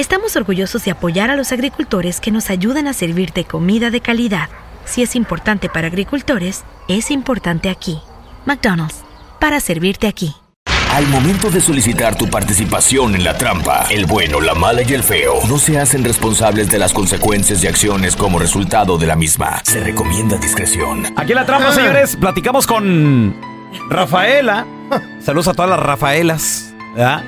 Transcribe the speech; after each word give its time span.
estamos 0.00 0.36
orgullosos 0.36 0.84
de 0.84 0.92
apoyar 0.92 1.30
a 1.30 1.36
los 1.36 1.52
agricultores 1.52 2.20
que 2.20 2.30
nos 2.30 2.50
ayudan 2.50 2.86
a 2.86 2.92
servirte 2.92 3.44
comida 3.44 3.90
de 3.90 4.00
calidad. 4.00 4.48
Si 4.84 5.02
es 5.02 5.16
importante 5.16 5.68
para 5.68 5.88
agricultores, 5.88 6.64
es 6.88 7.10
importante 7.10 7.68
aquí. 7.68 8.00
McDonald's, 8.46 9.02
para 9.40 9.60
servirte 9.60 10.06
aquí. 10.06 10.34
Al 10.92 11.06
momento 11.08 11.50
de 11.50 11.60
solicitar 11.60 12.16
tu 12.16 12.28
participación 12.28 13.14
en 13.14 13.22
la 13.22 13.36
trampa, 13.36 13.86
el 13.90 14.06
bueno, 14.06 14.40
la 14.40 14.54
mala 14.54 14.82
y 14.82 14.94
el 14.94 15.02
feo 15.02 15.34
no 15.46 15.58
se 15.58 15.78
hacen 15.78 16.02
responsables 16.02 16.70
de 16.70 16.78
las 16.78 16.92
consecuencias 16.92 17.62
y 17.62 17.66
acciones 17.66 18.16
como 18.16 18.38
resultado 18.38 18.96
de 18.96 19.06
la 19.06 19.14
misma. 19.14 19.60
Se 19.64 19.80
recomienda 19.80 20.38
discreción. 20.38 21.04
Aquí 21.16 21.32
en 21.32 21.36
la 21.36 21.44
trampa, 21.44 21.72
señores, 21.72 22.16
platicamos 22.16 22.66
con 22.66 23.36
Rafaela. 23.90 24.66
Saludos 25.20 25.48
a 25.48 25.54
todas 25.54 25.70
las 25.70 25.80
Rafaelas. 25.80 26.72
¿verdad? 26.94 27.22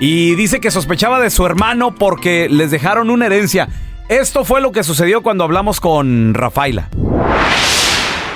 Y 0.00 0.34
dice 0.36 0.60
que 0.60 0.70
sospechaba 0.70 1.20
de 1.20 1.30
su 1.30 1.44
hermano 1.44 1.94
porque 1.94 2.48
les 2.48 2.70
dejaron 2.70 3.10
una 3.10 3.26
herencia. 3.26 3.68
Esto 4.08 4.44
fue 4.44 4.60
lo 4.60 4.70
que 4.72 4.84
sucedió 4.84 5.22
cuando 5.22 5.44
hablamos 5.44 5.80
con 5.80 6.34
Rafaela. 6.34 6.88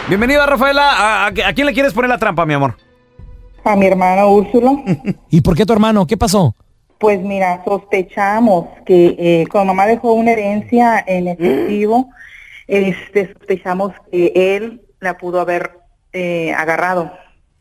Bienvenida, 0.09 0.45
Rafaela. 0.47 0.91
¿A, 0.91 1.27
a- 1.27 1.29
a 1.29 1.53
quién 1.55 1.67
le 1.67 1.73
quieres 1.73 1.93
poner 1.93 2.11
la 2.11 2.19
trampa, 2.19 2.45
mi 2.45 2.55
amor? 2.55 2.77
A 3.65 3.77
mi 3.77 3.87
hermana 3.87 4.27
Úrsula. 4.27 4.73
¿Y 5.31 5.41
por 5.41 5.57
qué 5.57 5.65
tu 5.65 5.73
hermano? 5.73 6.07
¿Qué 6.07 6.17
pasó? 6.17 6.55
Pues 6.99 7.21
mira, 7.21 7.63
sospechamos 7.65 8.67
que 8.85 9.15
eh, 9.19 9.45
cuando 9.51 9.73
mamá 9.73 9.87
dejó 9.87 10.13
una 10.13 10.33
herencia 10.33 11.03
en 11.07 11.29
efectivo, 11.29 12.11
este, 12.67 13.33
sospechamos 13.33 13.93
que 14.11 14.33
él 14.35 14.83
la 15.01 15.17
pudo 15.17 15.41
haber 15.41 15.79
eh, 16.13 16.53
agarrado. 16.57 17.13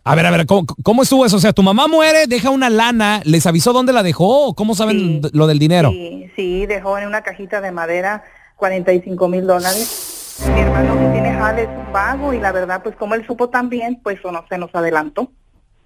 A 0.04 0.16
ver, 0.16 0.26
a 0.26 0.32
ver, 0.32 0.46
¿cómo, 0.48 0.66
cómo 0.84 1.04
estuvo 1.04 1.26
eso? 1.26 1.38
O 1.38 1.40
sea, 1.40 1.54
tu 1.54 1.62
mamá 1.62 1.88
muere, 1.88 2.26
deja 2.28 2.50
una 2.50 2.70
lana, 2.72 3.22
¿les 3.24 3.46
avisó 3.46 3.72
dónde 3.72 3.94
la 3.94 4.02
dejó 4.02 4.48
o 4.48 4.56
cómo 4.56 4.74
saben 4.74 5.22
lo 5.34 5.46
del 5.46 5.60
dinero? 5.60 5.92
Sí, 5.92 6.26
sí, 6.36 6.66
dejó 6.66 6.98
en 6.98 7.08
una 7.08 7.22
cajita 7.22 7.62
de 7.62 7.72
madera 7.72 8.24
45 8.56 9.28
mil 9.28 9.46
dólares. 9.46 10.40
Mi 10.56 10.60
hermano 10.60 10.98
que 11.00 11.06
tiene 11.12 11.34
jale 11.34 11.64
es 11.64 11.70
un 11.70 11.94
vago 11.94 12.34
y 12.34 12.40
la 12.40 12.52
verdad, 12.52 12.82
pues 12.82 12.96
como 12.96 13.14
él 13.14 13.26
supo 13.28 13.50
también, 13.50 14.00
pues 14.02 14.18
eso 14.18 14.32
no 14.32 14.44
se 14.50 14.58
nos 14.58 14.74
adelantó. 14.74 15.32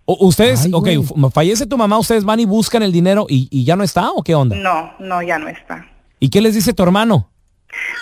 O- 0.05 0.27
ustedes, 0.27 0.65
Ay, 0.65 0.71
ok, 0.73 0.87
güey. 1.15 1.31
fallece 1.31 1.65
tu 1.65 1.77
mamá, 1.77 1.97
ustedes 1.97 2.23
van 2.23 2.39
y 2.39 2.45
buscan 2.45 2.83
el 2.83 2.93
dinero 2.93 3.25
y, 3.27 3.49
y 3.51 3.65
ya 3.65 3.75
no 3.75 3.83
está 3.83 4.11
o 4.11 4.23
qué 4.23 4.33
onda? 4.33 4.55
No, 4.55 4.93
no, 4.99 5.21
ya 5.23 5.39
no 5.39 5.49
está. 5.49 5.87
¿Y 6.21 6.29
qué 6.29 6.39
les 6.39 6.53
dice 6.55 6.73
tu 6.73 6.83
hermano? 6.83 7.29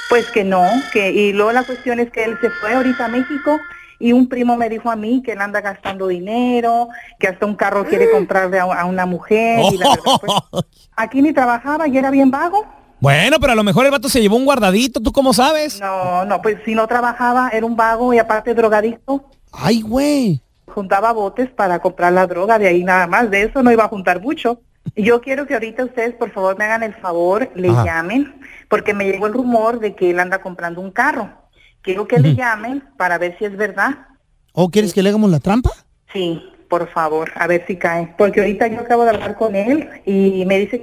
Pues 0.10 0.30
que 0.30 0.44
no, 0.44 0.64
que 0.92 1.12
y 1.12 1.34
luego 1.34 1.52
la 1.54 1.64
cuestión 1.64 2.00
es 2.00 2.12
que 2.12 2.24
él 2.26 2.38
se 2.40 2.50
fue 2.62 2.74
ahorita 2.76 3.06
a 3.06 3.08
México 3.08 3.58
y 4.04 4.12
un 4.12 4.28
primo 4.28 4.58
me 4.58 4.68
dijo 4.68 4.92
a 4.92 4.98
mí 4.98 5.22
que 5.24 5.32
él 5.32 5.40
anda 5.40 5.62
gastando 5.62 6.10
dinero, 6.10 6.90
que 7.18 7.30
hasta 7.30 7.46
un 7.46 7.56
carro 7.56 7.86
quiere 7.86 8.12
comprarle 8.12 8.60
a, 8.60 8.64
a 8.64 8.84
una 8.84 9.06
mujer 9.06 9.64
y 9.72 9.78
la 9.78 9.92
verdad, 9.92 10.12
pues, 10.20 10.66
aquí 10.98 11.22
ni 11.22 11.32
trabajaba 11.32 11.88
y 11.88 11.98
era 11.98 12.12
bien 12.12 12.30
vago. 12.30 12.66
Bueno, 13.00 13.38
pero 13.40 13.54
a 13.54 13.56
lo 13.56 13.64
mejor 13.64 13.86
el 13.86 13.92
vato 13.92 14.10
se 14.10 14.20
llevó 14.22 14.36
un 14.36 14.44
guardadito, 14.44 15.00
¿tú 15.00 15.14
cómo 15.14 15.32
sabes? 15.32 15.80
No, 15.80 16.26
no, 16.26 16.42
pues 16.42 16.58
si 16.66 16.76
no 16.76 16.86
trabajaba 16.86 17.48
era 17.54 17.66
un 17.66 17.78
vago 17.78 18.14
y 18.14 18.20
aparte 18.20 18.54
drogadicto. 18.54 19.24
Ay, 19.54 19.82
güey. 19.82 20.42
Juntaba 20.66 21.14
botes 21.14 21.50
para 21.52 21.80
comprar 21.80 22.12
la 22.12 22.28
droga, 22.28 22.60
de 22.60 22.68
ahí 22.68 22.84
nada 22.84 23.08
más, 23.08 23.32
de 23.32 23.44
eso 23.44 23.64
no 23.64 23.72
iba 23.72 23.86
a 23.86 23.90
juntar 23.90 24.20
mucho. 24.20 24.60
Yo 24.98 25.22
quiero 25.22 25.48
que 25.48 25.54
ahorita 25.54 25.86
ustedes 25.86 26.14
por 26.16 26.30
favor 26.32 26.58
me 26.58 26.66
hagan 26.66 26.84
el 26.84 26.94
favor, 26.96 27.50
le 27.56 27.70
Ajá. 27.70 27.86
llamen, 27.86 28.36
porque 28.68 28.94
me 28.94 29.06
llegó 29.06 29.28
el 29.28 29.34
rumor 29.34 29.80
de 29.80 29.96
que 29.96 30.10
él 30.10 30.20
anda 30.20 30.42
comprando 30.42 30.82
un 30.82 30.92
carro. 30.92 31.43
Quiero 31.84 32.08
que 32.08 32.18
le 32.20 32.34
llamen 32.36 32.84
para 32.98 33.18
ver 33.20 33.38
si 33.38 33.46
es 33.46 33.56
verdad. 33.56 34.08
¿O 34.54 34.70
quieres 34.70 34.94
que 34.94 35.04
le 35.04 35.10
hagamos 35.10 35.30
la 35.30 35.40
trampa? 35.40 35.70
Sí, 36.12 36.42
por 36.70 36.88
favor, 36.90 37.32
a 37.36 37.46
ver 37.48 37.66
si 37.68 37.76
cae. 37.78 38.14
Porque 38.18 38.40
ahorita 38.40 38.68
yo 38.68 38.80
acabo 38.80 39.04
de 39.04 39.12
hablar 39.12 39.36
con 39.36 39.56
él 39.56 39.90
y 40.06 40.46
me 40.46 40.60
dice 40.60 40.80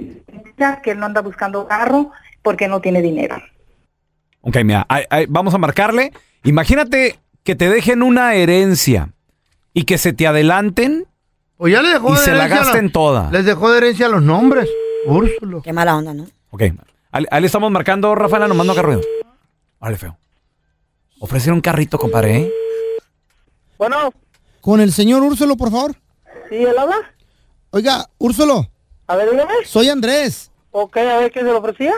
que 0.83 0.91
él 0.91 0.99
no 0.99 1.05
anda 1.07 1.21
buscando 1.21 1.67
carro 1.67 2.11
porque 2.43 2.67
no 2.67 2.79
tiene 2.81 3.01
dinero. 3.01 3.37
Ok, 4.41 4.57
mira, 4.63 4.85
ahí- 4.89 5.03
ahí 5.09 5.25
vamos 5.27 5.53
a 5.53 5.57
marcarle. 5.57 6.11
Imagínate 6.43 7.19
que 7.43 7.55
te 7.55 7.69
dejen 7.69 8.03
una 8.03 8.33
herencia 8.35 9.09
y 9.73 9.83
que 9.83 9.97
se 9.97 10.13
te 10.13 10.27
adelanten 10.27 11.05
O 11.57 11.67
ya 11.67 11.81
le 11.81 11.89
dejó 11.89 12.09
y 12.09 12.17
de 12.17 12.17
se 12.19 12.31
la 12.33 12.47
gasten 12.47 12.91
toda. 12.91 13.29
Les 13.31 13.45
dejó 13.45 13.71
de 13.71 13.77
herencia 13.79 14.07
los 14.09 14.21
nombres. 14.21 14.67
Úrsulo. 15.05 15.61
Qué 15.61 15.73
mala 15.73 15.95
onda, 15.95 16.13
¿no? 16.13 16.25
Ok, 16.51 16.63
ahí, 17.11 17.25
le 17.39 17.45
estamos 17.45 17.71
marcando, 17.71 18.13
Rafaela, 18.15 18.47
nomás 18.47 18.65
no 18.65 18.73
haga 18.73 18.81
ruido. 18.81 19.01
Vale, 19.79 19.97
feo. 19.97 20.17
Ofrecieron 21.23 21.57
un 21.57 21.61
carrito, 21.61 21.99
compadre, 21.99 22.37
¿eh? 22.39 22.51
Bueno, 23.77 24.11
Con 24.59 24.79
el 24.81 24.91
señor 24.91 25.21
Úrsulo, 25.21 25.55
por 25.55 25.69
favor. 25.69 25.95
¿sí 26.49 26.55
él 26.55 26.75
habla? 26.77 26.95
Oiga, 27.69 28.09
Úrsulo, 28.17 28.67
A 29.05 29.15
ver, 29.15 29.29
dígame. 29.29 29.53
soy 29.65 29.89
Andrés. 29.89 30.49
Ok, 30.71 30.97
a 30.97 31.17
ver 31.19 31.31
qué 31.31 31.39
se 31.41 31.45
le 31.45 31.51
ofrecía. 31.51 31.93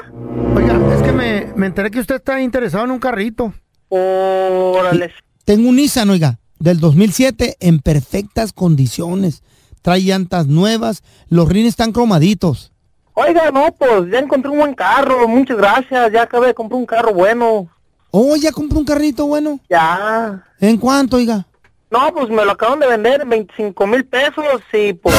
Oiga, 0.55 0.93
es 0.95 1.01
que 1.03 1.11
me, 1.13 1.53
me 1.55 1.67
enteré 1.67 1.89
que 1.89 1.99
usted 2.01 2.15
está 2.15 2.41
interesado 2.41 2.83
en 2.83 2.91
un 2.91 2.99
carrito. 2.99 3.53
Órale. 3.87 5.13
Tengo 5.45 5.69
un 5.69 5.77
Nissan, 5.77 6.09
oiga, 6.09 6.39
del 6.59 6.81
2007 6.81 7.55
en 7.61 7.79
perfectas 7.79 8.51
condiciones. 8.51 9.41
Trae 9.81 10.01
llantas 10.01 10.47
nuevas, 10.47 11.01
los 11.29 11.47
rines 11.47 11.69
están 11.69 11.93
cromaditos. 11.93 12.73
Oiga, 13.13 13.51
no, 13.51 13.71
pues 13.73 14.11
ya 14.11 14.19
encontré 14.19 14.49
un 14.51 14.57
buen 14.57 14.73
carro, 14.73 15.27
muchas 15.29 15.55
gracias, 15.57 16.11
ya 16.11 16.23
acabé 16.23 16.47
de 16.47 16.53
comprar 16.53 16.77
un 16.79 16.85
carro 16.85 17.13
bueno. 17.13 17.69
Oh, 18.15 18.35
ya 18.35 18.51
compré 18.51 18.77
un 18.77 18.85
carrito 18.85 19.25
bueno. 19.25 19.59
Ya. 19.67 20.43
¿En 20.59 20.77
cuánto, 20.77 21.17
oiga? 21.17 21.47
No, 21.89 22.13
pues 22.13 22.29
me 22.29 22.45
lo 22.45 22.51
acaban 22.51 22.79
de 22.79 22.85
vender 22.85 23.21
en 23.21 23.29
25 23.29 23.87
mil 23.87 24.05
pesos 24.05 24.45
y 24.71 24.93
pues... 24.93 25.15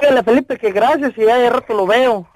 Dígale, 0.00 0.22
Felipe, 0.22 0.56
que 0.56 0.70
gracias 0.70 1.12
y 1.16 1.24
ya 1.26 1.36
de 1.36 1.50
rato 1.50 1.74
lo 1.74 1.84
veo. 1.84 2.28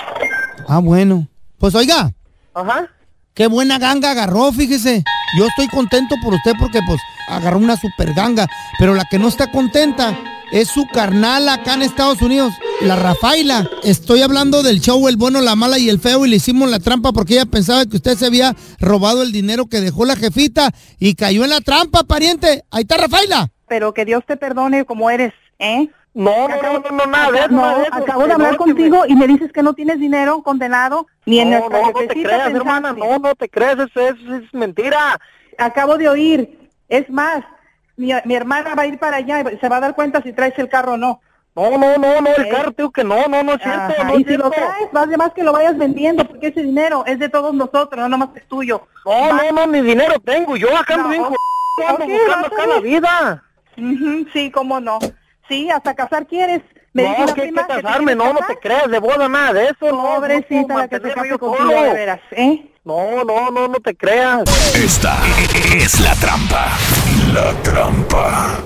Ah, 0.66 0.80
bueno. 0.80 1.28
Pues 1.58 1.76
oiga, 1.76 2.10
Ajá. 2.52 2.88
qué 3.32 3.46
buena 3.46 3.78
ganga 3.78 4.10
agarró, 4.10 4.50
fíjese. 4.50 5.04
Yo 5.38 5.46
estoy 5.46 5.68
contento 5.68 6.16
por 6.24 6.34
usted 6.34 6.54
porque 6.58 6.80
pues 6.84 7.00
agarró 7.28 7.58
una 7.58 7.76
super 7.76 8.12
ganga, 8.12 8.48
pero 8.76 8.94
la 8.94 9.04
que 9.08 9.20
no 9.20 9.28
está 9.28 9.52
contenta 9.52 10.18
es 10.52 10.68
su 10.68 10.86
carnal 10.92 11.48
acá 11.48 11.74
en 11.74 11.82
Estados 11.82 12.20
Unidos, 12.22 12.52
la 12.80 12.96
Rafaela. 12.96 13.68
Estoy 13.84 14.22
hablando 14.22 14.62
del 14.62 14.80
show 14.80 15.06
El 15.08 15.16
Bueno, 15.16 15.40
la 15.40 15.54
Mala 15.56 15.78
y 15.78 15.88
el 15.88 15.98
Feo 16.00 16.26
y 16.26 16.30
le 16.30 16.36
hicimos 16.36 16.70
la 16.70 16.78
trampa 16.80 17.12
porque 17.12 17.34
ella 17.34 17.46
pensaba 17.46 17.84
que 17.86 17.96
usted 17.96 18.16
se 18.16 18.26
había 18.26 18.54
robado 18.80 19.22
el 19.22 19.32
dinero 19.32 19.66
que 19.66 19.80
dejó 19.80 20.04
la 20.04 20.16
jefita 20.16 20.70
y 20.98 21.14
cayó 21.14 21.44
en 21.44 21.50
la 21.50 21.60
trampa, 21.60 22.04
pariente. 22.04 22.64
Ahí 22.70 22.82
está 22.82 22.96
Rafaela. 22.96 23.50
Pero 23.68 23.94
que 23.94 24.04
Dios 24.04 24.24
te 24.26 24.36
perdone 24.36 24.84
como 24.84 25.10
eres, 25.10 25.32
¿eh? 25.58 25.88
No, 26.12 26.48
no, 26.48 26.56
no, 26.60 26.72
no, 26.80 26.90
no, 26.90 27.06
nada 27.06 27.30
de 27.30 27.38
eso, 27.38 27.48
No, 27.50 27.62
nada 27.62 27.78
de 27.78 27.84
eso. 27.84 27.94
acabo 27.94 28.26
de 28.26 28.32
hablar 28.32 28.52
No, 28.54 28.58
que 28.58 28.64
me- 28.64 28.74
contigo 28.74 29.04
y 29.06 29.14
me 29.14 29.28
dices 29.28 29.52
que 29.52 29.62
no 29.62 29.74
tienes 29.74 30.00
dinero 30.00 30.42
condenado 30.42 31.06
ni 31.24 31.38
en 31.38 31.50
No, 31.50 31.58
nuestra 31.60 31.80
no, 31.80 31.86
no 31.86 31.92
te 31.92 32.06
creas, 32.08 32.24
pensaste. 32.30 32.56
hermana, 32.56 32.92
no, 32.92 33.18
no 33.20 33.34
te 33.36 33.48
creas, 33.48 33.74
eso, 33.78 34.00
eso 34.00 34.34
es 34.34 34.52
mentira. 34.52 35.20
Acabo 35.56 35.96
de 35.98 36.08
oír. 36.08 36.58
Es 36.88 37.08
más, 37.10 37.44
mi, 38.00 38.12
mi 38.24 38.34
hermana 38.34 38.74
va 38.74 38.82
a 38.82 38.86
ir 38.86 38.98
para 38.98 39.18
allá 39.18 39.40
y 39.52 39.58
se 39.58 39.68
va 39.68 39.76
a 39.76 39.80
dar 39.80 39.94
cuenta 39.94 40.22
si 40.22 40.32
traes 40.32 40.58
el 40.58 40.68
carro 40.68 40.94
o 40.94 40.96
no. 40.96 41.20
No, 41.54 41.76
no, 41.76 41.98
no, 41.98 42.20
no, 42.20 42.30
el 42.34 42.46
¿Eh? 42.46 42.48
carro, 42.48 42.72
tío, 42.72 42.90
que 42.90 43.04
no, 43.04 43.26
no, 43.26 43.42
no 43.42 43.54
es 43.54 43.62
cierto, 43.62 43.80
Ajá, 43.80 44.04
no 44.04 44.18
y 44.18 44.24
si 44.24 44.36
lo 44.36 44.50
traes, 44.50 44.92
más 44.92 45.08
de 45.08 45.16
más 45.16 45.32
que 45.32 45.42
lo 45.42 45.52
vayas 45.52 45.76
vendiendo, 45.76 46.24
porque 46.24 46.46
ese 46.46 46.62
dinero 46.62 47.04
es 47.06 47.18
de 47.18 47.28
todos 47.28 47.52
nosotros, 47.52 47.96
no 47.96 48.08
nomás 48.08 48.30
es 48.36 48.46
tuyo. 48.46 48.86
No, 49.04 49.32
no, 49.32 49.52
no, 49.52 49.66
ni 49.66 49.80
dinero 49.82 50.14
tengo, 50.24 50.56
yo 50.56 50.74
acá 50.76 50.94
ando 50.94 51.08
No, 51.08 51.10
bien 52.06 52.18
buscando 52.26 52.46
acá 52.46 52.66
la 52.66 52.80
vida. 52.80 53.44
Ujú, 53.76 54.26
sí, 54.32 54.50
cómo 54.50 54.80
no. 54.80 54.98
Sí, 55.48 55.68
hasta 55.70 55.94
casar 55.94 56.26
quieres. 56.26 56.62
Me 56.92 57.02
dijo 57.02 57.14
No, 57.18 57.24
una 57.24 57.34
que 57.34 57.40
hay 57.42 57.46
que 57.48 57.52
prima 57.52 57.66
que 57.66 57.74
te 57.74 57.82
casarme, 57.82 58.14
no, 58.14 58.32
no 58.32 58.40
te 58.46 58.56
creas, 58.58 58.90
de 58.90 58.98
boda 58.98 59.28
nada 59.28 59.52
de 59.52 59.64
eso, 59.66 59.92
no. 59.92 60.14
Pobrecita 60.16 60.74
no, 60.74 60.78
la 60.78 60.88
que 60.88 60.96
se 60.96 61.12
case 61.12 61.38
contigo, 61.38 61.70
de 61.70 61.92
veras, 61.92 62.20
¿eh? 62.32 62.72
No, 62.84 63.24
no, 63.24 63.50
no, 63.50 63.68
no 63.68 63.80
te 63.80 63.94
creas. 63.94 64.42
Esta 64.74 65.18
es 65.76 66.00
la 66.00 66.14
trampa. 66.16 66.76
La 67.32 67.52
trampa. 67.62 68.58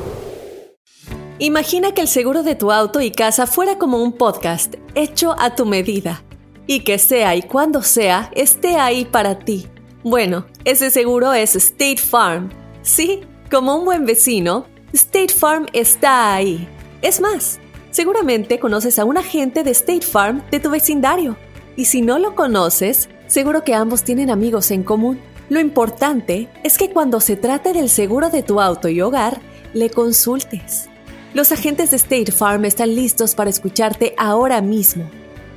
Imagina 1.38 1.92
que 1.92 2.00
el 2.00 2.08
seguro 2.08 2.42
de 2.42 2.54
tu 2.54 2.70
auto 2.70 3.00
y 3.00 3.10
casa 3.10 3.46
fuera 3.46 3.76
como 3.76 4.02
un 4.02 4.12
podcast 4.12 4.76
hecho 4.94 5.34
a 5.38 5.54
tu 5.54 5.66
medida 5.66 6.22
y 6.66 6.80
que 6.80 6.98
sea 6.98 7.34
y 7.34 7.42
cuando 7.42 7.82
sea 7.82 8.30
esté 8.34 8.76
ahí 8.76 9.04
para 9.04 9.40
ti. 9.40 9.66
Bueno, 10.04 10.46
ese 10.64 10.90
seguro 10.90 11.32
es 11.32 11.56
State 11.56 11.98
Farm. 11.98 12.50
Sí, 12.82 13.22
como 13.50 13.76
un 13.76 13.84
buen 13.84 14.06
vecino, 14.06 14.66
State 14.92 15.34
Farm 15.34 15.66
está 15.72 16.34
ahí. 16.34 16.68
Es 17.02 17.20
más, 17.20 17.58
seguramente 17.94 18.58
conoces 18.58 18.98
a 18.98 19.04
un 19.04 19.16
agente 19.16 19.62
de 19.62 19.70
State 19.70 20.02
Farm 20.02 20.42
de 20.50 20.58
tu 20.58 20.68
vecindario. 20.68 21.36
Y 21.76 21.84
si 21.84 22.02
no 22.02 22.18
lo 22.18 22.34
conoces, 22.34 23.08
seguro 23.28 23.62
que 23.62 23.72
ambos 23.72 24.02
tienen 24.02 24.30
amigos 24.30 24.72
en 24.72 24.82
común. 24.82 25.20
Lo 25.48 25.60
importante 25.60 26.48
es 26.64 26.76
que 26.76 26.90
cuando 26.90 27.20
se 27.20 27.36
trate 27.36 27.72
del 27.72 27.88
seguro 27.88 28.30
de 28.30 28.42
tu 28.42 28.60
auto 28.60 28.88
y 28.88 29.00
hogar, 29.00 29.40
le 29.74 29.90
consultes. 29.90 30.88
Los 31.34 31.52
agentes 31.52 31.92
de 31.92 31.96
State 31.96 32.32
Farm 32.32 32.64
están 32.64 32.96
listos 32.96 33.36
para 33.36 33.50
escucharte 33.50 34.12
ahora 34.18 34.60
mismo, 34.60 35.08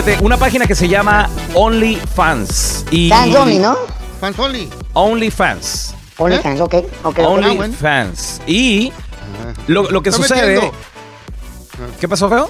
Fíjate, 0.00 0.24
una 0.24 0.36
página 0.36 0.64
que 0.64 0.76
se 0.76 0.86
llama 0.88 1.28
OnlyFans. 1.54 2.84
Y 2.92 3.08
Fans 3.08 3.34
only, 3.34 3.58
¿no? 3.58 3.76
Fans 4.20 4.38
only. 4.38 4.68
OnlyFans. 4.92 5.94
OnlyFans, 6.18 6.60
ok. 6.60 6.74
ok. 7.02 7.18
OnlyFans. 7.18 8.40
Y 8.46 8.92
lo, 9.66 9.90
lo 9.90 10.00
que 10.00 10.12
sucede. 10.12 10.54
metiendo. 10.54 10.72
¿Qué 11.98 12.06
pasó, 12.06 12.28
feo? 12.28 12.48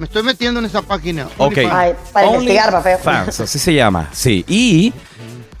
Me 0.00 0.06
estoy 0.06 0.24
metiendo 0.24 0.58
en 0.58 0.66
esa 0.66 0.82
página. 0.82 1.28
Ok. 1.38 1.58
Ay, 1.70 1.94
para 2.12 2.26
investigar, 2.26 2.72
pa' 2.72 2.82
feo. 2.82 2.98
Fans, 2.98 3.38
así 3.38 3.60
se 3.60 3.72
llama. 3.74 4.08
Sí. 4.10 4.44
Y 4.48 4.92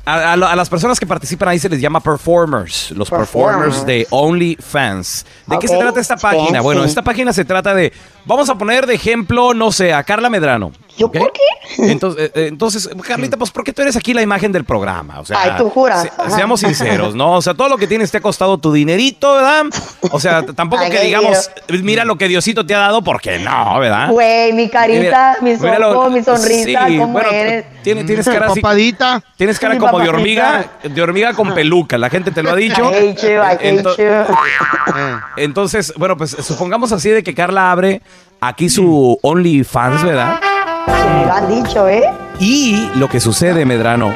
a, 0.04 0.32
a 0.32 0.36
lo- 0.36 0.48
a 0.48 0.56
las 0.56 0.68
personas 0.68 0.98
que 0.98 1.06
participan 1.06 1.50
ahí 1.50 1.60
se 1.60 1.68
les 1.68 1.80
llama 1.80 2.00
performers. 2.00 2.90
Los 2.90 3.08
performers, 3.08 3.76
Performers. 3.76 3.86
de 3.86 4.06
OnlyFans. 4.10 5.24
¿De 5.46 5.58
qué 5.60 5.68
se 5.68 5.78
trata 5.78 6.00
esta 6.00 6.16
página? 6.16 6.60
Bueno, 6.62 6.82
esta 6.82 7.02
página 7.02 7.32
se 7.32 7.44
trata 7.44 7.72
de. 7.74 7.92
Vamos 8.24 8.48
a 8.48 8.56
poner 8.56 8.86
de 8.86 8.94
ejemplo, 8.94 9.54
no 9.54 9.70
sé, 9.70 9.92
a 9.94 10.02
Carla 10.02 10.28
Medrano. 10.28 10.72
¿Yo 10.98 11.10
por 11.10 11.32
qué? 11.32 11.40
Entonces, 11.90 12.26
eh, 12.26 12.32
eh, 12.34 12.46
entonces, 12.48 12.88
Carlita, 13.06 13.36
pues 13.38 13.50
porque 13.50 13.72
tú 13.72 13.80
eres 13.82 13.96
aquí 13.96 14.12
la 14.12 14.20
imagen 14.22 14.52
del 14.52 14.64
programa. 14.64 15.20
O 15.20 15.24
sea, 15.24 15.38
Ay, 15.40 15.52
tú 15.56 15.70
juras. 15.70 16.02
se- 16.26 16.30
seamos 16.30 16.60
sinceros, 16.60 17.14
¿no? 17.14 17.32
O 17.32 17.42
sea, 17.42 17.54
todo 17.54 17.68
lo 17.68 17.78
que 17.78 17.86
tienes 17.86 18.10
te 18.10 18.18
ha 18.18 18.20
costado 18.20 18.58
tu 18.58 18.72
dinerito, 18.72 19.34
¿verdad? 19.34 19.64
O 20.10 20.20
sea, 20.20 20.42
tampoco 20.44 20.82
Ay, 20.82 20.90
que 20.90 21.00
digamos, 21.00 21.50
mira 21.82 22.04
lo 22.04 22.16
que 22.18 22.28
Diosito 22.28 22.66
te 22.66 22.74
ha 22.74 22.78
dado, 22.78 23.02
porque 23.02 23.38
no, 23.38 23.78
¿verdad? 23.78 24.10
Güey, 24.10 24.52
mi 24.52 24.68
carita, 24.68 25.38
mis 25.40 25.60
Mira 25.60 25.78
lo- 25.78 25.98
ojos, 25.98 26.12
mi 26.12 26.22
sonrisa, 26.22 26.86
sí, 26.86 26.98
¿cómo 26.98 27.12
bueno, 27.14 27.30
eres? 27.30 27.64
Tienes, 27.82 28.06
tienes 28.06 28.26
cara 28.26 28.46
así. 28.46 28.60
Papadita. 28.60 29.22
Tienes 29.36 29.58
cara 29.58 29.78
como 29.78 29.98
de 29.98 30.08
hormiga, 30.08 30.72
de 30.82 31.02
hormiga 31.02 31.32
con 31.32 31.54
peluca. 31.54 31.96
La 31.98 32.10
gente 32.10 32.30
te 32.30 32.42
lo 32.42 32.50
ha 32.50 32.56
dicho. 32.56 32.90
I 32.92 32.94
hate 32.96 33.22
you, 33.22 33.28
I 33.28 33.54
hate 33.54 33.82
Ento- 33.82 33.96
you. 33.96 35.22
Entonces, 35.36 35.92
bueno, 35.96 36.16
pues 36.16 36.30
supongamos 36.40 36.92
así 36.92 37.08
de 37.10 37.22
que 37.22 37.34
Carla 37.34 37.70
abre 37.72 38.02
aquí 38.40 38.68
su 38.68 39.18
OnlyFans, 39.22 40.04
¿verdad? 40.04 40.40
Sí, 40.86 41.26
lo 41.26 41.32
han 41.32 41.48
dicho, 41.48 41.88
¿eh? 41.88 42.04
Y 42.38 42.88
lo 42.96 43.08
que 43.08 43.20
sucede, 43.20 43.64
Medrano, 43.64 44.12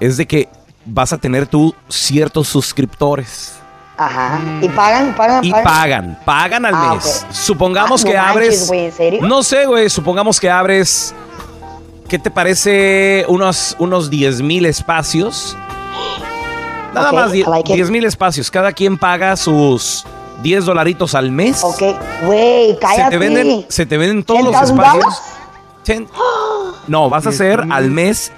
es 0.00 0.16
de 0.16 0.26
que 0.26 0.48
vas 0.84 1.12
a 1.12 1.18
tener 1.18 1.46
tú 1.46 1.74
ciertos 1.88 2.48
suscriptores. 2.48 3.54
Ajá. 3.98 4.40
Y 4.60 4.68
pagan, 4.68 5.14
pagan, 5.14 5.16
pagan. 5.16 5.44
y 5.44 5.52
pagan. 5.52 6.18
pagan, 6.24 6.66
al 6.66 6.74
ah, 6.74 6.94
mes. 6.94 7.26
Supongamos 7.30 8.04
ah, 8.04 8.08
que 8.08 8.14
no 8.14 8.22
abres. 8.22 8.48
Manches, 8.48 8.68
güey, 8.68 8.84
¿en 8.86 8.92
serio? 8.92 9.26
No 9.26 9.42
sé, 9.42 9.66
güey. 9.66 9.88
Supongamos 9.88 10.38
que 10.38 10.50
abres. 10.50 11.14
¿Qué 12.08 12.18
te 12.18 12.30
parece? 12.30 13.24
Unos, 13.28 13.74
unos 13.78 14.10
10 14.10 14.42
mil 14.42 14.66
espacios. 14.66 15.56
Nada 16.94 17.12
más, 17.12 17.32
10 17.32 17.90
mil 17.90 18.04
espacios. 18.04 18.50
Cada 18.50 18.72
quien 18.72 18.96
paga 18.96 19.36
sus 19.36 20.06
10 20.42 20.64
dolaritos 20.64 21.14
al 21.14 21.30
mes. 21.30 21.62
Ok, 21.62 21.82
güey, 22.24 22.78
cállate. 22.78 23.04
Se 23.04 23.10
te 23.10 23.18
venden, 23.18 23.66
se 23.68 23.86
te 23.86 23.98
venden 23.98 24.24
todos 24.24 24.42
los 24.42 24.62
espacios 24.62 25.22
no, 26.88 27.10
vas 27.10 27.26
a 27.26 27.30
hacer 27.30 27.64
al 27.70 27.90
mes 27.90 28.32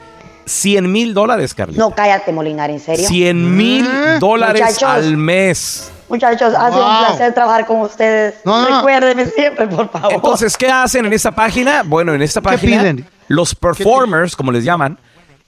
100 0.48 0.90
mil 0.90 1.14
dólares, 1.14 1.54
Carlita. 1.54 1.80
No, 1.80 1.90
cállate, 1.90 2.32
Molinar, 2.32 2.70
¿en 2.70 2.80
serio? 2.80 3.06
100 3.06 3.56
mil 3.56 3.86
dólares 4.18 4.82
al 4.82 5.16
mes. 5.16 5.90
Muchachos, 6.08 6.54
ha 6.54 6.70
sido 6.70 6.88
un 6.88 6.98
placer 7.06 7.34
trabajar 7.34 7.66
con 7.66 7.80
ustedes. 7.82 8.36
No. 8.44 8.64
Recuérdenme 8.64 9.26
siempre, 9.26 9.66
por 9.66 9.90
favor. 9.90 10.12
Entonces, 10.12 10.56
¿qué 10.56 10.68
hacen 10.68 11.04
en 11.04 11.12
esta 11.12 11.32
página? 11.32 11.82
Bueno, 11.84 12.14
en 12.14 12.22
esta 12.22 12.40
página, 12.40 12.96
los 13.28 13.54
performers, 13.54 14.34
como 14.34 14.50
les 14.50 14.64
llaman, 14.64 14.98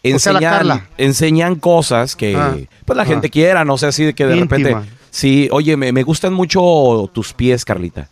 enseñan, 0.02 0.86
enseñan 0.98 1.54
cosas 1.56 2.14
que 2.14 2.68
pues 2.84 2.96
la 2.96 3.04
gente 3.04 3.30
quiera, 3.30 3.64
no 3.64 3.78
sé, 3.78 3.86
así 3.86 4.04
de 4.04 4.14
que 4.14 4.26
de 4.26 4.36
repente, 4.36 4.76
sí, 5.10 5.48
oye, 5.50 5.76
me, 5.76 6.02
gustan 6.02 6.34
mucho 6.34 7.10
tus 7.12 7.32
pies, 7.32 7.64
Carlita. 7.64 8.08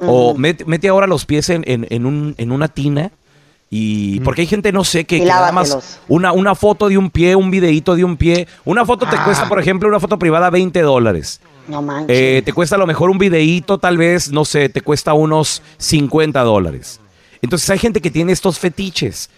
O 0.00 0.34
mete 0.34 0.88
ahora 0.88 1.08
los 1.08 1.24
pies 1.26 1.50
en, 1.50 1.64
en, 1.66 2.06
un, 2.06 2.36
en 2.38 2.52
una 2.52 2.68
tina 2.68 3.10
y 3.70 4.20
porque 4.20 4.42
hay 4.42 4.46
gente, 4.46 4.72
no 4.72 4.82
sé, 4.84 5.04
que, 5.04 5.20
nada 5.20 5.52
más 5.52 5.98
una, 6.08 6.32
una 6.32 6.54
foto 6.54 6.88
de 6.88 6.96
un 6.96 7.10
pie, 7.10 7.36
un 7.36 7.50
videíto 7.50 7.94
de 7.96 8.04
un 8.04 8.16
pie. 8.16 8.48
Una 8.64 8.86
foto 8.86 9.06
te 9.06 9.16
Ah. 9.16 9.24
cuesta, 9.24 9.46
por 9.48 9.60
ejemplo, 9.60 9.88
una 9.88 10.00
foto 10.00 10.18
privada 10.18 10.48
20 10.48 10.80
dólares. 10.80 11.40
No 11.66 11.82
manches. 11.82 12.16
Eh, 12.18 12.42
te 12.44 12.52
cuesta 12.54 12.76
a 12.76 12.78
lo 12.78 12.86
mejor 12.86 13.10
un 13.10 13.18
videíto, 13.18 13.76
tal 13.76 13.98
vez, 13.98 14.30
no 14.32 14.46
sé, 14.46 14.70
te 14.70 14.80
cuesta 14.80 15.12
unos 15.12 15.62
50 15.76 16.40
dólares. 16.42 16.98
Entonces 17.42 17.68
hay 17.68 17.78
gente 17.78 18.00
que 18.00 18.10
tiene 18.10 18.32
estos 18.32 18.58
fetiches. 18.58 19.28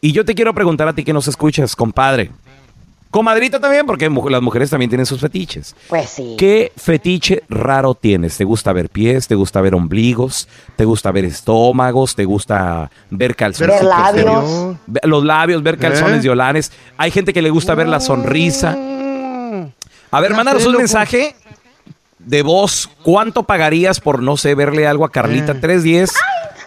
Y 0.00 0.12
yo 0.12 0.24
te 0.24 0.34
quiero 0.34 0.54
preguntar 0.54 0.86
a 0.88 0.92
ti 0.94 1.02
que 1.04 1.12
nos 1.12 1.26
escuchas, 1.28 1.74
compadre. 1.74 2.30
Comadrita 3.10 3.58
también, 3.58 3.86
porque 3.86 4.08
mu- 4.08 4.28
las 4.28 4.40
mujeres 4.40 4.70
también 4.70 4.88
tienen 4.88 5.04
sus 5.04 5.20
fetiches. 5.20 5.74
Pues 5.88 6.08
sí. 6.10 6.36
¿Qué 6.38 6.70
fetiche 6.76 7.42
raro 7.48 7.94
tienes? 7.94 8.36
¿Te 8.36 8.44
gusta 8.44 8.72
ver 8.72 8.88
pies? 8.88 9.26
¿Te 9.26 9.34
gusta 9.34 9.60
ver 9.60 9.74
ombligos? 9.74 10.46
¿Te 10.76 10.84
gusta 10.84 11.10
ver 11.10 11.24
estómagos? 11.24 12.14
¿Te 12.14 12.24
gusta 12.24 12.88
ver 13.10 13.34
calzones? 13.34 13.76
Ver 13.80 13.84
labios. 13.84 14.76
Ve- 14.86 15.00
Los 15.04 15.24
labios, 15.24 15.60
ver 15.62 15.76
calzones 15.78 16.18
¿Eh? 16.18 16.22
de 16.22 16.30
olanes. 16.30 16.70
Hay 16.96 17.10
gente 17.10 17.32
que 17.32 17.42
le 17.42 17.50
gusta 17.50 17.74
ver 17.74 17.88
la 17.88 17.98
sonrisa. 17.98 18.76
A 20.12 20.20
ver, 20.20 20.30
Ya 20.30 20.36
mándanos 20.36 20.62
sé, 20.62 20.68
un 20.68 20.72
loco. 20.74 20.82
mensaje 20.82 21.34
de 22.20 22.42
voz. 22.42 22.88
¿Cuánto 23.02 23.42
pagarías 23.42 23.98
por, 24.00 24.22
no 24.22 24.36
sé, 24.36 24.54
verle 24.54 24.86
algo 24.86 25.04
a 25.04 25.10
Carlita? 25.10 25.52
Eh. 25.52 25.56
310 25.60 26.12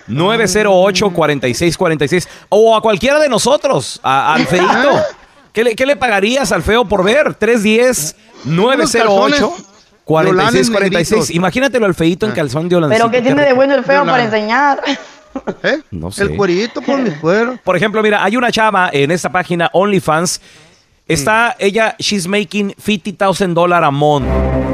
908 0.08 1.10
4646 1.12 2.28
o 2.50 2.76
a 2.76 2.82
cualquiera 2.82 3.20
de 3.20 3.30
nosotros, 3.30 4.00
a, 4.04 4.34
al 4.34 4.46
feito. 4.46 4.92
¿Qué 5.54 5.64
le, 5.64 5.76
¿Qué 5.76 5.86
le 5.86 5.96
pagarías 5.96 6.52
al 6.52 6.64
feo 6.64 6.86
por 6.86 7.04
ver? 7.04 7.36
310 7.36 8.16
908 8.46 9.54
4646. 10.04 10.82
negritos. 11.12 11.30
Imagínatelo 11.30 11.86
al 11.86 11.94
feito 11.96 12.26
en 12.26 12.34
calzón 12.34 12.68
de. 12.68 12.82
Pero 12.90 13.10
¿qué 13.10 13.22
tiene 13.22 13.44
de 13.46 13.54
bueno 13.54 13.76
el 13.76 13.84
feo 13.84 14.02
Hola. 14.02 14.12
para 14.12 14.24
enseñar? 14.26 14.82
¿Eh? 15.64 15.82
No 15.92 16.12
sé. 16.12 16.24
El 16.24 16.36
cuerito 16.36 16.82
por 16.82 17.00
mi 17.00 17.12
cuero. 17.12 17.58
Por 17.64 17.76
ejemplo, 17.78 18.02
mira, 18.04 18.24
hay 18.24 18.36
una 18.36 18.52
chava 18.52 18.90
en 18.92 19.12
esta 19.12 19.32
página 19.32 19.70
OnlyFans. 19.74 20.42
Está 21.08 21.56
ella, 21.60 21.96
she's 22.00 22.28
making 22.28 22.74
$50,000 22.76 23.86
a 23.86 23.92
month. 23.92 24.26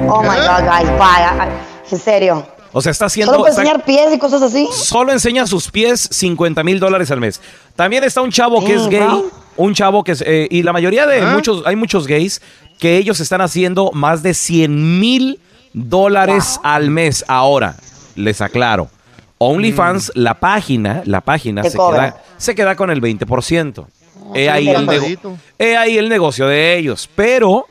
Oh 0.07 0.21
my 0.21 0.27
God, 0.27 0.63
guys, 0.65 0.89
bye. 0.97 1.49
En 1.91 1.97
serio. 1.99 2.47
O 2.71 2.81
sea, 2.81 2.91
está 2.91 3.05
haciendo. 3.05 3.31
Solo 3.33 3.43
para 3.45 3.51
está- 3.51 3.61
enseñar 3.63 3.83
pies 3.83 4.13
y 4.13 4.19
cosas 4.19 4.41
así. 4.43 4.67
solo 4.71 5.11
enseña 5.11 5.47
sus 5.47 5.71
pies 5.71 6.07
50 6.11 6.63
mil 6.63 6.79
dólares 6.79 7.09
al 7.09 7.19
mes. 7.19 7.41
También 7.75 8.03
está 8.03 8.21
un 8.21 8.31
chavo 8.31 8.63
que 8.63 8.75
es 8.75 8.87
gay. 8.87 8.99
bro. 8.99 9.31
Un 9.59 9.73
chavo 9.73 10.03
que 10.03 10.13
es. 10.13 10.21
eh, 10.25 10.47
y 10.49 10.63
la 10.63 10.71
mayoría 10.73 11.05
de 11.05 11.21
¿Ah? 11.21 11.31
muchos. 11.35 11.63
Hay 11.65 11.75
muchos 11.75 12.07
gays 12.07 12.41
que 12.79 12.95
ellos 12.97 13.19
están 13.19 13.41
haciendo 13.41 13.91
más 13.93 14.23
de 14.23 14.33
100 14.33 14.99
mil 14.99 15.39
dólares 15.73 16.59
al 16.63 16.89
mes 16.89 17.25
ahora. 17.27 17.75
Les 18.15 18.41
aclaro. 18.41 18.89
OnlyFans, 19.37 20.11
la 20.15 20.33
página, 20.39 21.01
la 21.05 21.21
página 21.21 21.63
se 21.63 21.71
queda, 21.77 22.21
se 22.37 22.55
queda 22.55 22.75
con 22.75 22.89
el 22.89 23.01
20%. 23.01 23.85
He, 24.33 24.43
sí, 24.43 24.47
ahí 24.47 24.65
pero 24.67 24.79
el 24.79 24.85
nego- 24.87 25.37
he 25.57 25.77
ahí 25.77 25.97
el 25.97 26.09
negocio 26.09 26.47
de 26.47 26.77
ellos. 26.77 27.09
Pero 27.15 27.65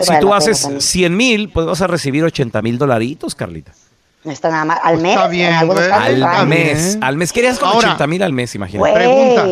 si 0.00 0.08
vale 0.08 0.20
tú 0.20 0.34
haces 0.34 0.60
también. 0.62 0.80
100 0.82 1.16
mil, 1.16 1.48
pues 1.50 1.66
vas 1.66 1.80
a 1.80 1.86
recibir 1.86 2.22
80 2.24 2.60
mil 2.62 2.78
dolaritos, 2.78 3.34
Carlita. 3.34 3.72
No 4.24 4.32
está 4.32 4.50
nada 4.50 4.64
mal. 4.64 4.78
Al 4.82 4.98
mes. 4.98 5.12
Está 5.12 5.28
bien, 5.28 5.52
Al 5.54 5.70
Está 5.70 6.02
ay, 6.40 6.46
mes. 6.46 6.92
bien. 6.94 7.04
Al 7.04 7.16
mes. 7.16 7.32
Querías 7.32 7.58
con 7.58 7.68
Ahora- 7.68 7.88
80 7.88 8.06
mil 8.06 8.22
al 8.22 8.32
mes, 8.32 8.54
imagínate. 8.54 8.92
Pregunta. 8.92 9.46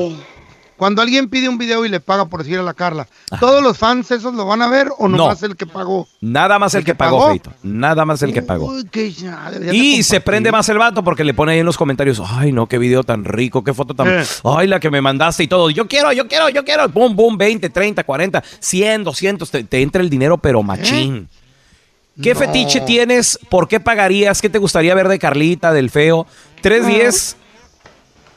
Cuando 0.84 1.00
alguien 1.00 1.30
pide 1.30 1.48
un 1.48 1.56
video 1.56 1.86
y 1.86 1.88
le 1.88 1.98
paga 1.98 2.26
por 2.26 2.42
decir 2.42 2.58
a 2.58 2.62
la 2.62 2.74
Carla, 2.74 3.08
¿todos 3.40 3.62
los 3.62 3.78
fans 3.78 4.10
esos 4.10 4.34
lo 4.34 4.44
van 4.44 4.60
a 4.60 4.68
ver 4.68 4.90
o 4.98 5.08
No. 5.08 5.16
nomás 5.16 5.42
el 5.42 5.56
que 5.56 5.64
pagó? 5.64 6.06
Nada 6.20 6.58
más 6.58 6.74
el, 6.74 6.80
¿El 6.80 6.84
que, 6.84 6.92
que 6.92 6.94
pagó, 6.94 7.20
pagó? 7.20 7.30
Feito. 7.30 7.50
Nada 7.62 8.04
más 8.04 8.20
el 8.20 8.34
que 8.34 8.42
pagó. 8.42 8.66
Uy, 8.66 8.86
ya, 9.14 9.50
Y 9.72 10.02
se 10.02 10.20
prende 10.20 10.52
más 10.52 10.68
el 10.68 10.76
vato 10.76 11.02
porque 11.02 11.24
le 11.24 11.32
pone 11.32 11.52
ahí 11.52 11.60
en 11.60 11.64
los 11.64 11.78
comentarios, 11.78 12.20
ay 12.22 12.52
no, 12.52 12.66
qué 12.66 12.76
video 12.76 13.02
tan 13.02 13.24
rico, 13.24 13.64
qué 13.64 13.72
foto 13.72 13.94
tan... 13.94 14.08
Eh. 14.08 14.24
Ay, 14.44 14.66
la 14.66 14.78
que 14.78 14.90
me 14.90 15.00
mandaste 15.00 15.44
y 15.44 15.48
todo. 15.48 15.70
Yo 15.70 15.88
quiero, 15.88 16.12
yo 16.12 16.28
quiero, 16.28 16.50
yo 16.50 16.62
quiero. 16.66 16.86
Boom, 16.90 17.16
boom, 17.16 17.38
20, 17.38 17.70
30, 17.70 18.04
40, 18.04 18.44
100, 18.60 19.04
200. 19.04 19.50
Te, 19.50 19.64
te 19.64 19.80
entra 19.80 20.02
el 20.02 20.10
dinero, 20.10 20.36
pero 20.36 20.62
machín. 20.62 21.30
¿Qué 22.22 22.34
fetiche 22.34 22.82
tienes? 22.82 23.38
¿Por 23.48 23.68
qué 23.68 23.80
pagarías? 23.80 24.42
¿Qué 24.42 24.50
te 24.50 24.58
gustaría 24.58 24.94
ver 24.94 25.08
de 25.08 25.18
Carlita, 25.18 25.72
del 25.72 25.88
feo? 25.88 26.26
310 26.60 27.38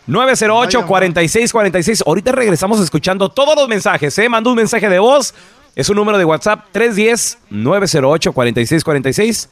908-4646. 0.07 2.03
Ahorita 2.05 2.31
regresamos 2.31 2.79
escuchando 2.79 3.29
todos 3.29 3.55
los 3.55 3.67
mensajes, 3.67 4.17
¿eh? 4.17 4.29
Manda 4.29 4.49
un 4.49 4.55
mensaje 4.55 4.89
de 4.89 4.97
voz. 4.99 5.33
Es 5.75 5.89
un 5.89 5.97
número 5.97 6.17
de 6.17 6.23
WhatsApp 6.25 6.65
310-908-4646. 6.73 9.49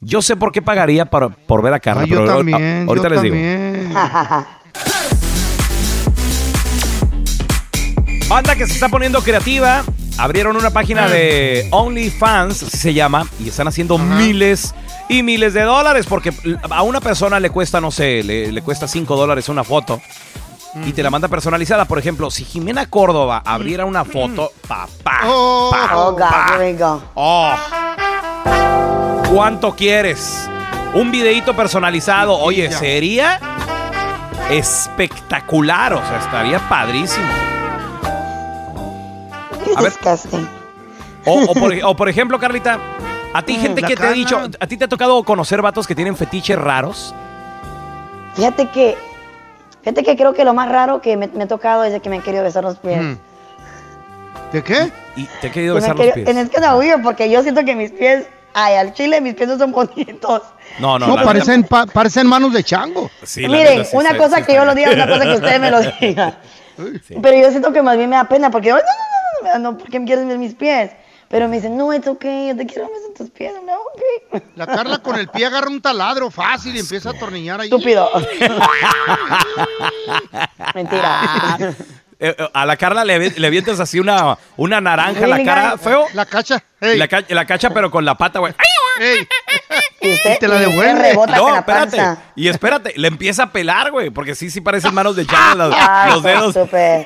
Yo 0.00 0.22
sé 0.22 0.36
por 0.36 0.52
qué 0.52 0.62
pagaría 0.62 1.06
por, 1.06 1.34
por 1.34 1.60
ver 1.60 1.74
a 1.74 1.80
Carla, 1.80 2.04
Ay, 2.04 2.10
yo 2.10 2.20
pero 2.20 2.36
también, 2.36 2.86
ahorita 2.88 3.08
yo 3.08 3.14
les 3.14 3.22
digo. 3.22 3.34
Banda 8.28 8.54
que 8.54 8.66
se 8.66 8.74
está 8.74 8.88
poniendo 8.88 9.20
creativa. 9.22 9.82
Abrieron 10.16 10.56
una 10.56 10.70
página 10.70 11.08
de 11.08 11.66
OnlyFans, 11.70 12.62
así 12.64 12.76
se 12.76 12.94
llama, 12.94 13.26
y 13.42 13.48
están 13.48 13.66
haciendo 13.68 13.98
miles 13.98 14.74
y 15.08 15.22
miles 15.22 15.54
de 15.54 15.62
dólares 15.62 16.06
porque 16.08 16.32
a 16.70 16.82
una 16.82 17.00
persona 17.00 17.40
le 17.40 17.50
cuesta, 17.50 17.80
no 17.80 17.90
sé, 17.90 18.22
le, 18.22 18.52
le 18.52 18.62
cuesta 18.62 18.86
5 18.88 19.16
dólares 19.16 19.48
una 19.48 19.64
foto 19.64 20.00
y 20.84 20.92
te 20.92 21.02
la 21.02 21.10
manda 21.10 21.28
personalizada. 21.28 21.86
Por 21.86 21.98
ejemplo, 21.98 22.30
si 22.30 22.44
Jimena 22.44 22.86
Córdoba 22.86 23.42
abriera 23.44 23.84
una 23.84 24.04
foto, 24.04 24.52
papá, 24.68 25.20
Oh, 25.26 25.70
pa, 25.72 25.96
Oh, 25.96 26.12
God, 26.12 26.20
pa, 26.20 26.46
here 26.58 26.72
we 26.72 26.78
go. 26.78 27.02
oh. 27.14 27.54
¿Cuánto 29.32 29.74
quieres? 29.74 30.48
Un 30.94 31.10
videíto 31.10 31.54
personalizado. 31.54 32.38
Oye, 32.38 32.70
sería 32.72 33.38
espectacular. 34.50 35.92
O 35.94 35.98
sea, 35.98 36.18
estaría 36.18 36.58
padrísimo. 36.68 37.26
A 39.76 39.82
ver. 39.82 39.92
O, 41.26 41.42
o 41.50 41.54
por, 41.54 41.74
o 41.84 41.96
por 41.96 42.08
ejemplo, 42.08 42.38
Carlita, 42.38 42.78
a 43.32 43.42
ti 43.42 43.54
gente 43.56 43.82
que 43.82 43.94
te 43.96 44.06
ha 44.06 44.12
dicho, 44.12 44.38
a 44.58 44.66
ti 44.66 44.76
te 44.76 44.84
ha 44.84 44.88
tocado 44.88 45.22
conocer 45.22 45.62
vatos 45.62 45.86
que 45.86 45.94
tienen 45.94 46.16
fetiches 46.16 46.58
raros. 46.58 47.14
Fíjate 48.34 48.68
que, 48.68 48.96
fíjate 49.80 50.02
que 50.04 50.16
creo 50.16 50.32
que 50.34 50.44
lo 50.44 50.54
más 50.54 50.68
raro 50.70 51.00
que 51.00 51.16
me, 51.16 51.28
me 51.28 51.44
ha 51.44 51.48
tocado 51.48 51.84
es 51.84 51.92
de 51.92 52.00
que 52.00 52.08
me 52.08 52.16
han 52.16 52.22
querido 52.22 52.44
besar 52.44 52.62
los 52.64 52.78
pies. 52.78 53.00
Mm. 53.02 53.16
¿De 54.52 54.62
qué? 54.62 54.90
Y 55.16 55.24
te 55.40 55.48
he 55.48 55.50
querido 55.50 55.74
besar 55.74 55.96
los 55.96 56.06
querido- 56.06 56.24
pies. 56.26 56.36
Es 56.36 56.50
que 56.50 56.60
no 56.60 57.02
porque 57.02 57.28
yo 57.30 57.42
siento 57.42 57.64
que 57.64 57.74
mis 57.74 57.90
pies, 57.90 58.26
ay, 58.54 58.76
al 58.76 58.94
chile 58.94 59.20
mis 59.20 59.34
pies 59.34 59.48
no 59.48 59.58
son 59.58 59.72
bonitos. 59.72 60.42
No, 60.78 60.98
no, 60.98 61.06
No, 61.08 61.16
la 61.16 61.22
parecen, 61.24 61.64
pa- 61.64 61.86
parecen 61.86 62.26
manos 62.26 62.52
de 62.52 62.62
chango. 62.62 63.10
sí, 63.24 63.46
Miren, 63.48 63.84
sí 63.84 63.96
una 63.96 64.10
está- 64.10 64.22
cosa 64.22 64.36
sí 64.38 64.42
que 64.44 64.54
yo 64.54 64.64
lo 64.64 64.74
diga, 64.74 64.90
otra 64.92 65.08
cosa 65.08 65.24
que 65.24 65.34
ustedes 65.34 65.60
me 65.60 65.70
lo 65.70 65.80
digan. 66.00 66.34
Sí. 67.06 67.16
Pero 67.20 67.36
yo 67.36 67.50
siento 67.50 67.72
que 67.72 67.82
más 67.82 67.96
bien 67.96 68.08
me 68.08 68.16
da 68.16 68.24
pena 68.28 68.50
porque, 68.50 68.70
"Ay, 68.70 68.78
no, 68.80 69.48
no, 69.48 69.52
no, 69.52 69.58
no, 69.58 69.72
no, 69.72 69.78
¿por 69.78 69.90
qué 69.90 69.98
me 69.98 70.06
quieres 70.06 70.26
ver 70.26 70.38
mis 70.38 70.54
pies? 70.54 70.92
Pero 71.30 71.46
me 71.48 71.56
dicen, 71.56 71.76
no, 71.76 71.92
es 71.92 72.06
ok, 72.06 72.24
yo 72.24 72.56
te 72.56 72.66
quiero 72.66 72.88
besar 72.88 73.10
tus 73.16 73.28
pies, 73.30 73.52
no, 73.64 73.74
ok. 73.74 74.42
La 74.56 74.66
Carla 74.66 74.98
con 74.98 75.16
el 75.18 75.28
pie 75.28 75.44
agarra 75.46 75.68
un 75.68 75.80
taladro 75.82 76.30
fácil 76.30 76.74
y 76.74 76.78
empieza 76.80 77.10
a 77.10 77.12
atornillar 77.12 77.60
ahí. 77.60 77.68
Estúpido. 77.68 78.08
Mentira. 80.74 81.58
Eh, 82.20 82.34
eh, 82.36 82.48
a 82.52 82.66
la 82.66 82.76
Carla 82.76 83.04
le, 83.04 83.30
le 83.30 83.46
avientas 83.46 83.78
así 83.78 84.00
una, 84.00 84.36
una 84.56 84.80
naranja 84.80 85.24
a 85.24 85.28
la 85.28 85.44
cara, 85.44 85.78
feo. 85.78 86.06
La 86.14 86.26
cacha. 86.26 86.62
Y 86.80 86.86
Ey, 86.86 86.98
La, 86.98 87.06
ca- 87.08 87.24
la 87.28 87.44
cacha, 87.46 87.70
pero 87.70 87.90
con 87.90 88.04
la 88.04 88.16
pata, 88.16 88.38
güey. 88.40 88.54
Ey. 89.00 89.28
Y 90.00 90.12
usted, 90.12 90.36
Y 90.36 90.38
te 90.38 90.46
la 90.48 90.54
y 90.54 90.58
usted 90.66 90.70
devuelve. 90.70 91.02
rebota 91.10 91.36
No, 91.36 91.50
la 91.50 91.58
espérate. 91.58 91.96
panza. 91.96 92.22
Y 92.36 92.46
espérate, 92.48 92.92
le 92.96 93.08
empieza 93.08 93.42
a 93.44 93.50
pelar, 93.52 93.90
güey. 93.90 94.10
Porque 94.10 94.34
sí, 94.36 94.48
sí 94.48 94.60
parecen 94.60 94.94
manos 94.94 95.16
de 95.16 95.26
Ay, 95.36 96.10
los 96.12 96.22
dedos. 96.22 96.54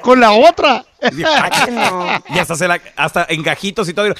Con 0.03 0.21
la 0.21 0.33
otra. 0.33 0.85
Ay, 1.01 1.71
no. 1.71 2.07
Y 2.29 2.39
hasta, 2.39 2.55
se 2.55 2.69
la, 2.69 2.79
hasta 2.97 3.27
en 3.31 3.43
gajitos 3.43 3.89
y 3.89 3.95
todo. 3.95 4.13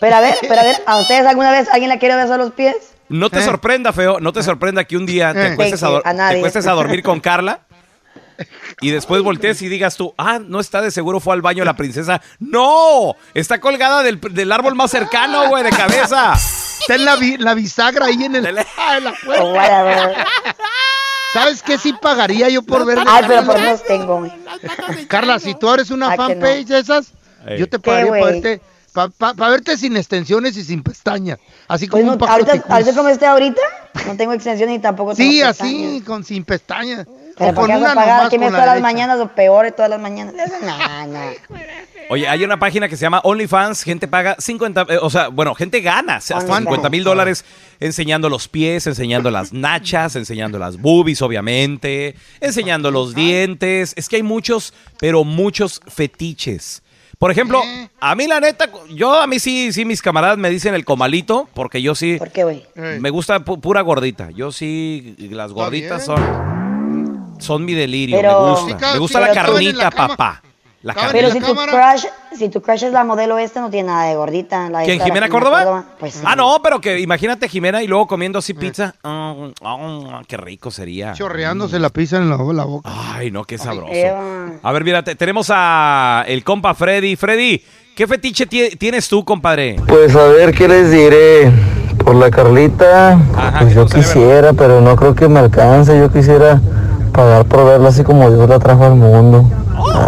Pero 0.00 0.16
a 0.16 0.20
ver, 0.20 0.36
pero 0.42 0.60
a 0.60 0.64
ver, 0.64 0.82
¿a 0.86 0.98
ustedes 0.98 1.26
alguna 1.26 1.50
vez 1.50 1.66
alguien 1.72 1.88
le 1.90 1.98
quiere 1.98 2.14
besar 2.14 2.38
los 2.38 2.52
pies? 2.52 2.76
No 3.08 3.30
te 3.30 3.38
Eh. 3.38 3.42
sorprenda, 3.42 3.92
feo. 3.94 4.20
No 4.20 4.32
te 4.34 4.42
sorprenda 4.42 4.84
que 4.84 4.96
un 4.98 5.06
día 5.06 5.32
te 5.32 5.46
Eh. 5.46 5.52
acuestes, 5.52 5.82
a. 5.82 5.88
A 5.96 6.02
te 6.02 6.38
acuestes 6.38 6.66
a 6.66 6.72
dormir 6.72 7.02
con 7.02 7.20
Carla 7.20 7.60
y 8.82 8.90
después 8.90 9.22
voltees 9.22 9.60
y 9.62 9.68
digas 9.68 9.96
tú, 9.96 10.14
ah, 10.18 10.38
no 10.40 10.60
está 10.60 10.80
de 10.82 10.90
seguro, 10.90 11.18
fue 11.20 11.32
al 11.34 11.42
baño 11.42 11.64
la 11.64 11.74
princesa. 11.74 12.20
¡No! 12.38 13.16
Está 13.34 13.58
colgada 13.60 14.02
del, 14.02 14.20
del 14.20 14.52
árbol 14.52 14.74
más 14.76 14.90
cercano, 14.90 15.48
güey, 15.48 15.64
de 15.64 15.70
cabeza. 15.70 16.34
Está 16.88 16.94
en 16.94 17.04
la, 17.04 17.16
bi- 17.16 17.36
la 17.36 17.52
bisagra 17.52 18.06
ahí 18.06 18.24
en 18.24 18.36
el. 18.36 18.58
Ah, 18.78 18.96
en 18.96 19.04
la 19.04 19.12
puerta. 19.12 19.44
whatever. 19.44 20.16
¿Sabes 21.34 21.62
qué 21.62 21.76
sí 21.76 21.92
pagaría 22.00 22.48
yo 22.48 22.62
por 22.62 22.86
ver? 22.86 22.98
Ay, 23.06 23.24
pero 23.28 23.44
por 23.44 23.60
Dios 23.60 23.84
tengo, 23.84 24.20
güey. 24.20 24.32
Carla, 25.06 25.38
si 25.38 25.54
tú 25.54 25.70
eres 25.72 25.90
una 25.90 26.12
Ah, 26.12 26.16
fanpage 26.16 26.66
de 26.66 26.78
esas, 26.78 27.12
Ey. 27.46 27.58
yo 27.58 27.66
te 27.68 27.76
¿Qué, 27.76 27.80
pagaría 27.80 28.10
para 28.12 28.24
verte, 28.24 28.60
pa- 28.94 29.10
pa- 29.10 29.34
pa 29.34 29.48
verte 29.50 29.76
sin 29.76 29.98
extensiones 29.98 30.56
y 30.56 30.64
sin 30.64 30.82
pestañas. 30.82 31.38
Así 31.68 31.86
Pues 31.86 32.00
como 32.00 32.06
no, 32.06 32.12
un 32.14 32.18
pájaro 32.18 32.46
ahorita, 32.66 32.94
como 32.94 33.08
esté 33.10 33.26
ahorita, 33.26 33.60
no 34.06 34.16
tengo 34.16 34.32
extensión 34.32 34.70
ni 34.70 34.78
tampoco 34.78 35.14
tengo 35.14 35.30
Sí, 35.30 35.40
pestañas. 35.40 35.60
así, 35.60 36.02
con 36.06 36.24
sin 36.24 36.44
pestañas. 36.44 37.06
Pero 37.38 37.50
o 37.50 37.54
¿por 37.54 37.66
con 37.66 37.76
una 37.76 37.94
nomás 37.94 38.28
¿Qué 38.30 38.38
me 38.38 38.46
la 38.46 38.52
todas 38.52 38.66
las 38.66 38.80
mañanas 38.82 39.20
o 39.20 39.28
peor 39.28 39.64
de 39.64 39.72
todas 39.72 39.90
las 39.90 40.00
mañanas? 40.00 40.34
No, 40.34 41.06
no. 41.06 41.18
Oye, 42.10 42.26
hay 42.26 42.42
una 42.42 42.58
página 42.58 42.88
que 42.88 42.96
se 42.96 43.02
llama 43.02 43.20
OnlyFans. 43.22 43.82
Gente 43.82 44.08
paga 44.08 44.36
50, 44.38 44.86
eh, 44.88 44.98
o 45.02 45.10
sea, 45.10 45.28
bueno, 45.28 45.54
gente 45.54 45.80
gana 45.80 46.16
hasta 46.16 46.36
OnlyFans. 46.36 46.64
50 46.64 46.90
mil 46.90 47.04
dólares 47.04 47.44
enseñando 47.80 48.28
los 48.30 48.48
pies, 48.48 48.86
enseñando 48.86 49.30
las 49.30 49.52
nachas, 49.52 50.16
enseñando 50.16 50.58
las 50.58 50.78
boobies, 50.78 51.20
obviamente, 51.22 52.14
enseñando 52.40 52.90
los 52.90 53.14
dientes. 53.14 53.92
Es 53.96 54.08
que 54.08 54.16
hay 54.16 54.22
muchos, 54.22 54.72
pero 54.98 55.22
muchos 55.24 55.80
fetiches. 55.86 56.82
Por 57.18 57.32
ejemplo, 57.32 57.60
a 58.00 58.14
mí 58.14 58.28
la 58.28 58.38
neta, 58.38 58.70
yo 58.94 59.12
a 59.20 59.26
mí 59.26 59.40
sí, 59.40 59.72
sí, 59.72 59.84
mis 59.84 60.00
camaradas 60.00 60.38
me 60.38 60.50
dicen 60.50 60.74
el 60.74 60.84
comalito, 60.84 61.48
porque 61.52 61.82
yo 61.82 61.96
sí, 61.96 62.16
¿Por 62.16 62.30
qué, 62.30 62.44
güey? 62.44 62.64
Ey. 62.76 63.00
me 63.00 63.10
gusta 63.10 63.40
pu- 63.44 63.60
pura 63.60 63.80
gordita. 63.80 64.30
Yo 64.30 64.52
sí, 64.52 65.16
las 65.18 65.52
gorditas 65.52 66.04
son, 66.04 66.22
son 67.40 67.64
mi 67.64 67.74
delirio, 67.74 68.16
Pero- 68.16 68.44
me 68.44 68.50
gusta. 68.50 68.78
Sí, 68.78 68.92
me 68.94 68.98
gusta 68.98 69.18
sí, 69.20 69.24
la 69.28 69.34
carnita, 69.34 69.84
la 69.84 69.90
papá. 69.90 70.42
La 70.80 70.92
en 70.92 70.98
Pero 71.10 71.30
si 71.32 71.40
tu 71.40 71.54
crush, 71.56 72.04
si 72.38 72.48
tu 72.50 72.62
crush 72.62 72.84
es 72.84 72.92
la 72.92 73.02
modelo 73.02 73.36
esta, 73.36 73.60
no 73.60 73.68
tiene 73.68 73.88
nada 73.88 74.04
de 74.04 74.14
gordita. 74.14 74.70
La 74.70 74.84
¿Quién, 74.84 74.98
la 74.98 75.04
Jimena 75.06 75.28
Córdoba? 75.28 75.84
Pues 75.98 76.14
sí. 76.14 76.20
Ah, 76.24 76.36
no, 76.36 76.60
pero 76.62 76.80
que 76.80 77.00
imagínate 77.00 77.48
Jimena 77.48 77.82
y 77.82 77.88
luego 77.88 78.06
comiendo 78.06 78.38
así 78.38 78.54
pizza. 78.54 78.94
Ah, 79.02 79.34
ah, 79.64 80.22
qué 80.28 80.36
rico 80.36 80.70
sería. 80.70 81.14
Chorreándose 81.14 81.80
la 81.80 81.90
pizza 81.90 82.18
en 82.18 82.30
la, 82.30 82.36
la 82.36 82.64
boca. 82.64 82.88
Ay, 83.12 83.32
no, 83.32 83.42
qué 83.44 83.58
sabroso. 83.58 83.92
A 84.62 84.72
ver, 84.72 84.84
mira, 84.84 85.02
te- 85.02 85.16
tenemos 85.16 85.50
a 85.52 86.24
el 86.28 86.44
compa 86.44 86.72
Freddy. 86.74 87.16
Freddy, 87.16 87.60
¿qué 87.96 88.06
fetiche 88.06 88.48
tie- 88.48 88.78
tienes 88.78 89.08
tú, 89.08 89.24
compadre? 89.24 89.76
Pues 89.84 90.14
a 90.14 90.28
ver 90.28 90.54
qué 90.54 90.68
les 90.68 90.92
diré. 90.92 91.50
Por 92.04 92.14
la 92.14 92.30
Carlita, 92.30 93.14
Ajá, 93.36 93.58
pues 93.62 93.74
yo 93.74 93.84
quisiera, 93.84 94.52
pero 94.52 94.80
no 94.80 94.94
creo 94.94 95.14
que 95.16 95.26
me 95.28 95.40
alcance. 95.40 95.98
Yo 95.98 96.10
quisiera 96.10 96.60
pagar 97.08 97.44
por 97.46 97.64
verla 97.64 97.88
así 97.88 98.02
como 98.04 98.30
Dios 98.30 98.48
la 98.48 98.58
trajo 98.58 98.84
al 98.84 98.94
mundo. 98.94 99.44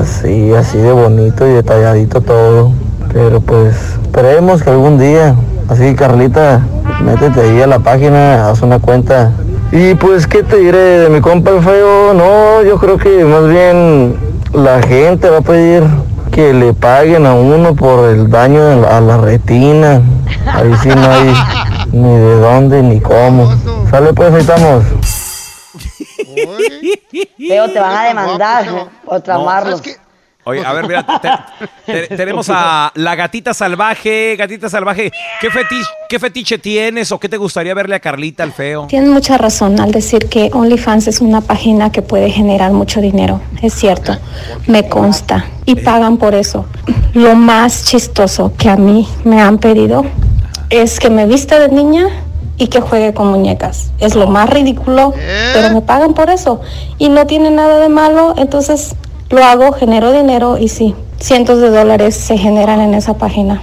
Así, 0.01 0.53
así 0.55 0.79
de 0.79 0.93
bonito 0.93 1.47
y 1.47 1.51
detalladito 1.53 2.21
todo. 2.21 2.73
Pero 3.13 3.41
pues 3.41 3.75
esperemos 4.03 4.63
que 4.63 4.71
algún 4.71 4.99
día. 4.99 5.35
Así 5.69 5.95
Carlita, 5.95 6.61
métete 7.05 7.41
ahí 7.43 7.63
a 7.63 7.67
la 7.67 7.79
página, 7.79 8.49
haz 8.51 8.63
una 8.63 8.79
cuenta. 8.81 9.31
Y 9.73 9.95
pues, 9.95 10.27
¿qué 10.27 10.43
te 10.43 10.57
diré 10.57 10.79
de 10.79 11.09
mi 11.11 11.21
compa 11.21 11.53
el 11.53 11.63
feo? 11.63 12.13
No, 12.13 12.63
yo 12.65 12.77
creo 12.79 12.97
que 12.99 13.25
más 13.25 13.47
bien 13.49 14.17
la 14.53 14.83
gente 14.83 15.31
va 15.31 15.39
a 15.39 15.43
pedir 15.43 15.85
que 16.33 16.53
le 16.53 16.73
paguen 16.73 17.25
a 17.27 17.35
uno 17.35 17.75
por 17.77 18.09
el 18.09 18.29
daño 18.31 18.61
a 18.63 18.75
la- 18.77 18.97
a 18.97 19.01
la 19.01 19.17
retina. 19.19 20.01
Ahí 20.53 20.73
sí 20.83 20.89
no 20.89 21.09
hay 21.09 21.33
ni 21.93 22.09
de 22.17 22.41
dónde 22.41 22.83
ni 22.83 23.01
cómo. 23.01 23.49
Sale 23.91 24.13
pues, 24.13 24.33
ahí 24.35 24.41
estamos. 24.41 24.83
Feo, 27.49 27.69
te 27.69 27.79
van 27.81 27.97
a 27.97 28.05
demandar 28.05 28.89
por 29.05 29.21
tramarlos. 29.21 29.83
Oye, 30.43 30.65
a 30.65 30.73
ver, 30.73 30.87
mira, 30.89 31.05
te- 31.85 31.93
te- 32.07 32.17
tenemos 32.17 32.49
a 32.51 32.91
la 32.95 33.15
gatita 33.15 33.53
salvaje. 33.53 34.37
Gatita 34.37 34.71
salvaje, 34.71 35.13
¿qué, 35.39 35.51
fetiche, 35.51 35.85
¿qué 36.09 36.19
fetiche 36.19 36.57
tienes 36.59 37.13
o 37.13 37.21
qué 37.21 37.29
te 37.29 37.37
gustaría 37.37 37.75
verle 37.75 37.95
a 37.97 38.01
Carlita 38.01 38.43
el 38.43 38.53
feo? 38.53 38.87
Tienen 38.87 39.11
mucha 39.13 39.37
razón 39.37 39.79
al 39.81 39.93
decir 39.93 40.31
que 40.31 40.49
OnlyFans 40.53 41.09
es 41.09 41.21
una 41.21 41.43
página 41.43 41.93
que 41.93 42.01
puede 42.01 42.31
generar 42.31 42.73
mucho 42.73 43.03
dinero. 43.03 43.43
Es 43.61 43.75
cierto, 43.75 44.17
me 44.67 44.89
consta. 44.89 45.45
Y 45.67 45.75
pagan 45.77 46.17
por 46.17 46.35
eso. 46.35 46.65
Lo 47.13 47.35
más 47.35 47.85
chistoso 47.85 48.55
que 48.57 48.71
a 48.71 48.77
mí 48.77 49.07
me 49.25 49.43
han 49.43 49.59
pedido 49.59 50.07
es 50.71 50.99
que 50.99 51.11
me 51.11 51.27
vista 51.27 51.59
de 51.59 51.69
niña 51.69 52.07
y 52.61 52.69
que 52.69 52.81
juegue 52.81 53.15
con 53.15 53.29
muñecas. 53.29 53.91
Es 53.99 54.15
lo 54.15 54.27
más 54.27 54.51
ridículo, 54.51 55.15
pero 55.55 55.71
me 55.71 55.81
pagan 55.81 56.13
por 56.13 56.29
eso. 56.29 56.61
Y 56.99 57.09
no 57.09 57.27
tiene 57.27 57.51
nada 57.51 57.79
de 57.79 57.89
malo, 57.89 58.35
entonces 58.37 58.95
lo 59.31 59.43
hago, 59.43 59.73
genero 59.73 60.13
dinero 60.13 60.59
y 60.59 60.69
sí, 60.69 60.95
cientos 61.19 61.61
de 61.61 61.71
dólares 61.71 62.15
se 62.15 62.37
generan 62.37 62.81
en 62.81 62.93
esa 62.93 63.15
página 63.15 63.63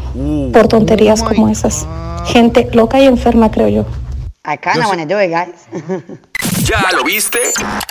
por 0.51 0.67
tonterías 0.67 1.21
como 1.21 1.47
esas. 1.47 1.85
Gente 2.25 2.69
loca 2.73 2.99
y 2.99 3.05
enferma, 3.05 3.51
creo 3.51 3.67
yo. 3.67 3.85
I 4.45 4.57
kinda 4.57 4.87
wanna 4.87 5.05
do 5.05 5.21
it, 5.21 5.29
guys. 5.29 5.67
¿Ya 6.63 6.83
lo 6.95 7.03
viste? 7.03 7.39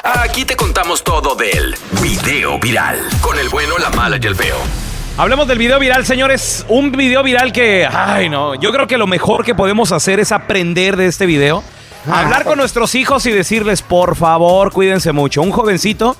Aquí 0.02 0.44
te 0.44 0.56
contamos 0.56 1.04
todo 1.04 1.36
del 1.36 1.76
video 2.02 2.58
viral. 2.58 2.98
Con 3.20 3.38
el 3.38 3.48
bueno, 3.48 3.78
la 3.78 3.90
mala 3.90 4.18
y 4.20 4.26
el 4.26 4.34
feo. 4.34 4.56
Hablemos 5.18 5.48
del 5.48 5.58
video 5.58 5.78
viral, 5.78 6.04
señores. 6.04 6.66
Un 6.68 6.92
video 6.92 7.22
viral 7.22 7.50
que, 7.52 7.86
ay, 7.90 8.28
no, 8.28 8.54
yo 8.54 8.70
creo 8.70 8.86
que 8.86 8.98
lo 8.98 9.06
mejor 9.06 9.44
que 9.44 9.54
podemos 9.54 9.90
hacer 9.92 10.20
es 10.20 10.30
aprender 10.30 10.96
de 10.96 11.06
este 11.06 11.24
video. 11.24 11.62
Hablar 12.10 12.44
con 12.44 12.58
nuestros 12.58 12.94
hijos 12.94 13.24
y 13.26 13.32
decirles, 13.32 13.82
por 13.82 14.14
favor, 14.14 14.72
cuídense 14.72 15.12
mucho. 15.12 15.40
Un 15.42 15.50
jovencito 15.52 16.16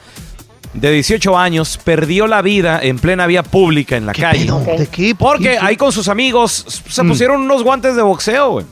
de 0.72 0.90
18 0.90 1.38
años 1.38 1.78
perdió 1.84 2.26
la 2.26 2.40
vida 2.42 2.80
en 2.82 2.98
plena 2.98 3.26
vía 3.26 3.42
pública 3.42 3.96
en 3.96 4.06
la 4.06 4.12
calle. 4.12 4.46
pedo? 4.46 4.60
¿De 4.60 4.86
qué? 4.88 5.14
¿Por 5.14 5.36
Porque 5.36 5.50
qué? 5.52 5.58
ahí 5.60 5.76
con 5.76 5.92
sus 5.92 6.08
amigos 6.08 6.82
se 6.88 7.02
Mm. 7.02 7.08
pusieron 7.08 7.40
unos 7.42 7.62
guantes 7.62 7.94
de 7.96 8.02
boxeo, 8.02 8.50
güey. 8.50 8.66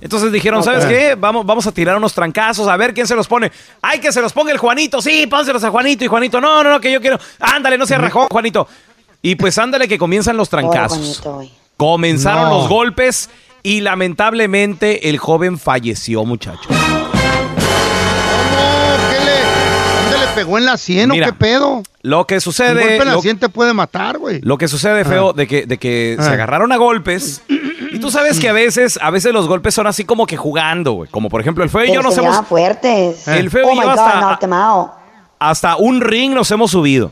Entonces 0.00 0.30
dijeron, 0.30 0.62
¿sabes 0.62 0.84
qué? 0.84 1.16
Vamos, 1.18 1.44
vamos 1.44 1.66
a 1.66 1.72
tirar 1.72 1.96
unos 1.96 2.12
trancazos, 2.14 2.68
a 2.68 2.76
ver 2.76 2.94
quién 2.94 3.06
se 3.08 3.16
los 3.16 3.26
pone. 3.26 3.50
¡Ay, 3.82 3.98
que 3.98 4.12
se 4.12 4.20
los 4.22 4.32
ponga 4.32 4.52
el 4.52 4.58
Juanito! 4.58 5.02
Sí, 5.02 5.26
pónselos 5.26 5.64
a 5.64 5.70
Juanito. 5.70 6.04
Y 6.04 6.06
Juanito, 6.06 6.40
no, 6.40 6.62
no, 6.62 6.70
no, 6.70 6.80
que 6.80 6.92
yo 6.92 7.00
quiero. 7.00 7.18
Ándale, 7.40 7.76
no 7.76 7.86
se 7.86 7.98
rajó, 7.98 8.28
Juanito. 8.30 8.68
Y 9.26 9.34
pues 9.34 9.58
ándale 9.58 9.88
que 9.88 9.98
comienzan 9.98 10.36
los 10.36 10.48
trancazos. 10.48 11.20
Comenzaron 11.76 12.48
No. 12.48 12.58
los 12.58 12.68
golpes 12.68 13.28
y 13.64 13.80
lamentablemente 13.80 15.08
el 15.08 15.18
joven 15.18 15.58
falleció, 15.58 16.24
muchacho. 16.24 16.60
¿Cómo? 16.68 16.78
¿Qué 19.10 19.24
le, 19.24 20.02
¿Dónde 20.12 20.26
le 20.26 20.32
pegó 20.34 20.58
en 20.58 20.64
la 20.64 20.76
sien 20.76 21.10
Mira, 21.10 21.26
o 21.26 21.30
qué 21.30 21.36
pedo? 21.36 21.82
Lo 22.02 22.24
que 22.26 22.36
Un 22.36 22.40
sucede... 22.40 22.74
golpe 22.74 22.96
en 22.98 23.04
la 23.08 23.14
lo- 23.14 23.20
sien 23.20 23.36
te 23.40 23.48
puede 23.48 23.72
matar, 23.74 24.18
güey. 24.18 24.40
Lo 24.42 24.58
que 24.58 24.68
sucede, 24.68 25.04
feo, 25.04 25.32
de 25.32 25.48
que, 25.48 25.66
de 25.66 25.76
que 25.78 26.16
se 26.20 26.28
Ah. 26.28 26.32
agarraron 26.34 26.70
a 26.70 26.76
golpes. 26.76 27.42
Y 27.90 27.98
tú 27.98 28.12
sabes 28.12 28.38
que 28.38 28.48
a 28.48 28.52
veces, 28.52 28.96
a 29.02 29.10
veces 29.10 29.32
los 29.32 29.48
golpes 29.48 29.74
son 29.74 29.88
así 29.88 30.04
como 30.04 30.26
que 30.26 30.36
jugando, 30.36 30.92
güey. 30.92 31.10
Como 31.10 31.28
por 31.28 31.40
ejemplo, 31.40 31.64
el 31.64 31.70
feo 31.70 31.84
y 31.84 31.92
yo 31.92 32.00
nos 32.00 32.14
se 32.14 32.20
hemos. 32.20 32.46
fuertes. 32.46 33.26
El 33.26 33.50
feo 33.50 33.66
oh 33.66 33.72
y 33.72 33.74
my 33.74 33.82
yo 33.86 33.90
God. 33.90 34.90
Hasta 35.40 35.76
un 35.76 36.00
ring 36.00 36.32
nos 36.32 36.48
hemos 36.52 36.70
subido. 36.70 37.10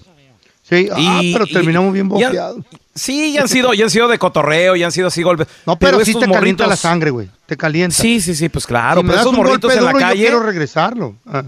Sí, 0.67 0.89
ah, 0.93 1.21
Y- 1.23 1.33
pero 1.35 1.45
y- 1.47 1.53
terminamos 1.53 1.93
bien 1.93 2.09
ya- 2.17 2.27
boqueados. 2.29 2.59
Sí, 2.95 3.33
ya 3.33 3.43
han 3.43 3.49
sido, 3.49 3.75
ya 3.75 3.85
han 3.85 3.91
sido 3.91 4.09
de 4.09 4.19
cotorreo, 4.19 4.77
ya 4.77 4.87
han 4.87 4.93
sido 4.93 5.09
así 5.09 5.23
golpes. 5.23 5.47
No, 5.67 5.77
pero, 5.77 5.97
sí 6.05 6.13
estos 6.13 6.25
te 6.25 6.31
calienta 6.33 6.65
morritos- 6.65 6.69
la 6.69 6.77
sangre, 6.77 7.11
güey. 7.11 7.29
Te 7.47 7.57
calienta. 7.57 7.95
Sí, 7.97 8.21
sí, 8.21 8.35
sí, 8.35 8.49
pues 8.49 8.67
claro. 8.67 9.01
si 9.01 9.05
me 9.05 9.09
pero 9.11 9.17
das 9.17 9.23
esos 9.27 9.33
un 9.33 9.37
golpe 9.45 9.51
morritos 9.51 9.73
en 9.77 9.85
la 9.85 9.91
duro, 9.91 10.01
yo 10.01 10.07
calle. 10.07 10.21
quiero 10.23 10.41
regresarlo. 10.41 11.15
Ah. 11.27 11.43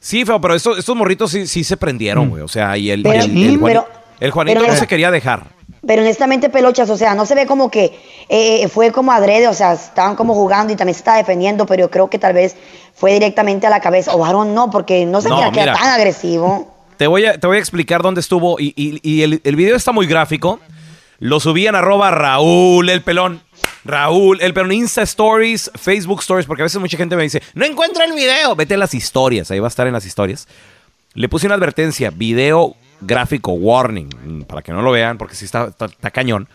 Sí, 0.00 0.24
feo, 0.24 0.40
pero 0.40 0.54
estos, 0.54 0.78
estos 0.78 0.94
morritos 0.96 1.30
sí, 1.30 1.46
sí 1.46 1.64
se 1.64 1.76
prendieron, 1.76 2.28
güey. 2.30 2.42
O 2.42 2.48
sea, 2.48 2.76
y 2.76 2.90
el, 2.90 3.02
Pero- 3.02 3.14
el, 3.24 3.30
el 3.30 3.58
Juani- 3.58 3.64
pero- 3.64 3.88
el 4.20 4.30
Juanito 4.30 4.60
pero- 4.60 4.72
no 4.72 4.78
se 4.78 4.86
quería 4.86 5.10
dejar. 5.10 5.44
Pero 5.86 6.02
honestamente, 6.02 6.48
pelochas, 6.50 6.90
o 6.90 6.96
sea, 6.96 7.14
no 7.14 7.26
se 7.26 7.36
ve 7.36 7.46
como 7.46 7.70
que 7.70 7.96
eh, 8.28 8.66
fue 8.68 8.90
como 8.90 9.12
adrede, 9.12 9.46
o 9.46 9.54
sea, 9.54 9.72
estaban 9.74 10.16
como 10.16 10.34
jugando 10.34 10.72
y 10.72 10.76
también 10.76 10.94
se 10.94 10.98
estaba 10.98 11.16
defendiendo, 11.18 11.64
pero 11.64 11.82
yo 11.84 11.90
creo 11.92 12.10
que 12.10 12.18
tal 12.18 12.32
vez 12.32 12.56
fue 12.92 13.12
directamente 13.12 13.68
a 13.68 13.70
la 13.70 13.80
cabeza. 13.80 14.12
O 14.14 14.18
varón 14.18 14.52
no, 14.52 14.68
porque 14.68 15.06
no 15.06 15.20
se 15.20 15.28
No, 15.28 15.36
mira 15.36 15.52
que 15.52 15.60
era 15.60 15.72
mira. 15.74 15.84
tan 15.84 15.92
agresivo. 15.94 16.74
Te 16.96 17.06
voy 17.06 17.26
a, 17.26 17.38
te 17.38 17.46
voy 17.46 17.56
a 17.56 17.60
explicar 17.60 18.02
dónde 18.02 18.20
estuvo. 18.20 18.58
Y, 18.58 18.72
y- 18.76 19.22
el, 19.22 19.40
el 19.44 19.56
video 19.56 19.76
está 19.76 19.92
muy 19.92 20.06
gráfico. 20.06 20.60
Lo 21.18 21.40
subí 21.40 21.66
en 21.66 21.74
arroba 21.74 22.10
Raúl 22.10 22.88
el 22.90 23.02
pelón. 23.02 23.40
Raúl 23.84 24.38
el 24.40 24.52
pelón. 24.54 24.72
Insta 24.72 25.02
Stories, 25.02 25.70
Facebook 25.74 26.20
Stories, 26.20 26.46
porque 26.46 26.62
a 26.62 26.64
veces 26.64 26.80
mucha 26.80 26.96
gente 26.96 27.16
me 27.16 27.22
dice, 27.22 27.42
no 27.54 27.64
encuentro 27.64 28.04
el 28.04 28.12
video. 28.12 28.54
Vete 28.54 28.74
a 28.74 28.78
las 28.78 28.94
historias, 28.94 29.50
ahí 29.50 29.58
va 29.58 29.66
a 29.66 29.68
estar 29.68 29.86
en 29.86 29.92
las 29.94 30.04
historias. 30.06 30.46
Le 31.14 31.28
puse 31.28 31.46
una 31.46 31.54
advertencia, 31.54 32.10
video 32.10 32.76
gráfico, 33.00 33.52
warning, 33.52 34.44
para 34.46 34.60
que 34.62 34.72
no 34.72 34.82
lo 34.82 34.90
vean, 34.90 35.16
porque 35.18 35.34
sí 35.34 35.44
está, 35.46 35.66
está- 35.68 35.86
está 35.86 36.10
cañón. 36.10 36.48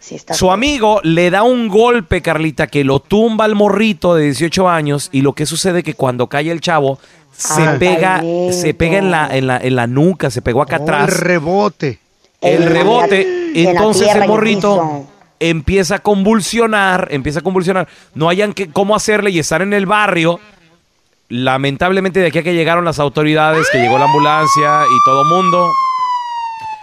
Sí, 0.00 0.14
está 0.14 0.34
Su 0.34 0.50
amigo 0.50 1.00
le 1.02 1.30
da 1.30 1.42
un 1.42 1.68
golpe, 1.68 2.22
Carlita, 2.22 2.66
que 2.66 2.84
lo 2.84 3.00
tumba 3.00 3.44
al 3.44 3.54
morrito 3.54 4.14
de 4.14 4.24
18 4.24 4.68
años 4.68 5.08
y 5.12 5.22
lo 5.22 5.32
que 5.32 5.44
sucede 5.46 5.82
que 5.82 5.94
cuando 5.94 6.28
cae 6.28 6.50
el 6.50 6.60
chavo 6.60 6.98
se 7.32 7.62
pega, 7.78 8.22
se 8.50 8.74
pega 8.74 8.98
en 8.98 9.10
la, 9.10 9.28
en 9.36 9.46
la, 9.46 9.58
en 9.58 9.76
la 9.76 9.86
nuca, 9.86 10.30
se 10.30 10.42
pegó 10.42 10.62
acá 10.62 10.78
Oh, 10.80 10.82
atrás. 10.82 11.08
El 11.08 11.14
rebote. 11.18 11.98
el 12.40 12.64
rebote, 12.66 13.24
la 13.54 13.70
entonces 13.70 14.08
el 14.14 14.26
morrito 14.26 15.06
empieza 15.40 15.96
a 15.96 15.98
convulsionar, 16.00 17.08
empieza 17.10 17.40
a 17.40 17.42
convulsionar, 17.42 17.86
no 18.14 18.28
hayan 18.28 18.52
que, 18.54 18.70
cómo 18.70 18.96
hacerle 18.96 19.30
y 19.30 19.38
estar 19.38 19.62
en 19.62 19.72
el 19.72 19.86
barrio. 19.86 20.40
Lamentablemente 21.28 22.20
de 22.20 22.28
aquí 22.28 22.38
a 22.38 22.42
que 22.42 22.54
llegaron 22.54 22.84
las 22.86 22.98
autoridades, 22.98 23.68
que 23.70 23.78
llegó 23.78 23.98
la 23.98 24.06
ambulancia 24.06 24.82
y 24.84 25.04
todo 25.04 25.24
mundo, 25.26 25.70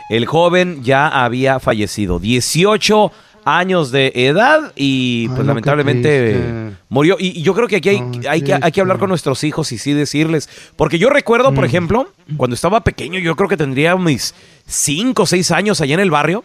el 0.09 0.25
joven 0.25 0.83
ya 0.83 1.07
había 1.07 1.59
fallecido, 1.59 2.19
18 2.19 3.11
años 3.47 3.91
de 3.91 4.11
edad 4.15 4.73
y 4.75 5.27
pues 5.29 5.45
lamentablemente 5.45 6.71
murió. 6.89 7.15
Y, 7.19 7.27
y 7.39 7.41
yo 7.43 7.53
creo 7.53 7.67
que 7.67 7.75
aquí 7.75 7.89
hay, 7.89 7.97
Ay, 7.97 8.21
hay, 8.27 8.41
que, 8.41 8.57
hay 8.59 8.71
que 8.71 8.81
hablar 8.81 8.97
con 8.97 9.09
nuestros 9.09 9.43
hijos 9.43 9.71
y 9.71 9.77
sí 9.77 9.93
decirles, 9.93 10.49
porque 10.75 10.97
yo 10.97 11.09
recuerdo, 11.09 11.51
Mm. 11.51 11.55
por 11.55 11.65
ejemplo, 11.65 12.09
cuando 12.37 12.55
estaba 12.55 12.81
pequeño, 12.83 13.19
yo 13.19 13.35
creo 13.35 13.47
que 13.47 13.57
tendría 13.57 13.95
mis 13.97 14.33
5 14.67 15.23
o 15.23 15.25
6 15.27 15.51
años 15.51 15.79
allá 15.81 15.93
en 15.93 15.99
el 15.99 16.09
barrio. 16.11 16.43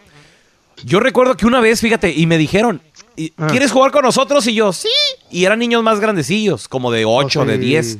Yo 0.83 0.99
recuerdo 0.99 1.35
que 1.37 1.45
una 1.47 1.59
vez, 1.59 1.81
fíjate, 1.81 2.11
y 2.15 2.25
me 2.27 2.37
dijeron, 2.37 2.81
¿y- 3.15 3.33
Ah. 3.37 3.47
¿quieres 3.49 3.71
jugar 3.71 3.91
con 3.91 4.03
nosotros? 4.03 4.45
Y 4.47 4.53
yo, 4.53 4.71
sí. 4.73 4.87
Y 5.31 5.45
eran 5.45 5.59
niños 5.59 5.83
más 5.83 5.99
grandecillos, 5.99 6.67
como 6.67 6.91
de 6.91 7.05
8, 7.05 7.45
de 7.45 7.53
Oh, 7.53 7.57
Sí. 7.57 7.61
10. 7.61 7.97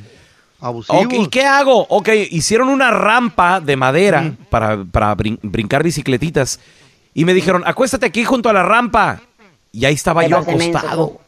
Abusivos. 0.62 1.08
¿y 1.12 1.28
qué 1.28 1.45
hago? 1.45 1.86
Ok, 1.89 2.10
hicieron 2.30 2.69
una 2.69 2.91
rampa 2.91 3.60
de 3.60 3.76
madera 3.76 4.21
Mm. 4.21 4.38
para, 4.50 4.84
para 4.86 5.15
brin- 5.17 5.39
brincar 5.41 5.84
bicicletitas. 5.84 6.60
Y 7.13 7.26
me 7.26 7.34
dijeron, 7.34 7.63
acuéstate 7.65 8.06
aquí 8.06 8.24
junto 8.24 8.47
a 8.50 8.54
la 8.54 8.63
rampa. 8.63 9.19
Y 9.71 9.86
ahí 9.86 9.93
estaba 9.95 10.26
yo 10.28 10.38
acostado. 10.38 11.08
tú. 11.10 11.19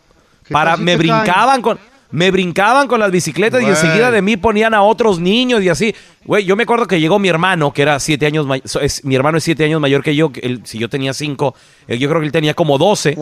¿Qué 0.46 0.54
Para, 0.54 0.78
me 0.78 0.86
caen? 0.86 0.98
brincaban 1.00 1.62
con... 1.62 1.80
me 2.14 2.30
brincaban 2.30 2.88
con 2.88 3.00
las 3.00 3.10
bicicletas 3.10 3.60
y 3.64 3.66
enseguida 3.66 4.12
de 4.12 4.22
mí 4.22 4.38
ponían 4.38 4.76
a 4.76 4.84
otros 4.84 5.20
niños 5.20 5.64
y 5.64 5.70
así. 5.70 5.96
Güey, 6.26 6.46
yo 6.46 6.56
me 6.56 6.62
acuerdo 6.64 6.86
que 6.86 7.00
llegó 7.00 7.18
mi 7.18 7.28
hermano, 7.28 7.74
que 7.74 7.82
era 7.82 8.00
siete 8.00 8.28
años 8.28 8.46
mayor, 8.46 8.64
mi 9.02 9.16
hermano 9.16 9.40
es 9.40 9.44
siete 9.44 9.66
años 9.66 9.82
mayor 9.82 10.04
que 10.04 10.16
yo, 10.16 10.32
él- 10.42 10.62
si 10.64 10.78
yo 10.78 10.88
tenía 10.90 11.12
cinco, 11.14 11.56
él- 11.88 11.98
yo 11.98 12.08
creo 12.08 12.22
que 12.22 12.28
él 12.28 12.32
tenía 12.32 12.54
como 12.54 12.78
doce. 12.78 13.16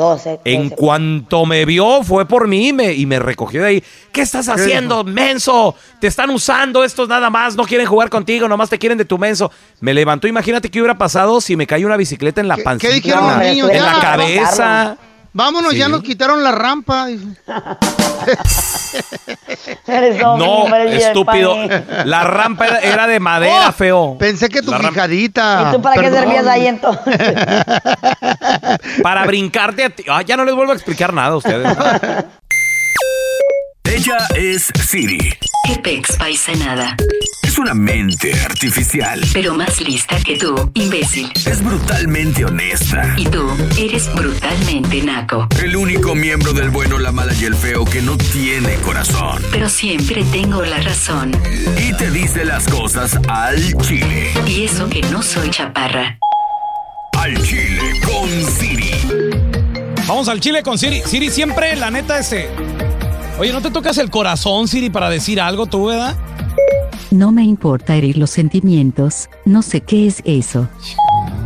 En 0.44 0.70
cuanto 0.70 1.46
me 1.46 1.64
vio, 1.66 2.04
fue 2.04 2.28
por 2.28 2.50
mí 2.50 2.68
y 2.68 2.74
me, 2.74 2.92
y 2.94 3.06
me 3.06 3.18
recogió 3.18 3.62
de 3.62 3.68
ahí. 3.70 3.84
¿Qué 4.12 4.22
estás 4.22 4.50
haciendo, 4.50 5.04
menso? 5.06 5.74
Te 6.02 6.08
están 6.08 6.30
usando 6.30 6.84
estos 6.84 7.08
nada 7.08 7.30
más, 7.30 7.56
no 7.56 7.64
quieren 7.64 7.88
jugar 7.88 8.10
contigo, 8.10 8.48
nomás 8.50 8.70
te 8.70 8.78
quieren 8.78 8.98
de 8.98 9.06
tu 9.06 9.18
menso. 9.18 9.50
Me 9.80 9.94
levantó, 9.94 10.28
imagínate 10.28 10.70
qué 10.70 10.80
hubiera 10.82 10.98
pasado 10.98 11.40
si 11.40 11.56
me 11.56 11.66
cayó 11.66 11.88
una 11.88 11.96
bicicleta 11.98 12.42
en 12.42 12.50
la 12.50 12.58
pancita. 12.58 12.90
¿Qué 12.90 12.96
dijeron 13.02 13.26
los 13.26 13.38
niños? 13.40 13.70
En 13.70 13.78
Ya, 13.78 13.94
la 13.94 14.00
cabeza. 14.02 14.98
Vámonos, 15.34 15.74
ya 15.74 15.88
nos 15.88 16.04
quitaron 16.04 16.44
la 16.44 16.52
rampa. 16.52 17.08
No, 20.38 20.76
estúpido. 20.76 21.56
La 22.06 22.24
rampa 22.24 22.68
era, 22.68 22.80
era 22.80 23.08
de 23.08 23.20
madera, 23.20 23.70
Oh, 23.70 23.72
feo. 23.72 24.18
Pensé 24.20 24.50
que 24.50 24.62
tu 24.62 24.72
fijadita. 24.72 25.68
¿Y 25.68 25.72
tú 25.76 25.82
para 25.82 26.02
qué 26.02 26.10
servías 26.10 26.46
ahí 26.46 26.68
entonces? 26.68 27.18
Para 29.04 29.26
brincarte 29.26 29.86
a 29.86 29.90
ti. 29.90 30.04
Ah, 30.08 30.22
ya 30.22 30.38
no 30.38 30.46
les 30.46 30.54
vuelvo 30.56 30.72
a 30.72 30.76
explicar 30.76 31.14
nada 31.14 31.30
a 31.30 31.36
ustedes. 31.38 31.68
Ella 33.84 34.18
es 34.36 34.72
Siri. 34.88 35.34
¿Qué 35.68 35.80
pex, 35.80 36.18
paisanada? 36.18 36.96
Es 37.52 37.60
una 37.60 37.74
mente 37.74 38.32
artificial. 38.46 39.20
Pero 39.34 39.54
más 39.54 39.82
lista 39.82 40.18
que 40.24 40.38
tú, 40.38 40.72
imbécil. 40.74 41.30
Es 41.46 41.62
brutalmente 41.62 42.46
honesta. 42.46 43.14
Y 43.18 43.26
tú 43.26 43.46
eres 43.78 44.10
brutalmente 44.16 45.02
naco. 45.02 45.50
El 45.62 45.76
único 45.76 46.16
miembro 46.16 46.54
del 46.54 46.70
bueno, 46.70 46.98
la 46.98 47.12
mala 47.12 47.34
y 47.34 47.44
el 47.44 47.56
feo 47.56 47.84
que 47.84 48.02
no 48.02 48.16
tiene 48.16 48.76
corazón. 48.76 49.44
Pero 49.52 49.68
siempre 49.68 50.24
tengo 50.32 50.62
la 50.64 50.80
razón. 50.80 51.34
Y 51.78 51.92
te 51.98 52.10
dice 52.10 52.46
las 52.46 52.66
cosas 52.70 53.20
al 53.28 53.76
chile. 53.80 54.32
Y 54.48 54.64
eso 54.64 54.88
que 54.88 55.02
no 55.12 55.22
soy 55.22 55.50
chaparra. 55.50 56.18
Al 57.18 57.36
chile 57.44 58.00
con 58.06 58.30
Siri. 58.30 58.92
Vamos 60.08 60.30
al 60.30 60.40
Chile 60.40 60.64
con 60.64 60.80
Siri. 60.80 61.02
Siri 61.06 61.30
siempre, 61.30 61.76
la 61.76 61.92
neta, 61.92 62.18
ese. 62.18 62.48
Oye, 63.38 63.52
¿no 63.52 63.62
te 63.62 63.72
tocas 63.72 63.98
el 63.98 64.10
corazón, 64.10 64.70
Siri, 64.70 64.90
para 64.90 65.10
decir 65.10 65.42
algo 65.42 65.66
tú, 65.66 65.88
verdad? 65.88 66.16
No 67.12 67.32
me 67.34 67.44
importa 67.44 67.96
herir 67.96 68.18
los 68.18 68.30
sentimientos, 68.30 69.30
no 69.46 69.62
sé 69.62 69.82
qué 69.82 70.08
es 70.08 70.22
eso. 70.26 70.68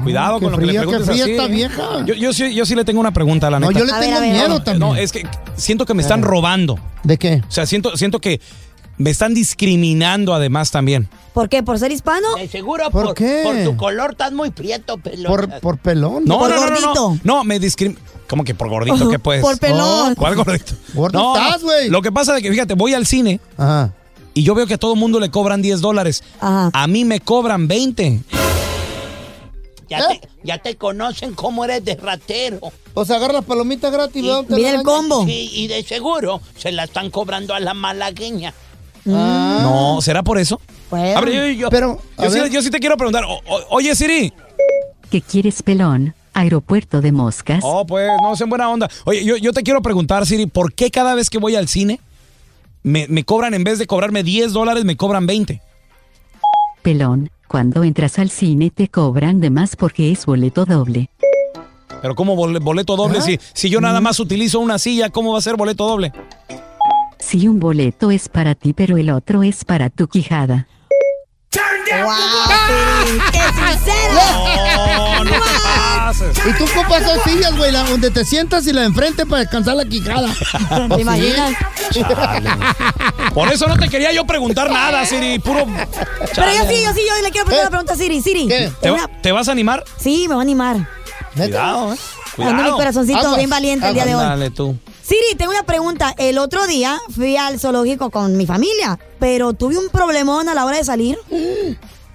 Cuidado 0.04 0.38
Qué 0.38 0.43
con 0.45 0.51
lo 0.51 0.58
que 0.60 0.65
le 0.67 0.73
qué 0.73 0.80
preguntes 0.80 1.06
fría 1.08 1.23
así, 1.23 1.32
esta 1.32 1.45
¿eh? 1.45 1.47
vieja. 1.49 2.06
Yo, 2.06 2.13
yo, 2.13 2.34
sí, 2.34 2.54
yo 2.54 2.65
sí 2.67 2.75
le 2.75 2.86
tengo 2.86 2.99
una 2.99 3.12
pregunta, 3.12 3.49
la 3.49 3.60
No, 3.60 3.69
neta. 3.69 3.80
yo 3.80 3.86
le 3.86 3.91
A 3.91 3.99
tengo 3.99 4.17
a 4.17 4.19
ver. 4.19 4.32
miedo 4.34 4.62
también. 4.62 4.80
No, 4.80 4.95
es 4.95 5.12
que 5.12 5.28
siento 5.56 5.86
que 5.88 5.95
me 5.95 6.04
están 6.04 6.21
robando. 6.21 6.78
¿De 7.04 7.17
qué? 7.17 7.41
O 7.47 7.51
sea, 7.51 7.65
siento, 7.65 7.97
siento 7.97 8.19
que 8.19 8.39
me 8.97 9.10
están 9.10 9.34
discriminando 9.34 10.36
además 10.36 10.69
también. 10.69 11.10
¿Por 11.34 11.49
qué? 11.49 11.63
¿Por 11.63 11.80
ser 11.80 11.91
hispano? 11.91 12.36
De 12.36 12.47
seguro 12.47 12.91
¿Por 12.91 13.08
por, 13.08 13.13
qué? 13.15 13.41
por 13.43 13.63
tu 13.63 13.75
color 13.75 14.12
estás 14.12 14.32
muy 14.34 14.51
prieto, 14.51 14.99
pelón. 14.99 15.32
Por, 15.32 15.60
por 15.60 15.78
pelón. 15.80 16.25
No, 16.25 16.47
no, 16.47 16.56
no, 16.69 16.80
no, 16.80 16.93
no. 16.93 17.19
No, 17.23 17.43
me 17.43 17.60
discriminan. 17.60 18.01
¿Cómo 18.30 18.43
que 18.43 18.54
por 18.54 18.69
gordito? 18.69 19.10
¿Qué 19.10 19.17
pues? 19.17 19.41
Por 19.41 19.58
pelón. 19.58 20.13
¿Cuál 20.13 20.36
gordito? 20.36 20.73
Gordo 20.93 21.17
No, 21.17 21.36
estás, 21.36 21.62
no. 21.62 21.67
güey. 21.67 21.89
Lo 21.89 22.01
que 22.04 22.12
pasa 22.12 22.38
es 22.38 22.43
que, 22.43 22.51
fíjate, 22.51 22.75
voy 22.75 22.93
al 22.93 23.06
cine 23.08 23.39
y 24.35 24.43
yo 24.43 24.53
veo 24.53 24.67
que 24.67 24.75
a 24.75 24.77
todo 24.77 24.95
mundo 24.95 25.19
le 25.19 25.31
cobran 25.31 25.63
10 25.63 25.81
dólares. 25.81 26.23
A 26.39 26.85
mí 26.87 27.03
me 27.05 27.19
cobran 27.19 27.67
20. 27.67 28.19
Ya, 29.87 30.07
te, 30.07 30.21
ya 30.43 30.57
te 30.57 30.75
conocen 30.77 31.33
cómo 31.35 31.63
eres 31.63 31.85
de 31.85 31.95
ratero. 31.95 32.59
O 32.95 33.05
sea, 33.05 33.17
agarra 33.17 33.33
las 33.33 33.45
palomitas 33.45 33.91
gratis. 33.91 34.23
Y, 34.23 34.27
la 34.27 34.41
dan. 34.43 35.27
Sí, 35.27 35.49
y 35.53 35.67
de 35.67 35.83
seguro 35.83 36.41
se 36.57 36.71
la 36.71 36.83
están 36.85 37.09
cobrando 37.11 37.53
a 37.53 37.59
la 37.59 37.73
malagueña. 37.73 38.53
No, 39.05 39.99
¿será 40.01 40.23
por 40.23 40.37
eso? 40.39 40.59
A 40.91 41.21
ver, 41.21 41.31
yo, 41.31 41.47
yo- 41.47 41.69
Pero, 41.69 41.99
a 42.17 42.23
yo, 42.23 42.31
sí, 42.31 42.39
ver. 42.39 42.49
yo 42.51 42.61
sí 42.61 42.69
te 42.71 42.79
quiero 42.79 42.97
preguntar. 42.97 43.23
O- 43.25 43.41
o- 43.47 43.65
oye, 43.69 43.93
Siri. 43.95 44.33
¿Qué 45.11 45.21
quieres, 45.21 45.61
pelón? 45.61 46.15
Aeropuerto 46.33 46.99
de 47.01 47.11
moscas. 47.11 47.59
Oh, 47.63 47.85
pues, 47.85 48.09
no, 48.21 48.33
en 48.37 48.49
buena 48.49 48.69
onda. 48.69 48.89
Oye, 49.05 49.23
yo, 49.23 49.37
yo 49.37 49.53
te 49.53 49.61
quiero 49.63 49.81
preguntar, 49.81 50.25
Siri, 50.25 50.47
¿por 50.47 50.73
qué 50.73 50.89
cada 50.91 51.13
vez 51.15 51.29
que 51.29 51.37
voy 51.37 51.55
al 51.55 51.67
cine 51.67 51.99
me, 52.85 53.07
me 53.09 53.23
cobran, 53.23 53.53
en 53.55 53.63
vez 53.63 53.79
de 53.79 53.87
cobrarme 53.87 54.21
10 54.23 54.53
dólares, 54.53 54.85
me 54.85 54.95
cobran 54.95 55.25
20? 55.25 55.59
Pelón, 56.83 57.31
cuando 57.47 57.83
entras 57.83 58.19
al 58.19 58.29
cine 58.29 58.69
te 58.69 58.87
cobran 58.89 59.41
de 59.41 59.49
más 59.49 59.75
porque 59.75 60.11
es 60.11 60.25
boleto 60.25 60.65
doble. 60.65 61.09
Pero 62.01 62.13
¿cómo 62.13 62.35
bol- 62.35 62.59
boleto 62.59 62.95
doble? 62.95 63.21
Si, 63.21 63.39
si 63.53 63.69
yo 63.71 63.81
nada 63.81 64.01
más 64.01 64.19
utilizo 64.19 64.59
una 64.59 64.77
silla, 64.77 65.09
¿cómo 65.09 65.31
va 65.33 65.39
a 65.39 65.41
ser 65.41 65.55
boleto 65.55 65.87
doble? 65.87 66.13
Si 67.17 67.47
un 67.47 67.59
boleto 67.59 68.11
es 68.11 68.29
para 68.29 68.53
ti 68.53 68.73
pero 68.73 68.97
el 68.97 69.09
otro 69.09 69.41
es 69.41 69.65
para 69.65 69.89
tu 69.89 70.07
quijada. 70.07 70.67
¡Qué 71.85 73.39
sincera! 73.39 74.31
No, 74.87 75.23
no 75.23 75.31
te 75.31 75.39
pases. 75.39 76.37
Y 76.45 76.53
tú 76.53 76.63
ocupas 76.65 77.05
dos 77.05 77.19
sillas, 77.23 77.55
güey, 77.57 77.71
la- 77.71 77.83
donde 77.83 78.11
te 78.11 78.25
sientas 78.25 78.65
y 78.67 78.73
la 78.73 78.83
enfrente 78.85 79.25
para 79.25 79.41
descansar 79.41 79.75
la 79.75 79.85
quijada. 79.85 80.27
¿Te 80.95 81.01
imaginas? 81.01 81.53
Por 83.33 83.51
eso 83.51 83.67
no 83.67 83.77
te 83.77 83.89
quería 83.89 84.11
yo 84.11 84.25
preguntar 84.25 84.69
nada, 84.71 85.05
Siri. 85.05 85.39
Puro. 85.39 85.65
Pero 86.35 86.51
yo 86.53 86.67
sí, 86.67 86.81
yo 86.83 86.93
sí, 86.93 87.01
yo 87.07 87.23
le 87.23 87.31
quiero 87.31 87.45
preguntar 87.45 87.59
una 87.61 87.69
pregunta 87.69 87.93
a 87.93 87.97
Siri. 87.97 88.21
Siri. 88.21 88.47
¿Te, 88.47 88.91
una- 88.91 89.07
te 89.21 89.31
vas 89.31 89.47
a 89.47 89.51
animar? 89.51 89.83
Sí, 89.99 90.27
me 90.27 90.35
va 90.35 90.41
a 90.41 90.43
animar. 90.43 90.87
Cuidado, 91.35 91.93
eh. 91.93 91.97
Ando 92.37 92.51
mi 92.51 92.53
Cuidado. 92.59 92.75
corazoncito 92.77 93.35
bien 93.37 93.49
valiente 93.49 93.87
el 93.87 93.93
día 93.93 94.05
de 94.05 94.15
hoy. 94.15 94.23
Dale 94.23 94.49
tú. 94.51 94.77
Siri, 95.05 95.35
tengo 95.37 95.51
una 95.51 95.61
pregunta. 95.63 96.15
El 96.17 96.39
otro 96.39 96.65
día 96.65 96.99
fui 97.13 97.37
al 97.37 97.59
zoológico 97.59 98.09
con 98.09 98.37
mi 98.37 98.47
familia, 98.47 98.97
pero 99.19 99.53
tuve 99.53 99.77
un 99.77 99.89
problemón 99.89 100.49
a 100.49 100.55
la 100.55 100.65
hora 100.65 100.77
de 100.77 100.83
salir. 100.83 101.19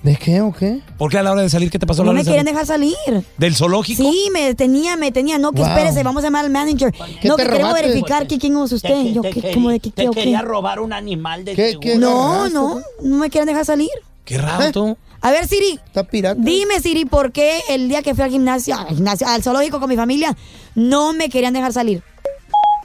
¿De 0.02 0.16
qué 0.16 0.40
o 0.40 0.50
qué? 0.52 0.80
¿Por 0.98 1.08
qué 1.08 1.18
a 1.18 1.22
la 1.22 1.30
hora 1.30 1.42
de 1.42 1.50
salir? 1.50 1.70
¿Qué 1.70 1.78
te 1.78 1.86
pasó 1.86 2.02
a 2.02 2.04
la 2.04 2.06
No 2.06 2.10
hora 2.12 2.18
me 2.20 2.24
de 2.24 2.30
querían 2.30 2.46
salir? 2.66 2.90
dejar 2.90 3.06
salir. 3.06 3.24
¿Del 3.38 3.54
zoológico? 3.54 4.02
Sí, 4.02 4.28
me 4.32 4.42
detenía, 4.44 4.96
me 4.96 5.06
detenía. 5.06 5.38
No, 5.38 5.52
que 5.52 5.60
Wow. 5.60 5.68
espérese, 5.68 6.02
vamos 6.02 6.24
a 6.24 6.26
llamar 6.26 6.46
al 6.46 6.50
manager. 6.50 6.90
¿Qué 7.20 7.28
No, 7.28 7.36
te 7.36 7.42
que 7.44 7.48
queremos 7.50 7.70
robaste? 7.70 7.88
verificar 7.90 8.26
que 8.26 8.38
quién 8.38 8.56
es 8.60 8.72
usted. 8.72 8.88
Te- 8.88 9.12
Yo, 9.12 9.22
te 9.22 9.28
¿qué, 9.30 9.34
quería- 9.40 9.54
¿cómo 9.54 9.70
de 9.70 9.78
qué, 9.78 9.90
te 9.90 10.02
qué, 10.02 10.08
o 10.08 10.12
quería 10.12 10.40
qué? 10.40 10.44
robar 10.46 10.80
un 10.80 10.92
animal 10.92 11.44
de 11.44 11.54
¿Qué- 11.54 11.76
qué 11.80 11.94
No, 11.96 12.32
agarraste, 12.32 12.54
no, 12.54 12.80
no 13.02 13.16
me 13.18 13.30
quieren 13.30 13.46
dejar 13.46 13.64
salir. 13.66 13.90
Qué 14.24 14.36
raro 14.36 14.72
tú. 14.72 14.96
A 15.20 15.30
ver, 15.30 15.46
Siri. 15.46 15.78
Está 15.86 16.02
pirata. 16.02 16.40
Dime, 16.42 16.80
Siri, 16.80 17.04
¿por 17.04 17.30
qué 17.30 17.60
el 17.68 17.88
día 17.88 18.02
que 18.02 18.14
fui 18.16 18.24
al 18.24 18.30
gimnasio, 18.30 18.76
al 18.76 18.88
gimnasio, 18.96 19.28
al 19.28 19.42
zoológico 19.44 19.78
con 19.78 19.88
mi 19.88 19.96
familia, 19.96 20.36
no 20.74 21.12
me 21.12 21.28
querían 21.28 21.52
dejar 21.52 21.72
salir? 21.72 22.02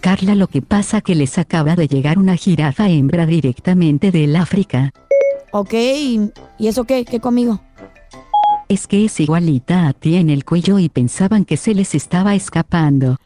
Carla, 0.06 0.36
lo 0.36 0.46
que 0.46 0.62
pasa 0.62 1.02
que 1.02 1.16
les 1.16 1.40
acaba 1.40 1.76
de 1.76 1.88
llegar 1.88 2.20
una 2.20 2.36
jirafa 2.36 2.90
hembra 2.90 3.26
directamente 3.26 4.12
del 4.12 4.36
África. 4.36 4.92
Ok, 5.52 5.74
¿y 5.74 6.32
eso 6.60 6.84
qué? 6.84 7.06
¿Qué 7.06 7.20
conmigo? 7.20 7.60
Es 8.70 8.86
que 8.86 9.06
es 9.06 9.20
igualita 9.20 9.88
a 9.88 9.94
ti 9.94 10.18
en 10.18 10.30
el 10.30 10.46
cuello 10.46 10.78
y 10.78 10.90
pensaban 10.90 11.44
que 11.44 11.58
se 11.58 11.74
les 11.74 11.96
estaba 11.96 12.36
escapando. 12.36 13.18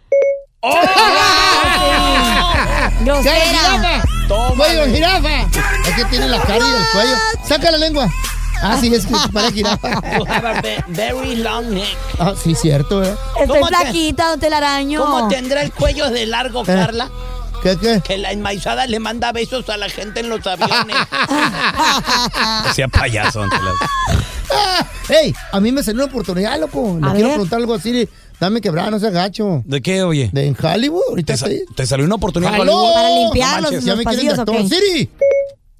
¡Grosera! 3.03 4.01
¡Cuello 4.55 4.85
de 4.85 4.93
jirafa! 4.93 5.41
Es 5.85 5.95
que 5.97 6.05
tiene 6.05 6.29
la 6.29 6.41
cara 6.43 6.65
y 6.65 6.71
el 6.77 6.85
cuello. 6.93 7.17
¡Saca 7.43 7.71
la 7.71 7.77
lengua! 7.77 8.09
Ah, 8.61 8.77
sí, 8.79 8.93
es 8.93 9.05
que 9.05 9.15
para 9.31 9.51
jirafa. 9.51 10.01
You 10.17 10.25
have 10.27 10.47
a 10.47 10.61
ve- 10.61 10.83
very 10.89 11.35
long 11.37 11.69
neck. 11.73 11.87
Ah, 12.19 12.33
sí, 12.41 12.55
cierto, 12.55 13.03
¿eh? 13.03 13.13
Estoy 13.39 13.47
¿Cómo 13.59 13.67
te- 13.67 13.75
flaquita, 13.75 14.29
don 14.31 14.39
Telaraño. 14.39 14.99
¿Cómo 15.03 15.27
tendrá 15.29 15.61
el 15.61 15.71
cuello 15.71 16.09
de 16.09 16.25
largo, 16.25 16.63
Carla? 16.63 17.09
¿Qué, 17.63 17.77
qué? 17.77 18.01
Que 18.01 18.17
la 18.17 18.31
enmaizada 18.31 18.85
le 18.87 18.99
manda 18.99 19.31
besos 19.33 19.67
a 19.69 19.75
la 19.77 19.89
gente 19.89 20.21
en 20.21 20.29
los 20.29 20.45
aviones. 20.47 20.95
Sea 22.73 22.87
payaso. 22.87 23.43
Ah, 24.51 24.85
¡Ey! 25.09 25.33
A 25.51 25.59
mí 25.59 25.71
me 25.71 25.83
salió 25.83 26.03
una 26.03 26.11
oportunidad, 26.11 26.59
loco. 26.59 26.97
Le 27.01 27.07
A 27.07 27.11
quiero 27.11 27.27
ver. 27.27 27.35
preguntar 27.35 27.59
algo 27.59 27.73
así. 27.75 28.07
Dame 28.39 28.61
quebrada, 28.61 28.89
no 28.91 28.99
se 28.99 29.07
agacho. 29.07 29.61
¿De 29.65 29.81
qué, 29.81 30.01
oye? 30.03 30.29
De 30.31 30.47
en 30.47 30.55
Hollywood, 30.61 31.01
ahorita 31.09 31.33
¿Te, 31.33 31.37
sa- 31.37 31.47
te 31.75 31.85
salió 31.85 32.05
una 32.05 32.15
oportunidad 32.15 32.53
en 32.53 32.59
¡Jaló! 32.59 32.73
Hollywood? 32.77 32.93
Para 32.93 33.09
limpiar 33.09 33.61
No. 33.61 34.67
¡Siri! 34.69 35.09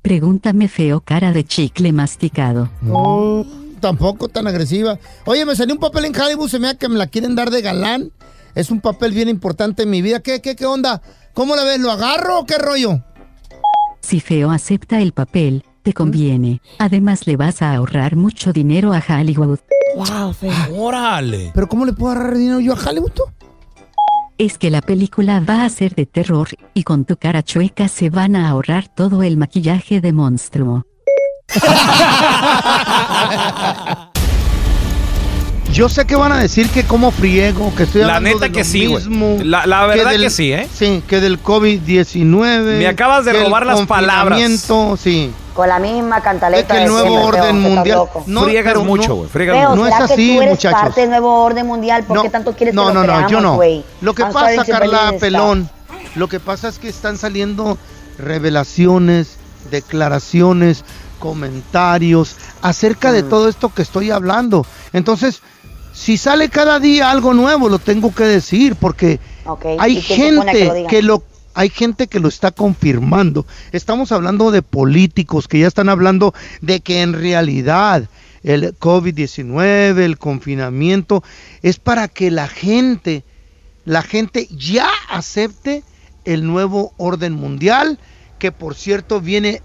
Pregúntame 0.01 0.67
feo 0.67 1.01
cara 1.01 1.33
de 1.33 1.43
chicle 1.43 1.91
masticado. 1.91 2.69
No, 2.81 3.45
tampoco 3.79 4.29
tan 4.29 4.47
agresiva. 4.47 4.97
Oye, 5.25 5.45
me 5.45 5.55
salió 5.55 5.73
un 5.75 5.79
papel 5.79 6.05
en 6.05 6.19
Hollywood, 6.19 6.49
se 6.49 6.59
me 6.59 6.67
da 6.67 6.75
que 6.75 6.87
me 6.87 6.97
la 6.97 7.07
quieren 7.07 7.35
dar 7.35 7.51
de 7.51 7.61
galán. 7.61 8.11
Es 8.55 8.71
un 8.71 8.81
papel 8.81 9.11
bien 9.11 9.29
importante 9.29 9.83
en 9.83 9.89
mi 9.89 10.01
vida. 10.01 10.21
¿Qué, 10.21 10.41
qué, 10.41 10.55
qué 10.55 10.65
onda? 10.65 11.01
¿Cómo 11.33 11.55
la 11.55 11.63
ves? 11.63 11.79
¿Lo 11.79 11.91
agarro 11.91 12.39
o 12.39 12.45
qué 12.45 12.57
rollo? 12.57 13.03
Si 14.01 14.19
feo 14.19 14.51
acepta 14.51 14.99
el 15.01 15.11
papel, 15.11 15.63
te 15.83 15.93
conviene. 15.93 16.61
Además 16.79 17.27
le 17.27 17.37
vas 17.37 17.61
a 17.61 17.73
ahorrar 17.73 18.15
mucho 18.15 18.53
dinero 18.53 18.93
a 18.93 19.03
Hollywood. 19.07 19.59
Wow, 19.95 20.33
feo. 20.33 20.51
Órale. 20.75 21.51
¿Pero 21.53 21.67
cómo 21.67 21.85
le 21.85 21.93
puedo 21.93 22.13
agarrar 22.13 22.37
dinero 22.37 22.59
yo 22.59 22.73
a 22.73 22.89
Hollywood? 22.89 23.11
tú? 23.11 23.23
Es 24.39 24.57
que 24.57 24.71
la 24.71 24.81
película 24.81 25.41
va 25.41 25.65
a 25.65 25.69
ser 25.69 25.95
de 25.95 26.05
terror 26.05 26.47
y 26.73 26.83
con 26.83 27.03
tu 27.03 27.17
cara 27.17 27.43
chueca 27.43 27.89
se 27.89 28.09
van 28.09 28.37
a 28.37 28.47
ahorrar 28.47 28.87
todo 28.87 29.21
el 29.21 29.35
maquillaje 29.35 29.99
de 29.99 30.13
monstruo. 30.13 30.85
Yo 35.79 35.87
sé 35.87 36.03
que 36.03 36.17
van 36.17 36.33
a 36.33 36.39
decir 36.39 36.69
que 36.69 36.83
como 36.83 37.09
friego, 37.09 37.73
que 37.73 37.83
estoy 37.83 38.01
La 38.01 38.17
hablando 38.17 38.29
neta 38.35 38.45
de 38.47 38.51
que 38.51 38.59
lo 38.59 38.65
sí, 38.65 38.85
güey. 38.87 39.05
mismo, 39.07 39.37
La- 39.45 39.65
la 39.65 39.85
verdad 39.85 40.11
del- 40.11 40.23
que 40.23 40.29
sí, 40.29 40.51
¿eh? 40.51 40.67
Sí, 40.73 41.01
que 41.07 41.21
del 41.21 41.41
COVID-19. 41.41 42.79
Me 42.79 42.85
acabas 42.85 43.23
de 43.23 43.31
que 43.31 43.45
robar 43.45 43.65
las 43.65 43.87
palabras. 43.87 44.41
Sí. 45.01 45.31
Con 45.53 45.69
la 45.69 45.79
misma 45.79 46.17
Es 46.17 46.23
cantaleta 46.25 46.75
que 46.75 46.83
el 46.83 46.89
nuevo 46.89 47.07
siempre, 47.07 47.39
orden 47.39 47.63
que 47.63 47.69
mundial. 47.69 47.97
No, 48.25 48.43
friegas 48.43 48.73
pero 48.73 48.83
mucho, 48.83 49.07
no- 49.07 49.15
güey. 49.15 49.29
friegas 49.29 49.55
Feo, 49.57 49.69
mucho. 49.69 49.81
no 49.81 49.85
¿será 49.85 49.99
es 49.99 50.07
que 50.07 50.13
así, 50.15 50.35
tú 50.35 50.41
eres 50.41 50.51
muchachos. 50.55 50.81
parte 50.81 50.99
del 51.01 51.09
nuevo 51.11 51.43
orden 51.43 51.65
mundial? 51.65 52.03
¿Por 52.03 52.21
qué 52.23 52.29
tanto 52.29 52.53
quieres 52.53 52.75
no, 52.75 52.87
que 52.89 52.93
no, 52.95 53.03
lo 53.05 53.21
no, 53.21 53.29
yo 53.29 53.39
no. 53.39 53.55
güey? 53.55 53.85
Lo 54.01 54.13
que 54.13 54.23
I'm 54.23 54.33
pasa, 54.33 54.65
Carla 54.65 55.13
Pelón, 55.17 55.69
lo 56.15 56.27
que 56.27 56.41
pasa 56.41 56.67
es 56.67 56.77
que 56.77 56.89
están 56.89 57.17
saliendo 57.17 57.77
revelaciones, 58.17 59.37
declaraciones, 59.71 60.83
comentarios 61.19 62.35
acerca 62.61 63.11
Mm. 63.11 63.13
de 63.13 63.23
todo 63.23 63.47
esto 63.47 63.69
que 63.73 63.81
estoy 63.81 64.11
hablando. 64.11 64.65
Entonces, 64.93 65.41
si 65.93 66.17
sale 66.17 66.49
cada 66.49 66.79
día 66.79 67.11
algo 67.11 67.33
nuevo, 67.33 67.69
lo 67.69 67.79
tengo 67.79 68.13
que 68.13 68.23
decir 68.23 68.75
porque 68.75 69.19
hay 69.79 69.97
¿y 69.97 70.01
quién 70.01 70.35
se 70.35 70.37
pone 70.37 70.51
a 70.51 70.53
que 70.53 70.63
lo 70.65 70.73
gente 70.73 70.87
que 70.89 71.01
lo 71.01 71.23
hay 71.55 71.69
gente 71.69 72.07
que 72.07 72.19
lo 72.19 72.29
está 72.29 72.51
confirmando. 72.51 73.45
Estamos 73.73 74.13
hablando 74.13 74.49
de 74.51 74.61
políticos 74.61 75.47
que 75.47 75.59
ya 75.59 75.67
están 75.67 75.89
hablando 75.89 76.33
de 76.61 76.79
que 76.79 77.01
en 77.01 77.13
realidad 77.13 78.07
el 78.43 78.77
COVID-19, 78.79 79.97
el 79.97 80.17
confinamiento, 80.17 81.23
es 81.61 81.77
para 81.77 82.07
que 82.07 82.31
la 82.31 82.47
gente, 82.47 83.23
la 83.83 84.03
gente 84.03 84.47
ya 84.51 84.87
acepte 85.09 85.83
el 86.23 86.45
nuevo 86.47 86.93
orden 86.97 87.33
mundial, 87.33 87.99
que 88.37 88.51
por 88.51 88.75
cierto 88.75 89.19
viene 89.19 89.61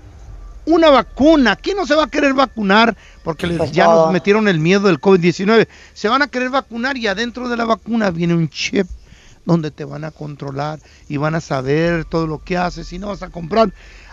una 0.66 0.90
vacuna. 0.90 1.56
¿Quién 1.56 1.76
no 1.76 1.86
se 1.86 1.94
va 1.94 2.04
a 2.04 2.10
querer 2.10 2.34
vacunar? 2.34 2.96
Porque 3.24 3.46
les- 3.48 3.58
Pues 3.58 3.72
ya 3.72 3.86
todo. 3.86 4.04
nos 4.04 4.12
metieron 4.12 4.46
el 4.46 4.60
miedo 4.60 4.86
del 4.86 5.00
COVID-19. 5.00 5.66
Se 5.94 6.08
van 6.08 6.22
a 6.22 6.28
querer 6.28 6.50
vacunar 6.50 6.96
y 6.96 7.08
adentro 7.08 7.48
de 7.48 7.56
la 7.56 7.64
vacuna 7.64 8.10
viene 8.10 8.34
un 8.34 8.48
chip 8.48 8.86
donde 9.46 9.70
te 9.70 9.84
van 9.84 10.04
a 10.04 10.10
controlar 10.10 10.78
y 11.08 11.16
van 11.16 11.34
a 11.34 11.40
saber 11.40 12.04
todo 12.04 12.26
lo 12.26 12.38
que 12.44 12.56
haces 12.56 12.92
y 12.92 12.98
no 12.98 13.08
vas 13.08 13.22
a 13.22 13.30
comprar. 13.30 13.72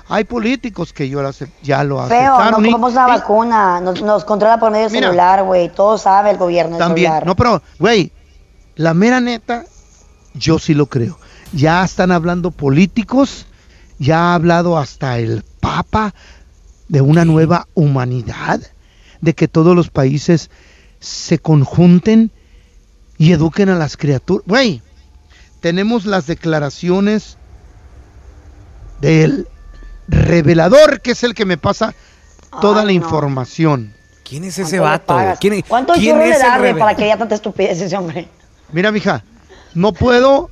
Hay 0.09 0.23
políticos 0.25 0.91
que 0.91 1.07
yo 1.07 1.21
lo 1.21 1.31
ya 1.61 1.83
lo 1.83 2.05
Feo, 2.07 2.21
no 2.21 2.33
aceptaron. 2.35 2.65
y- 2.65 2.69
ocupamos 2.69 2.93
la 2.95 3.05
vacuna. 3.07 3.79
Nos, 3.81 4.01
nos 4.01 4.25
controla 4.25 4.59
por 4.59 4.71
medio 4.71 4.89
Mira. 4.89 5.07
celular, 5.07 5.43
güey. 5.43 5.69
Todo 5.69 5.97
sabe 5.97 6.31
el 6.31 6.37
gobierno 6.37 6.77
También, 6.77 7.07
celular. 7.11 7.25
no, 7.25 7.35
pero, 7.35 7.61
güey, 7.79 8.11
la 8.75 8.93
mera 8.93 9.21
neta, 9.21 9.63
yo 10.33 10.57
sí 10.59 10.73
lo 10.73 10.87
creo. 10.87 11.17
Ya 11.53 11.83
están 11.83 12.11
hablando 12.11 12.51
políticos, 12.51 13.45
ya 13.99 14.31
ha 14.31 14.33
hablado 14.35 14.77
hasta 14.77 15.17
el 15.19 15.43
Papa 15.61 16.13
de 16.89 16.99
una 17.01 17.23
nueva 17.23 17.67
humanidad, 17.73 18.59
de 19.21 19.33
que 19.33 19.47
todos 19.47 19.75
los 19.75 19.89
países 19.89 20.49
se 20.99 21.39
conjunten 21.39 22.31
y 23.17 23.31
eduquen 23.31 23.69
a 23.69 23.75
las 23.75 23.97
criaturas. 23.97 24.45
Güey, 24.47 24.81
tenemos 25.61 26.05
las 26.05 26.27
declaraciones 26.27 27.37
del 28.99 29.47
revelador, 30.07 31.01
que 31.01 31.11
es 31.11 31.23
el 31.23 31.33
que 31.33 31.45
me 31.45 31.57
pasa 31.57 31.93
toda 32.61 32.81
Ay, 32.81 32.87
la 32.87 32.93
no. 32.93 33.05
información. 33.05 33.93
¿Quién 34.23 34.43
es 34.45 34.55
¿Cuánto 34.55 34.67
ese 34.69 34.79
vato? 34.79 35.15
¿Cuánto 35.67 35.93
quién 35.93 36.17
le 36.17 36.29
es 36.29 36.35
el 36.37 36.41
da, 36.41 36.57
güey, 36.57 36.71
rebe- 36.73 36.79
para 36.79 36.95
que 36.95 37.03
haya 37.05 37.17
tanta 37.17 37.35
estupidez 37.35 37.81
ese 37.81 37.97
hombre? 37.97 38.27
Mira, 38.71 38.91
mija, 38.91 39.23
no 39.73 39.93
puedo 39.93 40.49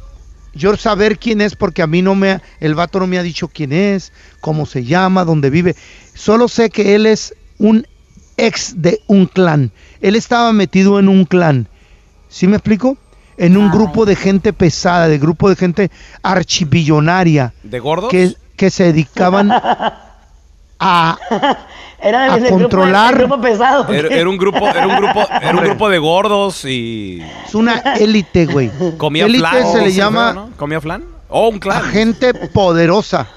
yo 0.54 0.76
saber 0.76 1.18
quién 1.20 1.42
es 1.42 1.56
porque 1.56 1.82
a 1.82 1.88
mí 1.88 2.02
no 2.02 2.16
me, 2.16 2.32
ha- 2.32 2.42
el 2.60 2.76
vato 2.76 3.00
no 3.00 3.08
me 3.08 3.18
ha 3.18 3.24
dicho 3.24 3.48
quién 3.48 3.72
es, 3.72 4.12
cómo 4.42 4.66
se 4.66 4.84
llama, 4.84 5.24
dónde 5.26 5.50
vive. 5.50 5.76
Solo 6.14 6.48
sé 6.48 6.70
que 6.70 6.96
él 6.96 7.06
es 7.06 7.34
un 7.58 7.88
ex 8.48 8.82
de 8.82 9.02
un 9.08 9.26
clan. 9.26 9.72
Él 10.02 10.16
estaba 10.16 10.52
metido 10.54 11.00
en 11.00 11.10
un 11.10 11.26
clan. 11.26 11.68
¿Sí 12.30 12.48
me 12.48 12.58
explico? 12.58 12.98
En 13.38 13.56
un 13.58 13.72
grupo 13.72 14.06
de 14.06 14.16
gente 14.16 14.52
pesada, 14.54 15.08
de 15.08 15.18
grupo 15.18 15.50
de 15.50 15.56
gente 15.56 15.92
archibillonaria 16.24 17.54
¿De 17.64 17.80
gordos? 17.80 18.10
que, 18.12 18.34
que 18.58 18.70
se 18.70 18.84
dedicaban 18.86 19.50
a, 20.80 21.18
Era 22.02 22.34
A 22.34 22.40
controlar. 22.50 23.16
Grupo, 23.18 23.36
el 23.36 23.42
grupo 23.42 23.42
pesado. 23.42 23.94
Era, 23.94 24.08
era 24.16 24.30
un 24.30 24.38
grupo, 24.38 24.68
era 24.68 24.88
un 24.88 24.96
grupo, 24.98 25.26
era 25.42 25.52
un 25.52 25.64
grupo 25.64 25.90
de 25.90 25.98
gordos 26.00 26.66
y 26.66 27.22
es 27.48 27.56
una 27.56 27.78
élite, 27.98 28.46
güey. 28.46 28.72
comía 28.98 29.26
Élite 29.26 29.40
flan. 29.40 29.72
se 29.72 29.78
le 29.80 29.86
dice 29.88 29.98
llama. 29.98 30.50
¿Comía 30.58 30.82
flan? 30.82 31.04
Oh, 31.30 31.50
un 31.50 31.58
a 31.58 31.60
clan. 31.60 31.84
gente 31.84 32.34
poderosa. 32.34 33.28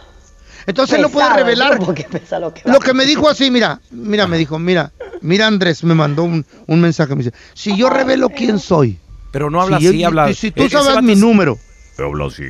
Entonces 0.66 0.96
él 0.96 1.02
no 1.02 1.08
puede 1.08 1.26
Pesado, 1.26 1.38
el 1.40 1.44
revelar 1.46 1.74
grupo 1.76 1.94
que 1.94 2.04
pesa 2.04 2.38
lo 2.38 2.52
que 2.54 2.62
Lo 2.64 2.78
que 2.80 2.94
me 2.94 3.04
dijo 3.04 3.28
así, 3.28 3.50
mira, 3.50 3.80
mira, 3.90 4.26
me 4.26 4.38
dijo, 4.38 4.58
mira, 4.58 4.92
mira 5.20 5.46
Andrés, 5.46 5.82
me 5.84 5.94
mandó 5.94 6.22
un, 6.24 6.44
un 6.66 6.80
mensaje, 6.80 7.14
me 7.14 7.22
dice, 7.24 7.36
si 7.54 7.76
yo 7.76 7.90
revelo 7.90 8.28
quién 8.30 8.58
soy, 8.58 8.98
Pero 9.32 9.50
no 9.50 9.60
habla 9.60 9.78
si, 9.80 9.88
así, 9.88 9.98
yo- 10.00 10.06
habla. 10.08 10.32
si 10.34 10.50
tú 10.50 10.64
e- 10.64 10.70
sabes 10.70 11.02
mi 11.02 11.14
número, 11.16 11.58
Habla 11.98 12.26
así. 12.26 12.44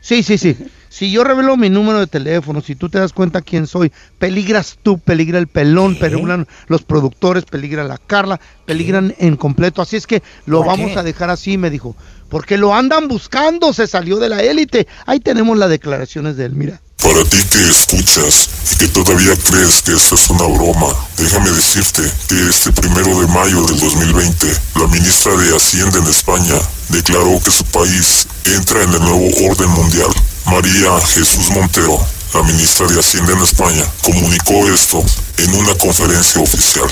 sí, 0.00 0.22
sí, 0.22 0.38
sí, 0.38 0.56
si 0.96 1.10
yo 1.10 1.24
revelo 1.24 1.58
mi 1.58 1.68
número 1.68 1.98
de 1.98 2.06
teléfono, 2.06 2.62
si 2.62 2.74
tú 2.74 2.88
te 2.88 2.98
das 2.98 3.12
cuenta 3.12 3.42
quién 3.42 3.66
soy, 3.66 3.92
peligras 4.18 4.78
tú, 4.82 4.98
peligra 4.98 5.38
el 5.38 5.46
pelón, 5.46 5.96
peligran 5.96 6.48
los 6.68 6.84
productores, 6.84 7.44
peligra 7.44 7.84
la 7.84 7.98
Carla, 7.98 8.40
peligran 8.64 9.14
en 9.18 9.36
completo, 9.36 9.82
así 9.82 9.96
es 9.96 10.06
que 10.06 10.22
lo 10.46 10.60
¿Por 10.60 10.68
vamos 10.68 10.92
qué? 10.92 10.98
a 10.98 11.02
dejar 11.02 11.28
así, 11.28 11.58
me 11.58 11.68
dijo, 11.68 11.94
porque 12.30 12.56
lo 12.56 12.74
andan 12.74 13.08
buscando, 13.08 13.74
se 13.74 13.86
salió 13.86 14.16
de 14.16 14.30
la 14.30 14.42
élite, 14.42 14.86
ahí 15.04 15.20
tenemos 15.20 15.58
las 15.58 15.68
declaraciones 15.68 16.38
de 16.38 16.46
él, 16.46 16.52
mira. 16.54 16.80
Para 17.02 17.22
ti 17.24 17.36
que 17.50 17.60
escuchas 17.68 18.48
y 18.72 18.78
que 18.78 18.88
todavía 18.88 19.34
crees 19.50 19.82
que 19.82 19.92
esto 19.92 20.14
es 20.14 20.30
una 20.30 20.44
broma, 20.44 20.94
déjame 21.18 21.50
decirte 21.50 22.10
que 22.26 22.48
este 22.48 22.72
primero 22.72 23.20
de 23.20 23.26
mayo 23.26 23.66
del 23.66 23.78
2020, 23.80 24.46
la 24.76 24.86
ministra 24.86 25.36
de 25.36 25.54
Hacienda 25.54 25.98
en 25.98 26.06
España 26.06 26.56
declaró 26.88 27.38
que 27.44 27.50
su 27.50 27.64
país 27.64 28.26
entra 28.46 28.82
en 28.82 28.94
el 28.94 29.00
nuevo 29.00 29.28
orden 29.50 29.68
mundial. 29.72 30.08
María 30.46 31.00
Jesús 31.00 31.50
Montero, 31.50 31.98
la 32.32 32.42
ministra 32.44 32.86
de 32.86 33.00
Hacienda 33.00 33.32
en 33.32 33.40
España, 33.40 33.82
comunicó 34.02 34.68
esto 34.72 35.02
en 35.38 35.52
una 35.54 35.74
conferencia 35.74 36.40
oficial. 36.40 36.86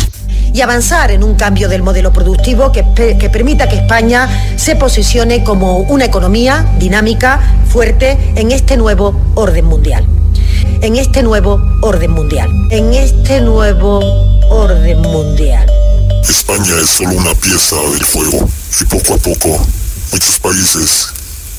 y 0.52 0.60
avanzar 0.60 1.10
en 1.10 1.24
un 1.24 1.34
cambio 1.34 1.68
del 1.68 1.82
modelo 1.82 2.12
productivo 2.12 2.70
que, 2.72 2.84
que 2.94 3.30
permita 3.30 3.68
que 3.68 3.76
España 3.76 4.28
se 4.56 4.76
posicione 4.76 5.42
como 5.42 5.78
una 5.78 6.04
economía 6.04 6.66
dinámica, 6.78 7.40
fuerte, 7.68 8.18
en 8.36 8.52
este 8.52 8.76
nuevo 8.76 9.20
orden 9.34 9.64
mundial. 9.64 10.06
En 10.80 10.96
este 10.96 11.22
nuevo 11.22 11.60
orden 11.82 12.10
mundial. 12.10 12.48
En 12.70 12.92
este 12.92 13.40
nuevo 13.40 14.00
orden 14.50 15.00
mundial. 15.00 15.68
España 16.28 16.74
es 16.82 16.90
solo 16.90 17.10
una 17.10 17.34
pieza 17.34 17.76
del 17.76 18.04
juego 18.04 18.48
y 18.80 18.84
poco 18.84 19.14
a 19.14 19.18
poco 19.18 19.66
muchos 20.12 20.38
países 20.38 21.13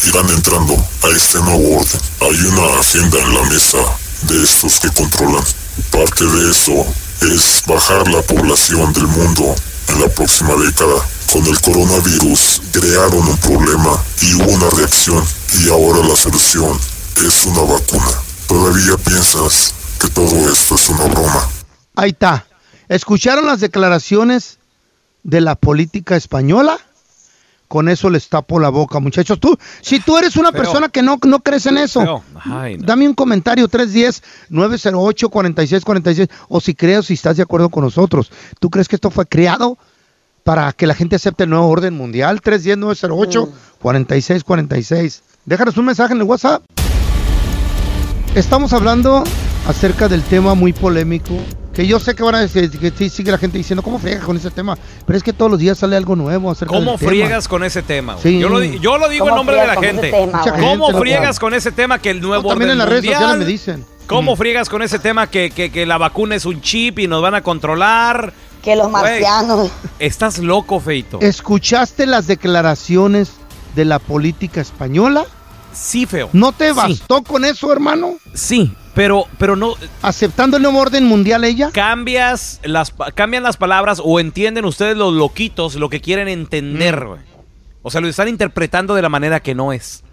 irán 0.07 0.29
entrando 0.29 0.75
a 1.03 1.07
este 1.09 1.39
nuevo 1.39 1.79
orden. 1.79 2.01
Hay 2.21 2.39
una 2.45 2.79
agenda 2.79 3.19
en 3.19 3.33
la 3.33 3.41
mesa 3.49 3.77
de 4.23 4.43
estos 4.43 4.79
que 4.79 4.89
controlan. 4.89 5.43
Parte 5.91 6.25
de 6.25 6.51
eso 6.51 6.85
es 7.21 7.63
bajar 7.67 8.07
la 8.07 8.21
población 8.21 8.93
del 8.93 9.07
mundo 9.07 9.55
en 9.89 10.01
la 10.01 10.07
próxima 10.09 10.53
década. 10.55 11.05
Con 11.31 11.45
el 11.45 11.59
coronavirus 11.61 12.61
crearon 12.71 13.27
un 13.27 13.37
problema 13.37 14.03
y 14.21 14.33
hubo 14.35 14.51
una 14.51 14.69
reacción 14.69 15.23
y 15.59 15.69
ahora 15.69 16.07
la 16.07 16.15
solución 16.15 16.77
es 17.25 17.45
una 17.45 17.61
vacuna. 17.61 18.11
¿Todavía 18.47 18.97
piensas 18.97 19.73
que 19.99 20.07
todo 20.09 20.51
esto 20.51 20.75
es 20.75 20.89
una 20.89 21.05
broma? 21.05 21.49
Ahí 21.95 22.11
está. 22.11 22.45
¿Escucharon 22.87 23.47
las 23.47 23.59
declaraciones 23.59 24.59
de 25.23 25.41
la 25.41 25.55
política 25.55 26.15
española? 26.15 26.79
Con 27.67 27.89
eso 27.89 28.09
les 28.09 28.29
tapo 28.29 28.59
la 28.59 28.69
boca, 28.69 28.99
muchachos. 28.99 29.39
Tú, 29.39 29.57
si 29.81 29.99
tú 29.99 30.17
eres 30.17 30.35
una 30.35 30.51
Feo. 30.51 30.61
persona 30.61 30.89
que 30.89 31.01
no, 31.01 31.17
no 31.25 31.39
crees 31.39 31.65
en 31.65 31.77
eso, 31.79 32.01
Feo. 32.01 32.23
Ay, 32.43 32.77
no. 32.77 32.85
dame 32.85 33.07
un 33.07 33.15
comentario 33.15 33.67
310-908-4646 33.67 36.29
o 36.47 36.61
si 36.61 36.75
crees, 36.75 37.07
si 37.07 37.15
estás 37.15 37.37
de 37.37 37.43
acuerdo 37.43 37.69
con 37.69 37.83
nosotros. 37.83 38.31
¿Tú 38.59 38.69
crees 38.69 38.87
que 38.87 38.95
esto 38.95 39.09
fue 39.09 39.25
creado 39.25 39.79
para 40.43 40.71
que 40.73 40.85
la 40.85 40.93
gente 40.93 41.15
acepte 41.15 41.45
el 41.45 41.49
nuevo 41.49 41.67
orden 41.67 41.95
mundial? 41.95 42.39
310-908-4646. 42.41 45.21
Déjanos 45.45 45.77
un 45.77 45.85
mensaje 45.85 46.13
en 46.13 46.19
el 46.19 46.25
WhatsApp. 46.25 46.61
Estamos 48.35 48.73
hablando 48.73 49.23
acerca 49.67 50.07
del 50.07 50.21
tema 50.21 50.53
muy 50.55 50.71
polémico, 50.73 51.33
que 51.75 51.85
yo 51.85 51.99
sé 51.99 52.15
que 52.15 52.23
van 52.23 52.35
a 52.35 52.39
decir, 52.39 52.69
que 52.71 52.91
sí, 52.91 53.09
sigue 53.09 53.31
la 53.31 53.37
gente 53.37 53.57
diciendo, 53.57 53.83
¿cómo 53.83 53.99
friegas 53.99 54.23
con 54.23 54.37
ese 54.37 54.49
tema? 54.49 54.77
Pero 55.05 55.17
es 55.17 55.23
que 55.23 55.33
todos 55.33 55.51
los 55.51 55.59
días 55.59 55.77
sale 55.77 55.95
algo 55.97 56.15
nuevo 56.15 56.49
acerca 56.51 56.73
¿Cómo 56.73 56.91
del 56.91 56.99
tema. 56.99 57.09
friegas 57.09 57.47
con 57.47 57.63
ese 57.63 57.81
tema? 57.81 58.17
Sí. 58.17 58.39
Yo, 58.39 58.47
lo, 58.49 58.59
di- 58.59 58.79
yo 58.79 58.97
lo 58.97 59.09
digo 59.09 59.25
en 59.25 59.29
¿Cómo 59.31 59.35
nombre 59.37 59.59
de 59.61 59.67
la 59.67 59.75
gente. 59.75 60.09
tema? 60.11 60.41
¿Cómo 60.59 60.85
gente 60.87 60.99
friegas 61.01 61.39
con 61.39 61.53
ese 61.53 61.71
tema 61.71 61.99
que 61.99 62.09
el 62.11 62.21
nuevo 62.21 62.43
No, 62.43 62.49
también 62.49 62.69
orden 62.69 62.71
en 62.71 62.77
las 62.79 62.87
redes 62.89 63.03
mundial? 63.03 63.21
sociales 63.21 63.45
me 63.45 63.51
dicen. 63.51 63.85
¿Cómo 64.07 64.35
Mm. 64.35 64.37
friegas 64.37 64.69
con 64.69 64.81
ese 64.83 64.99
tema 64.99 65.27
que, 65.27 65.49
que, 65.51 65.71
que 65.71 65.85
la 65.85 65.97
vacuna 65.97 66.35
es 66.35 66.45
un 66.45 66.61
chip 66.61 66.99
y 66.99 67.07
nos 67.07 67.21
van 67.21 67.35
a 67.35 67.41
controlar? 67.41 68.33
Que 68.63 68.75
los 68.75 68.89
marcianos. 68.89 69.69
Estás 69.99 70.37
loco, 70.39 70.79
Feito. 70.79 71.19
¿Escuchaste 71.21 72.05
las 72.05 72.25
declaraciones 72.27 73.31
de 73.75 73.85
la 73.85 73.99
política 73.99 74.61
española? 74.61 75.25
Sí, 75.73 76.05
feo. 76.05 76.29
¿No 76.33 76.51
te 76.51 76.69
Sí. 76.69 76.73
bastó 76.75 77.21
con 77.23 77.43
eso, 77.45 77.71
hermano? 77.73 78.13
Sí, 78.33 78.73
Pero, 78.95 79.25
pero 79.37 79.55
no. 79.55 79.73
¿Aceptando 80.01 80.57
el 80.57 80.63
nuevo 80.63 80.79
orden 80.79 81.05
mundial 81.05 81.43
ella? 81.43 81.69
Cambias 81.71 82.61
las, 82.63 82.93
cambian 83.13 83.43
las 83.43 83.57
palabras 83.57 84.01
o 84.03 84.19
entienden 84.19 84.65
ustedes 84.65 84.95
los 84.97 85.13
loquitos 85.13 85.75
lo 85.75 85.89
que 85.89 86.01
quieren 86.01 86.27
entender, 86.27 87.05
Mm. 87.05 87.17
O 87.83 87.91
sea, 87.91 88.01
lo 88.01 88.07
están 88.07 88.27
interpretando 88.29 88.95
de 88.95 89.01
la 89.03 89.09
manera 89.09 89.41
que 89.41 89.53
no 89.53 89.71
es. 89.71 90.03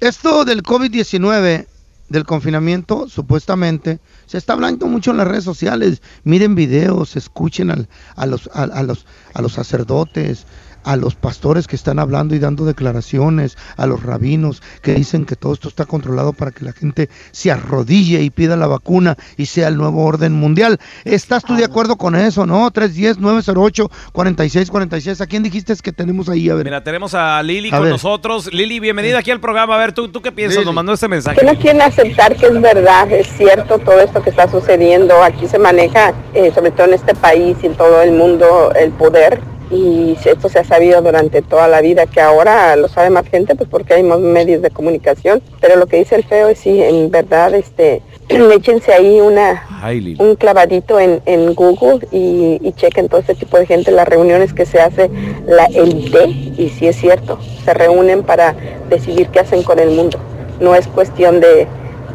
Esto 0.00 0.44
del 0.44 0.64
COVID-19, 0.64 1.66
del 2.08 2.24
confinamiento, 2.24 3.08
supuestamente, 3.08 4.00
se 4.26 4.36
está 4.38 4.54
hablando 4.54 4.86
mucho 4.88 5.12
en 5.12 5.18
las 5.18 5.28
redes 5.28 5.44
sociales. 5.44 6.02
Miren 6.24 6.54
videos, 6.56 7.14
escuchen 7.14 7.70
al- 7.70 7.88
a, 8.16 8.26
los, 8.26 8.50
a, 8.52 8.64
a 8.64 8.82
los, 8.82 9.06
a 9.32 9.42
los 9.42 9.52
sacerdotes, 9.52 10.46
a 10.84 10.96
los 10.96 11.14
pastores 11.14 11.66
que 11.66 11.76
están 11.76 11.98
hablando 11.98 12.34
y 12.34 12.38
dando 12.38 12.64
declaraciones, 12.64 13.56
a 13.76 13.86
los 13.86 14.02
rabinos 14.02 14.62
que 14.82 14.94
dicen 14.94 15.24
que 15.24 15.36
todo 15.36 15.54
esto 15.54 15.68
está 15.68 15.84
controlado 15.86 16.32
para 16.32 16.50
que 16.50 16.64
la 16.64 16.72
gente 16.72 17.08
se 17.32 17.50
arrodille 17.50 18.22
y 18.22 18.30
pida 18.30 18.56
la 18.56 18.66
vacuna 18.66 19.16
y 19.36 19.46
sea 19.46 19.68
el 19.68 19.76
nuevo 19.76 20.04
orden 20.04 20.32
mundial. 20.32 20.78
¿Estás 21.04 21.44
tú 21.44 21.54
de 21.56 21.64
acuerdo 21.64 21.96
con 21.96 22.14
eso, 22.14 22.46
no? 22.46 22.70
310-908-4646. 22.70 25.20
¿A 25.20 25.26
quién 25.26 25.42
dijiste 25.42 25.74
que 25.82 25.92
tenemos 25.92 26.28
ahí? 26.28 26.48
A 26.50 26.54
ver. 26.54 26.64
Mira, 26.64 26.84
tenemos 26.84 27.14
a 27.14 27.42
Lili 27.42 27.68
A 27.68 27.72
con 27.72 27.82
ver. 27.82 27.92
nosotros. 27.92 28.52
Lili, 28.52 28.80
bienvenida 28.80 29.18
aquí 29.18 29.30
al 29.30 29.40
programa. 29.40 29.74
A 29.74 29.78
ver, 29.78 29.92
¿tú, 29.92 30.08
tú 30.08 30.20
qué 30.20 30.32
piensas? 30.32 30.58
Lili. 30.58 30.66
Nos 30.66 30.74
mandó 30.74 30.92
este 30.92 31.08
mensaje. 31.08 31.40
que 31.40 31.46
no 31.46 31.58
quieren 31.58 31.82
aceptar 31.82 32.36
que 32.36 32.46
es 32.46 32.60
verdad, 32.60 33.10
es 33.10 33.26
cierto 33.36 33.78
todo 33.78 34.00
esto 34.00 34.22
que 34.22 34.30
está 34.30 34.50
sucediendo. 34.50 35.22
Aquí 35.22 35.46
se 35.46 35.58
maneja, 35.58 36.12
eh, 36.34 36.52
sobre 36.54 36.70
todo 36.70 36.86
en 36.86 36.94
este 36.94 37.14
país 37.14 37.56
y 37.62 37.66
en 37.66 37.74
todo 37.74 38.02
el 38.02 38.12
mundo, 38.12 38.72
el 38.74 38.90
poder. 38.92 39.40
Y 39.70 40.16
esto 40.24 40.48
se 40.48 40.58
ha 40.58 40.64
sabido 40.64 41.00
durante 41.02 41.42
toda 41.42 41.66
la 41.68 41.80
vida, 41.80 42.06
que 42.06 42.20
ahora 42.20 42.76
lo 42.76 42.88
sabe 42.88 43.10
más 43.10 43.26
gente, 43.28 43.54
pues 43.54 43.68
porque 43.68 43.94
hay 43.94 44.02
más 44.02 44.20
medios 44.20 44.62
de 44.62 44.70
comunicación. 44.70 45.42
Pero 45.60 45.76
lo 45.76 45.86
que 45.86 45.96
dice 45.96 46.16
el 46.16 46.24
feo 46.24 46.48
es 46.48 46.58
sí, 46.58 46.82
en 46.82 47.10
verdad, 47.10 47.54
este, 47.54 48.02
échense 48.28 48.92
ahí 48.92 49.20
una, 49.20 49.64
Ay, 49.82 50.16
un 50.18 50.36
clavadito 50.36 51.00
en, 51.00 51.22
en 51.26 51.54
Google 51.54 52.06
y, 52.12 52.60
y 52.62 52.72
chequen 52.76 53.08
todo 53.08 53.20
este 53.20 53.34
tipo 53.34 53.58
de 53.58 53.66
gente, 53.66 53.90
las 53.90 54.06
reuniones 54.08 54.52
que 54.52 54.66
se 54.66 54.80
hace 54.80 55.10
la 55.46 55.64
élite, 55.66 56.26
y 56.28 56.72
sí 56.78 56.86
es 56.86 56.96
cierto, 56.96 57.38
se 57.64 57.72
reúnen 57.74 58.22
para 58.22 58.54
decidir 58.90 59.28
qué 59.28 59.40
hacen 59.40 59.62
con 59.62 59.78
el 59.78 59.90
mundo. 59.90 60.18
No 60.60 60.74
es 60.74 60.86
cuestión 60.86 61.40
de, 61.40 61.66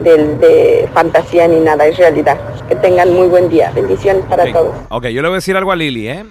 de- 0.04 0.28
de 0.38 0.90
fantasía 0.94 1.48
ni 1.48 1.60
nada, 1.60 1.86
es 1.88 1.98
realidad. 1.98 2.38
Que 2.70 2.76
tengan 2.76 3.12
muy 3.14 3.28
buen 3.28 3.50
día. 3.50 3.72
Bendiciones 3.76 4.24
para 4.30 4.46
todos. 4.54 4.76
Ok, 4.90 5.08
yo 5.08 5.22
le 5.24 5.28
voy 5.28 5.36
a 5.36 5.40
decir 5.40 5.58
algo 5.58 5.72
a 5.72 5.76
Lili, 5.76 6.08
¿eh? 6.08 6.24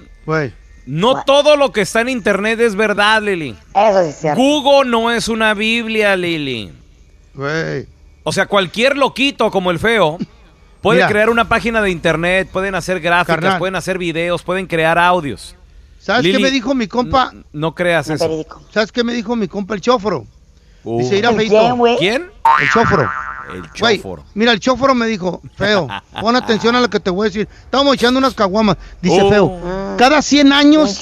No 0.88 1.22
todo 1.24 1.56
lo 1.56 1.70
que 1.70 1.82
está 1.82 2.00
en 2.00 2.08
internet 2.08 2.58
es 2.60 2.74
verdad, 2.74 3.20
Lili. 3.22 3.54
Eso 3.74 4.02
sí 4.04 4.08
es 4.08 4.16
cierto. 4.20 4.40
Google 4.40 4.90
no 4.90 5.10
es 5.10 5.28
una 5.28 5.52
Biblia, 5.52 6.16
Lili. 6.16 6.72
Güey. 7.34 7.86
O 8.22 8.32
sea, 8.32 8.46
cualquier 8.46 8.96
loquito 8.96 9.50
como 9.50 9.70
el 9.70 9.78
feo 9.78 10.16
puede 10.80 11.00
Mira. 11.00 11.08
crear 11.08 11.28
una 11.28 11.46
página 11.46 11.82
de 11.82 11.90
internet, 11.90 12.48
pueden 12.50 12.74
hacer 12.74 13.00
gráficas, 13.00 13.36
Carnal. 13.36 13.58
pueden 13.58 13.76
hacer 13.76 13.98
videos, 13.98 14.42
pueden 14.42 14.66
crear 14.66 14.98
audios. 14.98 15.54
¿Sabes 15.98 16.32
qué 16.32 16.38
me 16.38 16.50
dijo 16.50 16.74
mi 16.74 16.86
compa? 16.86 17.32
No 17.52 17.74
creas 17.74 18.08
eso. 18.08 18.46
¿Sabes 18.72 18.90
qué 18.90 19.04
me 19.04 19.12
dijo 19.12 19.36
mi 19.36 19.46
compa 19.46 19.74
el 19.74 19.82
chóforo? 19.82 20.26
Uh. 20.84 21.00
Dice, 21.00 21.18
ir 21.18 21.26
a 21.26 21.30
¿El 21.30 21.36
feito. 21.36 21.58
quién, 21.60 21.76
güey? 21.76 21.96
¿Quién? 21.98 22.30
El 22.62 22.70
chóforo. 22.70 23.10
El 23.52 23.72
chóforo. 23.72 24.24
mira, 24.34 24.52
el 24.52 24.60
chóforo 24.60 24.94
me 24.94 25.06
dijo, 25.06 25.40
feo, 25.56 25.88
pon 26.20 26.36
atención 26.36 26.74
a 26.76 26.80
lo 26.80 26.90
que 26.90 27.00
te 27.00 27.10
voy 27.10 27.26
a 27.26 27.28
decir. 27.30 27.48
Estábamos 27.64 27.94
echando 27.94 28.18
unas 28.18 28.34
caguamas. 28.34 28.76
Dice, 29.00 29.20
Oh. 29.22 29.30
feo, 29.30 29.96
cada 29.98 30.20
100 30.22 30.46
Un 30.48 30.52
años, 30.52 31.00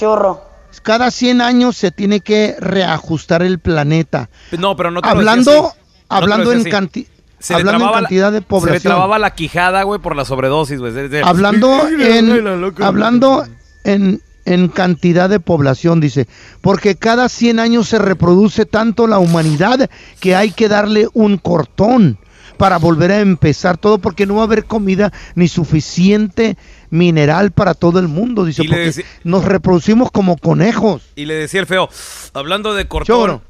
cada 0.82 1.10
100 1.10 1.40
años 1.40 1.76
se 1.76 1.90
tiene 1.90 2.20
que 2.20 2.56
reajustar 2.60 3.42
el 3.42 3.58
planeta. 3.58 4.28
No, 4.58 4.76
pero 4.76 4.90
no 4.90 5.00
te 5.02 5.08
lo 5.08 5.12
Hablando, 5.12 5.50
decía 5.50 5.68
así. 5.68 5.76
No 5.76 5.76
te 5.76 6.08
lo 6.08 6.16
hablando 6.16 6.52
en, 6.52 6.58
decía 6.58 6.78
así. 6.78 6.86
canti- 6.86 7.06
Se 7.38 7.52
le 7.54 7.58
hablando 7.60 7.72
en 7.72 7.78
trababa 7.80 8.00
la- 8.00 8.02
cantidad 8.08 8.32
de 8.32 8.38
Se 8.38 8.42
le 8.42 8.46
población. 8.46 8.80
trababa 8.82 9.18
la 9.18 9.34
quijada, 9.34 9.82
güey, 9.82 10.00
por 10.00 10.14
la 10.16 10.24
sobredosis, 10.24 10.78
güey. 10.78 10.92
Hablando 11.24 11.88
en, 11.88 12.72
hablando 12.82 13.44
en, 13.84 14.20
en 14.44 14.68
cantidad 14.68 15.28
de 15.28 15.40
población, 15.40 16.00
dice, 16.00 16.28
porque 16.60 16.94
cada 16.96 17.28
100 17.28 17.58
años 17.58 17.88
se 17.88 17.98
reproduce 17.98 18.64
tanto 18.66 19.06
la 19.08 19.18
humanidad 19.18 19.90
que 20.20 20.36
hay 20.36 20.52
que 20.52 20.68
darle 20.68 21.08
un 21.14 21.36
cortón 21.38 22.18
para 22.56 22.78
volver 22.78 23.12
a 23.12 23.20
empezar 23.20 23.78
todo, 23.78 23.98
porque 23.98 24.26
no 24.26 24.36
va 24.36 24.42
a 24.42 24.44
haber 24.44 24.64
comida 24.64 25.12
ni 25.34 25.48
suficiente 25.48 26.56
mineral 26.90 27.50
para 27.50 27.74
todo 27.74 27.98
el 27.98 28.08
mundo, 28.08 28.44
dice, 28.44 28.64
porque 28.64 29.04
nos 29.24 29.44
reproducimos 29.44 30.10
como 30.10 30.36
conejos. 30.36 31.02
Y 31.16 31.26
le 31.26 31.34
decía 31.34 31.60
el 31.60 31.66
feo, 31.66 31.88
hablando 32.32 32.74
de 32.74 32.86
cortón. 32.86 33.42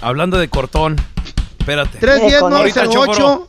Hablando 0.00 0.38
de 0.38 0.48
cortón. 0.48 0.96
Espérate. 1.58 1.98
310 1.98 2.42
Ahorita, 2.42 2.84
908. 2.84 3.48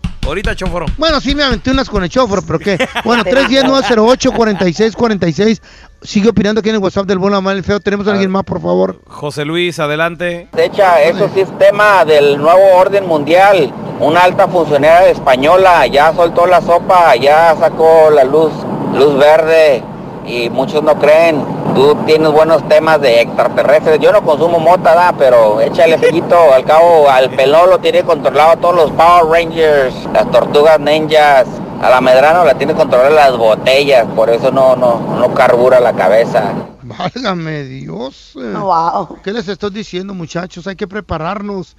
chóforo. 0.56 0.86
Bueno, 0.98 1.22
sí 1.22 1.36
me 1.36 1.44
aventé 1.44 1.70
unas 1.70 1.88
con 1.90 2.04
el 2.04 2.10
chóforo, 2.10 2.42
pero 2.42 2.58
qué. 2.60 2.78
Bueno, 3.04 3.24
310-908-4646. 3.26 5.62
Sigue 6.02 6.30
opinando 6.30 6.60
aquí 6.60 6.70
en 6.70 6.76
el 6.76 6.82
WhatsApp 6.82 7.06
del 7.06 7.20
Bola 7.20 7.42
Mal 7.42 7.58
el 7.58 7.64
Feo. 7.64 7.80
Tenemos 7.80 8.08
a 8.08 8.12
alguien 8.12 8.32
más, 8.32 8.44
por 8.44 8.62
favor. 8.62 9.02
José 9.06 9.46
Luis, 9.46 9.80
adelante. 9.80 10.48
De 10.54 10.66
hecho, 10.66 10.84
eso 11.04 11.30
sí 11.34 11.42
es 11.42 11.58
tema 11.58 12.06
del 12.06 12.38
nuevo 12.38 12.76
orden 12.76 13.08
mundial. 13.08 13.74
Una 14.00 14.24
alta 14.24 14.48
funcionaria 14.48 15.10
española 15.10 15.88
ya 15.88 16.14
soltó 16.14 16.46
la 16.46 16.62
sopa, 16.62 17.16
ya 17.16 17.56
sacó 17.58 18.10
la 18.10 18.26
luz, 18.26 18.52
luz 18.94 19.18
verde 19.18 19.82
y 20.28 20.50
muchos 20.50 20.84
no 20.84 20.96
creen. 20.96 21.44
Tú 21.76 21.96
tienes 22.06 22.32
buenos 22.32 22.68
temas 22.68 23.02
de 23.02 23.22
extraterrestres. 23.22 24.00
Yo 24.00 24.12
no 24.12 24.22
consumo 24.22 24.60
mota, 24.60 24.96
da, 24.96 25.14
pero 25.18 25.62
échale 25.62 25.98
fejito. 25.98 26.54
Al 26.54 26.66
cabo, 26.66 27.10
al 27.10 27.30
pelón 27.32 27.70
lo 27.70 27.80
tiene 27.80 28.04
controlado 28.04 28.52
a 28.52 28.56
todos 28.58 28.76
los 28.76 28.92
Power 28.92 29.26
Rangers, 29.26 29.94
las 30.14 30.30
tortugas 30.30 30.80
ninjas. 30.80 31.48
A 31.82 31.90
la 31.90 32.02
Medrano 32.02 32.46
la 32.46 32.56
tiene 32.56 32.74
controlada 32.74 33.10
las 33.10 33.38
botellas, 33.38 34.08
por 34.16 34.30
eso 34.30 34.50
no, 34.52 34.76
no, 34.76 35.00
no 35.20 35.34
carbura 35.34 35.80
la 35.80 35.94
cabeza. 35.94 36.54
Válgame 36.82 37.64
Dios. 37.64 38.32
Wow. 38.34 39.20
¿Qué 39.24 39.32
les 39.32 39.48
estoy 39.48 39.72
diciendo, 39.72 40.14
muchachos? 40.14 40.68
Hay 40.68 40.76
que 40.76 40.88
prepararnos. 40.88 41.76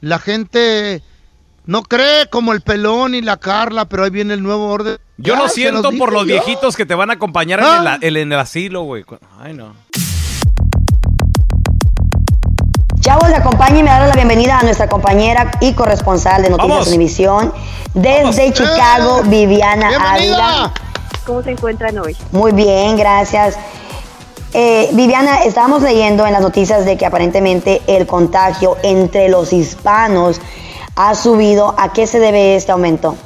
La 0.00 0.18
gente 0.18 1.02
no 1.66 1.82
cree 1.82 2.28
como 2.30 2.52
el 2.52 2.60
pelón 2.60 3.14
y 3.14 3.20
la 3.22 3.36
Carla, 3.36 3.84
pero 3.86 4.04
ahí 4.04 4.10
viene 4.10 4.34
el 4.34 4.42
nuevo 4.42 4.68
orden. 4.70 4.98
Yo 5.18 5.36
lo 5.36 5.48
siento 5.48 5.90
por 5.92 6.12
los 6.12 6.22
yo. 6.22 6.34
viejitos 6.34 6.76
que 6.76 6.86
te 6.86 6.94
van 6.94 7.10
a 7.10 7.14
acompañar 7.14 7.60
en, 7.60 7.66
Ah. 7.66 7.98
el, 8.00 8.16
en 8.16 8.32
el 8.32 8.38
asilo, 8.38 8.82
güey. 8.82 9.04
Ay, 9.40 9.54
no. 9.54 9.74
Chavos, 13.00 13.30
acompáñenme 13.32 13.90
a 13.90 14.00
dar 14.00 14.08
la 14.08 14.14
bienvenida 14.14 14.58
a 14.58 14.62
nuestra 14.62 14.88
compañera 14.88 15.52
y 15.60 15.74
corresponsal 15.74 16.42
de 16.42 16.50
Noticias 16.50 16.70
Vamos. 16.70 16.88
Univisión 16.88 17.52
desde 17.94 18.52
Chicago, 18.52 19.22
Viviana 19.26 19.90
Ávila. 20.12 20.72
¿Cómo 21.24 21.42
se 21.42 21.52
encuentran 21.52 21.96
hoy? 21.98 22.16
Muy 22.32 22.52
bien, 22.52 22.96
gracias. 22.96 23.56
Eh, 24.52 24.88
Viviana, 24.92 25.42
estábamos 25.44 25.82
leyendo 25.82 26.26
en 26.26 26.32
las 26.32 26.42
noticias 26.42 26.84
de 26.84 26.96
que 26.96 27.06
aparentemente 27.06 27.82
el 27.86 28.06
contagio 28.06 28.76
entre 28.82 29.28
los 29.28 29.52
hispanos 29.52 30.40
ha 30.96 31.14
subido. 31.14 31.74
¿A 31.78 31.92
qué 31.92 32.06
se 32.06 32.18
debe 32.18 32.56
este 32.56 32.72
aumento? 32.72 33.16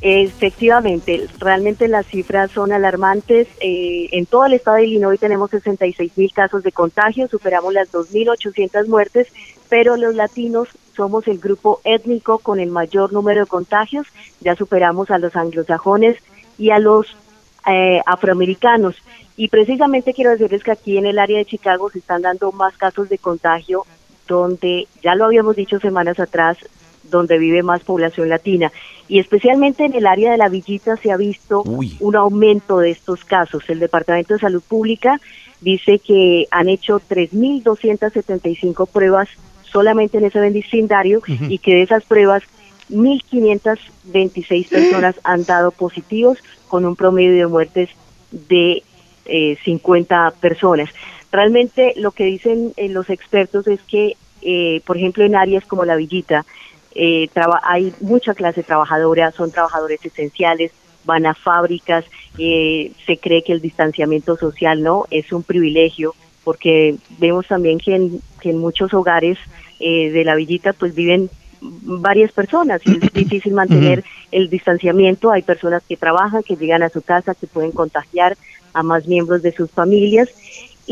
Efectivamente, 0.00 1.28
realmente 1.38 1.86
las 1.86 2.06
cifras 2.06 2.50
son 2.50 2.72
alarmantes. 2.72 3.46
Eh, 3.60 4.08
en 4.10 4.26
todo 4.26 4.46
el 4.46 4.54
estado 4.54 4.78
de 4.78 4.86
Illinois 4.86 5.20
tenemos 5.20 5.50
66 5.50 6.12
mil 6.16 6.32
casos 6.32 6.64
de 6.64 6.72
contagio, 6.72 7.28
superamos 7.28 7.72
las 7.72 7.92
2.800 7.92 8.88
muertes, 8.88 9.28
pero 9.68 9.96
los 9.96 10.16
latinos 10.16 10.68
somos 10.96 11.28
el 11.28 11.38
grupo 11.38 11.80
étnico 11.84 12.38
con 12.38 12.58
el 12.58 12.70
mayor 12.70 13.12
número 13.12 13.42
de 13.42 13.46
contagios. 13.46 14.08
Ya 14.40 14.56
superamos 14.56 15.12
a 15.12 15.18
los 15.18 15.36
anglosajones 15.36 16.16
y 16.58 16.70
a 16.70 16.80
los 16.80 17.06
eh, 17.66 18.00
afroamericanos. 18.04 18.96
Y 19.36 19.48
precisamente 19.48 20.12
quiero 20.14 20.32
decirles 20.32 20.64
que 20.64 20.72
aquí 20.72 20.98
en 20.98 21.06
el 21.06 21.18
área 21.18 21.38
de 21.38 21.44
Chicago 21.44 21.90
se 21.90 22.00
están 22.00 22.22
dando 22.22 22.50
más 22.50 22.76
casos 22.76 23.08
de 23.08 23.18
contagio, 23.18 23.86
donde 24.26 24.86
ya 25.02 25.14
lo 25.14 25.24
habíamos 25.24 25.56
dicho 25.56 25.78
semanas 25.80 26.18
atrás, 26.20 26.58
donde 27.04 27.38
vive 27.38 27.62
más 27.62 27.82
población 27.82 28.28
latina. 28.28 28.72
Y 29.08 29.18
especialmente 29.18 29.84
en 29.84 29.94
el 29.94 30.06
área 30.06 30.32
de 30.32 30.38
la 30.38 30.48
Villita 30.48 30.96
se 30.96 31.12
ha 31.12 31.16
visto 31.16 31.62
un 31.62 32.16
aumento 32.16 32.78
de 32.78 32.90
estos 32.90 33.24
casos. 33.24 33.64
El 33.68 33.80
Departamento 33.80 34.34
de 34.34 34.40
Salud 34.40 34.62
Pública 34.66 35.20
dice 35.60 35.98
que 35.98 36.46
han 36.50 36.68
hecho 36.68 37.00
3.275 37.00 38.88
pruebas 38.88 39.28
solamente 39.64 40.18
en 40.18 40.24
ese 40.24 40.40
vecindario 40.40 41.22
y 41.26 41.58
que 41.58 41.74
de 41.74 41.82
esas 41.82 42.04
pruebas 42.04 42.42
1.526 42.90 44.68
personas 44.68 45.16
han 45.24 45.44
dado 45.44 45.70
positivos 45.70 46.38
con 46.68 46.84
un 46.84 46.96
promedio 46.96 47.34
de 47.34 47.46
muertes 47.46 47.90
de 48.30 48.82
eh, 49.24 49.56
50 49.64 50.34
personas. 50.40 50.90
Realmente 51.32 51.94
lo 51.96 52.10
que 52.12 52.24
dicen 52.24 52.72
eh, 52.76 52.90
los 52.90 53.08
expertos 53.08 53.66
es 53.66 53.80
que, 53.82 54.16
eh, 54.42 54.82
por 54.84 54.98
ejemplo, 54.98 55.24
en 55.24 55.34
áreas 55.34 55.64
como 55.64 55.84
la 55.86 55.96
Villita, 55.96 56.44
eh, 56.94 57.28
traba- 57.32 57.62
hay 57.64 57.94
mucha 58.00 58.34
clase 58.34 58.62
trabajadora, 58.62 59.32
son 59.32 59.50
trabajadores 59.50 60.04
esenciales, 60.04 60.72
van 61.04 61.24
a 61.24 61.34
fábricas, 61.34 62.04
eh, 62.38 62.92
se 63.06 63.16
cree 63.16 63.42
que 63.42 63.54
el 63.54 63.62
distanciamiento 63.62 64.36
social 64.36 64.82
no 64.82 65.06
es 65.10 65.32
un 65.32 65.42
privilegio, 65.42 66.14
porque 66.44 66.96
vemos 67.18 67.46
también 67.48 67.78
que 67.78 67.94
en, 67.96 68.20
que 68.40 68.50
en 68.50 68.58
muchos 68.58 68.92
hogares 68.92 69.38
eh, 69.80 70.10
de 70.10 70.24
la 70.24 70.34
villita 70.34 70.74
pues 70.74 70.94
viven 70.94 71.30
varias 71.62 72.30
personas 72.32 72.82
y 72.84 72.98
es 73.02 73.12
difícil 73.14 73.54
mantener 73.54 74.04
el 74.32 74.50
distanciamiento. 74.50 75.30
Hay 75.30 75.42
personas 75.42 75.82
que 75.88 75.96
trabajan, 75.96 76.42
que 76.42 76.56
llegan 76.56 76.82
a 76.82 76.90
su 76.90 77.00
casa, 77.00 77.34
que 77.34 77.46
pueden 77.46 77.72
contagiar 77.72 78.36
a 78.74 78.82
más 78.82 79.06
miembros 79.06 79.42
de 79.42 79.52
sus 79.52 79.70
familias 79.70 80.28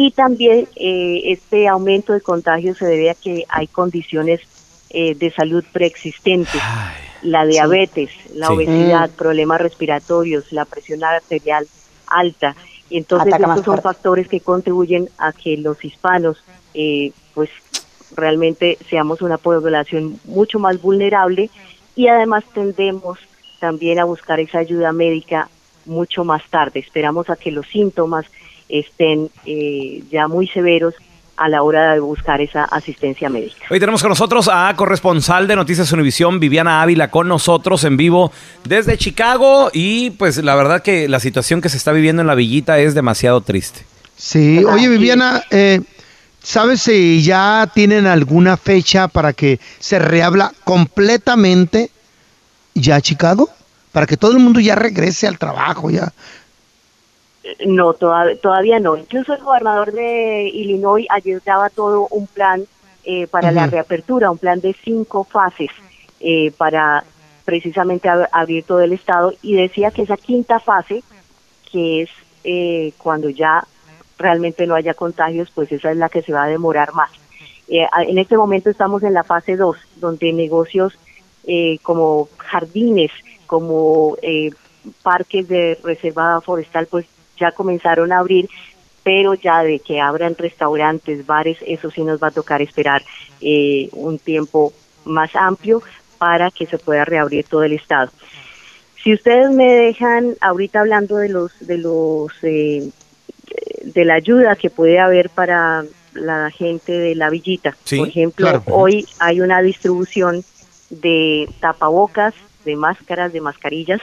y 0.02 0.12
también 0.12 0.66
eh, 0.76 1.20
este 1.26 1.68
aumento 1.68 2.14
de 2.14 2.22
contagios 2.22 2.78
se 2.78 2.86
debe 2.86 3.10
a 3.10 3.14
que 3.14 3.44
hay 3.50 3.66
condiciones 3.66 4.40
eh, 4.88 5.14
de 5.14 5.30
salud 5.30 5.62
preexistentes, 5.74 6.62
la 7.20 7.44
diabetes, 7.44 8.08
la 8.34 8.48
obesidad, 8.50 9.10
Mm. 9.10 9.12
problemas 9.12 9.60
respiratorios, 9.60 10.52
la 10.52 10.64
presión 10.64 11.04
arterial 11.04 11.66
alta. 12.06 12.56
Y 12.88 12.96
entonces 12.96 13.34
Ataca 13.34 13.48
estos 13.50 13.64
son 13.66 13.74
fuerte. 13.74 13.82
factores 13.82 14.28
que 14.28 14.40
contribuyen 14.40 15.10
a 15.18 15.34
que 15.34 15.58
los 15.58 15.84
hispanos 15.84 16.42
eh, 16.72 17.12
pues 17.34 17.50
realmente 18.16 18.78
seamos 18.88 19.20
una 19.20 19.36
población 19.36 20.18
mucho 20.24 20.58
más 20.58 20.80
vulnerable 20.80 21.50
y 21.94 22.08
además 22.08 22.44
tendemos 22.54 23.18
también 23.58 23.98
a 23.98 24.04
buscar 24.04 24.40
esa 24.40 24.60
ayuda 24.60 24.92
médica 24.92 25.50
mucho 25.84 26.24
más 26.24 26.42
tarde. 26.48 26.80
Esperamos 26.80 27.28
a 27.28 27.36
que 27.36 27.50
los 27.50 27.66
síntomas 27.66 28.24
estén 28.70 29.30
eh, 29.44 30.02
ya 30.10 30.28
muy 30.28 30.46
severos 30.48 30.94
a 31.40 31.48
la 31.48 31.62
hora 31.62 31.94
de 31.94 32.00
buscar 32.00 32.42
esa 32.42 32.64
asistencia 32.64 33.30
médica. 33.30 33.64
Hoy 33.70 33.80
tenemos 33.80 34.02
con 34.02 34.10
nosotros 34.10 34.46
a 34.52 34.70
corresponsal 34.76 35.48
de 35.48 35.56
Noticias 35.56 35.90
Univisión, 35.90 36.38
Viviana 36.38 36.82
Ávila, 36.82 37.10
con 37.10 37.28
nosotros 37.28 37.82
en 37.84 37.96
vivo 37.96 38.30
desde 38.64 38.98
Chicago. 38.98 39.70
Y 39.72 40.10
pues 40.10 40.36
la 40.36 40.54
verdad 40.54 40.82
que 40.82 41.08
la 41.08 41.18
situación 41.18 41.62
que 41.62 41.70
se 41.70 41.78
está 41.78 41.92
viviendo 41.92 42.20
en 42.20 42.28
la 42.28 42.34
villita 42.34 42.78
es 42.78 42.94
demasiado 42.94 43.40
triste. 43.40 43.86
Sí, 44.18 44.62
oye 44.66 44.86
Viviana, 44.90 45.42
eh, 45.50 45.80
¿sabes 46.42 46.82
si 46.82 47.22
ya 47.22 47.70
tienen 47.72 48.06
alguna 48.06 48.58
fecha 48.58 49.08
para 49.08 49.32
que 49.32 49.58
se 49.78 49.98
reabla 49.98 50.52
completamente 50.64 51.90
ya 52.74 53.00
Chicago? 53.00 53.48
Para 53.92 54.06
que 54.06 54.18
todo 54.18 54.32
el 54.32 54.40
mundo 54.40 54.60
ya 54.60 54.74
regrese 54.74 55.26
al 55.26 55.38
trabajo 55.38 55.90
ya. 55.90 56.12
No, 57.66 57.94
toda- 57.94 58.34
todavía 58.36 58.78
no. 58.80 58.96
Incluso 58.96 59.34
el 59.34 59.42
gobernador 59.42 59.92
de 59.92 60.48
Illinois 60.52 61.06
ayer 61.10 61.40
daba 61.44 61.70
todo 61.70 62.06
un 62.10 62.26
plan 62.26 62.64
eh, 63.04 63.26
para 63.26 63.50
la 63.50 63.62
reapertura, 63.70 64.30
un 64.30 64.38
plan 64.38 64.60
de 64.60 64.74
cinco 64.84 65.24
fases 65.24 65.70
eh, 66.20 66.50
para 66.56 67.02
precisamente 67.44 68.08
ab- 68.08 68.28
abrir 68.30 68.64
todo 68.64 68.80
el 68.82 68.92
estado 68.92 69.32
y 69.42 69.54
decía 69.54 69.90
que 69.90 70.02
esa 70.02 70.16
quinta 70.16 70.60
fase, 70.60 71.02
que 71.72 72.02
es 72.02 72.10
eh, 72.44 72.92
cuando 72.98 73.28
ya 73.30 73.64
realmente 74.18 74.66
no 74.66 74.74
haya 74.74 74.92
contagios, 74.94 75.50
pues 75.54 75.72
esa 75.72 75.90
es 75.90 75.96
la 75.96 76.08
que 76.10 76.20
se 76.22 76.32
va 76.32 76.44
a 76.44 76.48
demorar 76.48 76.92
más. 76.92 77.10
Eh, 77.68 77.86
en 78.06 78.18
este 78.18 78.36
momento 78.36 78.68
estamos 78.68 79.02
en 79.02 79.14
la 79.14 79.24
fase 79.24 79.56
2, 79.56 79.76
donde 79.96 80.32
negocios 80.32 80.92
eh, 81.46 81.78
como 81.82 82.28
jardines, 82.36 83.10
como 83.46 84.16
eh, 84.20 84.50
parques 85.02 85.48
de 85.48 85.78
reserva 85.82 86.40
forestal, 86.42 86.86
pues 86.86 87.06
ya 87.40 87.52
comenzaron 87.52 88.12
a 88.12 88.18
abrir, 88.18 88.48
pero 89.02 89.34
ya 89.34 89.62
de 89.62 89.80
que 89.80 90.00
abran 90.00 90.36
restaurantes, 90.36 91.26
bares, 91.26 91.58
eso 91.66 91.90
sí 91.90 92.02
nos 92.04 92.22
va 92.22 92.28
a 92.28 92.32
tocar 92.32 92.62
esperar 92.62 93.02
eh, 93.40 93.88
un 93.92 94.18
tiempo 94.18 94.72
más 95.04 95.34
amplio 95.34 95.82
para 96.18 96.50
que 96.50 96.66
se 96.66 96.78
pueda 96.78 97.04
reabrir 97.04 97.46
todo 97.46 97.64
el 97.64 97.72
estado. 97.72 98.10
Si 99.02 99.14
ustedes 99.14 99.50
me 99.50 99.72
dejan 99.72 100.34
ahorita 100.42 100.80
hablando 100.80 101.16
de 101.16 101.30
los 101.30 101.52
de 101.60 101.78
los 101.78 102.32
eh, 102.42 102.90
de 103.82 104.04
la 104.04 104.14
ayuda 104.14 104.56
que 104.56 104.68
puede 104.70 104.98
haber 104.98 105.30
para 105.30 105.84
la 106.14 106.50
gente 106.50 106.92
de 106.92 107.14
la 107.14 107.30
villita. 107.30 107.76
Sí, 107.84 107.98
Por 107.98 108.08
ejemplo, 108.08 108.46
claro. 108.46 108.62
hoy 108.66 109.06
hay 109.18 109.40
una 109.40 109.62
distribución 109.62 110.44
de 110.90 111.48
tapabocas, 111.60 112.34
de 112.64 112.76
máscaras, 112.76 113.32
de 113.32 113.40
mascarillas, 113.40 114.00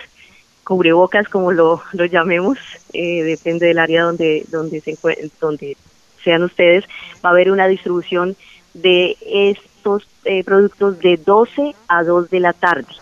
cubrebocas 0.68 1.30
como 1.30 1.54
lo, 1.54 1.82
lo 1.94 2.06
llamemos, 2.06 2.58
eh, 2.92 3.24
depende 3.24 3.68
del 3.68 3.80
área 3.80 4.04
donde 4.04 4.44
donde 4.50 4.82
se 4.82 4.98
donde 5.40 5.78
sean 6.22 6.44
ustedes, 6.44 6.84
va 7.24 7.30
a 7.30 7.32
haber 7.32 7.52
una 7.52 7.68
distribución 7.68 8.36
de 8.74 9.16
estos 9.22 10.06
eh, 10.26 10.44
productos 10.44 11.00
de 11.00 11.16
12 11.16 11.74
a 11.88 12.04
2 12.04 12.30
de 12.30 12.40
la 12.42 12.52
tarde 12.52 12.94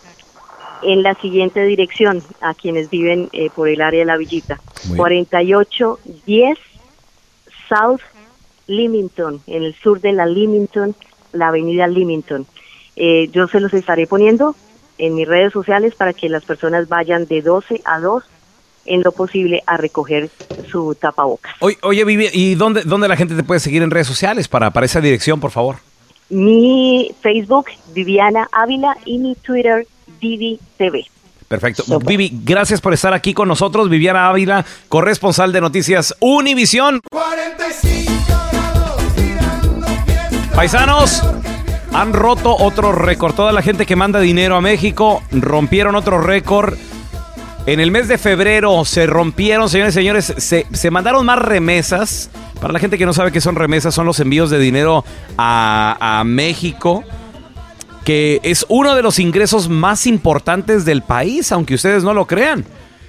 en 0.83 1.01
la 1.01 1.15
siguiente 1.15 1.65
dirección 1.65 2.21
a 2.39 2.53
quienes 2.53 2.91
viven 2.91 3.29
eh, 3.33 3.49
por 3.49 3.67
el 3.67 3.81
área 3.81 4.01
de 4.01 4.05
la 4.05 4.17
villita. 4.17 4.59
4810 4.95 6.59
South 7.67 8.01
Limington, 8.67 9.41
en 9.47 9.63
el 9.63 9.73
sur 9.73 10.01
de 10.01 10.13
la 10.13 10.27
Limington, 10.27 10.93
la 11.33 11.47
avenida 11.47 11.87
Limington. 11.87 12.45
Eh, 12.95 13.27
yo 13.31 13.47
se 13.47 13.59
los 13.59 13.73
estaré 13.73 14.05
poniendo 14.05 14.55
en 14.97 15.15
mis 15.15 15.27
redes 15.27 15.53
sociales 15.53 15.95
para 15.95 16.13
que 16.13 16.29
las 16.29 16.43
personas 16.43 16.87
vayan 16.87 17.25
de 17.25 17.41
12 17.41 17.81
a 17.85 17.99
2 17.99 18.23
en 18.85 19.01
lo 19.01 19.11
posible 19.11 19.63
a 19.65 19.77
recoger 19.77 20.29
su 20.69 20.95
tapabocas. 20.95 21.55
Oye, 21.59 21.77
oye 21.81 22.03
Vivi, 22.05 22.29
¿y 22.31 22.55
dónde, 22.55 22.83
dónde 22.83 23.07
la 23.07 23.17
gente 23.17 23.35
te 23.35 23.43
puede 23.43 23.59
seguir 23.59 23.81
en 23.81 23.91
redes 23.91 24.07
sociales 24.07 24.47
para, 24.47 24.71
para 24.71 24.85
esa 24.85 25.01
dirección, 25.01 25.39
por 25.39 25.51
favor? 25.51 25.77
Mi 26.29 27.13
Facebook, 27.21 27.67
Viviana 27.93 28.47
Ávila, 28.51 28.97
y 29.05 29.17
mi 29.19 29.35
Twitter, 29.35 29.87
Vivi 30.19 30.59
TV. 30.77 31.05
Perfecto. 31.47 31.99
Vivi, 31.99 32.31
gracias 32.43 32.81
por 32.81 32.93
estar 32.93 33.13
aquí 33.13 33.33
con 33.33 33.47
nosotros. 33.47 33.89
Viviana 33.89 34.29
Ávila, 34.29 34.65
corresponsal 34.89 35.51
de 35.51 35.61
Noticias 35.61 36.15
Univisión. 36.19 37.01
Paisanos, 40.55 41.21
han 41.93 42.13
roto 42.13 42.55
otro 42.55 42.91
récord. 42.91 43.35
Toda 43.35 43.51
la 43.51 43.61
gente 43.61 43.85
que 43.85 43.95
manda 43.95 44.19
dinero 44.19 44.55
a 44.55 44.61
México 44.61 45.23
rompieron 45.31 45.95
otro 45.95 46.21
récord. 46.21 46.75
En 47.65 47.79
el 47.79 47.89
mes 47.91 48.07
de 48.07 48.17
febrero 48.17 48.85
se 48.85 49.07
rompieron, 49.07 49.69
señores 49.69 49.95
y 49.95 49.99
señores, 49.99 50.33
se, 50.37 50.67
se 50.71 50.91
mandaron 50.91 51.25
más 51.25 51.39
remesas. 51.39 52.29
Para 52.61 52.73
la 52.73 52.79
gente 52.79 52.97
que 52.97 53.05
no 53.05 53.13
sabe 53.13 53.31
qué 53.31 53.41
son 53.41 53.55
remesas, 53.55 53.93
son 53.93 54.05
los 54.05 54.19
envíos 54.19 54.49
de 54.49 54.59
dinero 54.59 55.03
a, 55.37 56.19
a 56.19 56.23
México, 56.23 57.03
que 58.03 58.39
es 58.43 58.65
uno 58.69 58.95
de 58.95 59.01
los 59.01 59.19
ingresos 59.19 59.67
más 59.67 60.05
importantes 60.05 60.85
del 60.85 61.01
país, 61.01 61.51
aunque 61.51 61.75
ustedes 61.75 62.03
no 62.03 62.13
lo 62.13 62.27
crean. 62.27 62.65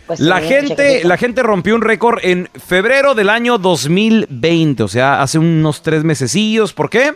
Pues 0.07 0.21
la 0.21 0.41
sí, 0.41 0.47
gente, 0.47 1.05
la 1.05 1.17
gente 1.17 1.43
rompió 1.43 1.75
un 1.75 1.83
récord 1.83 2.19
en 2.23 2.49
febrero 2.65 3.15
del 3.15 3.29
año 3.29 3.59
2020, 3.59 4.85
o 4.85 4.89
sea, 4.89 5.21
hace 5.21 5.39
unos 5.39 5.83
tres 5.83 6.05
mesecillos. 6.05 6.73
¿Por 6.73 6.91
qué? 6.91 7.13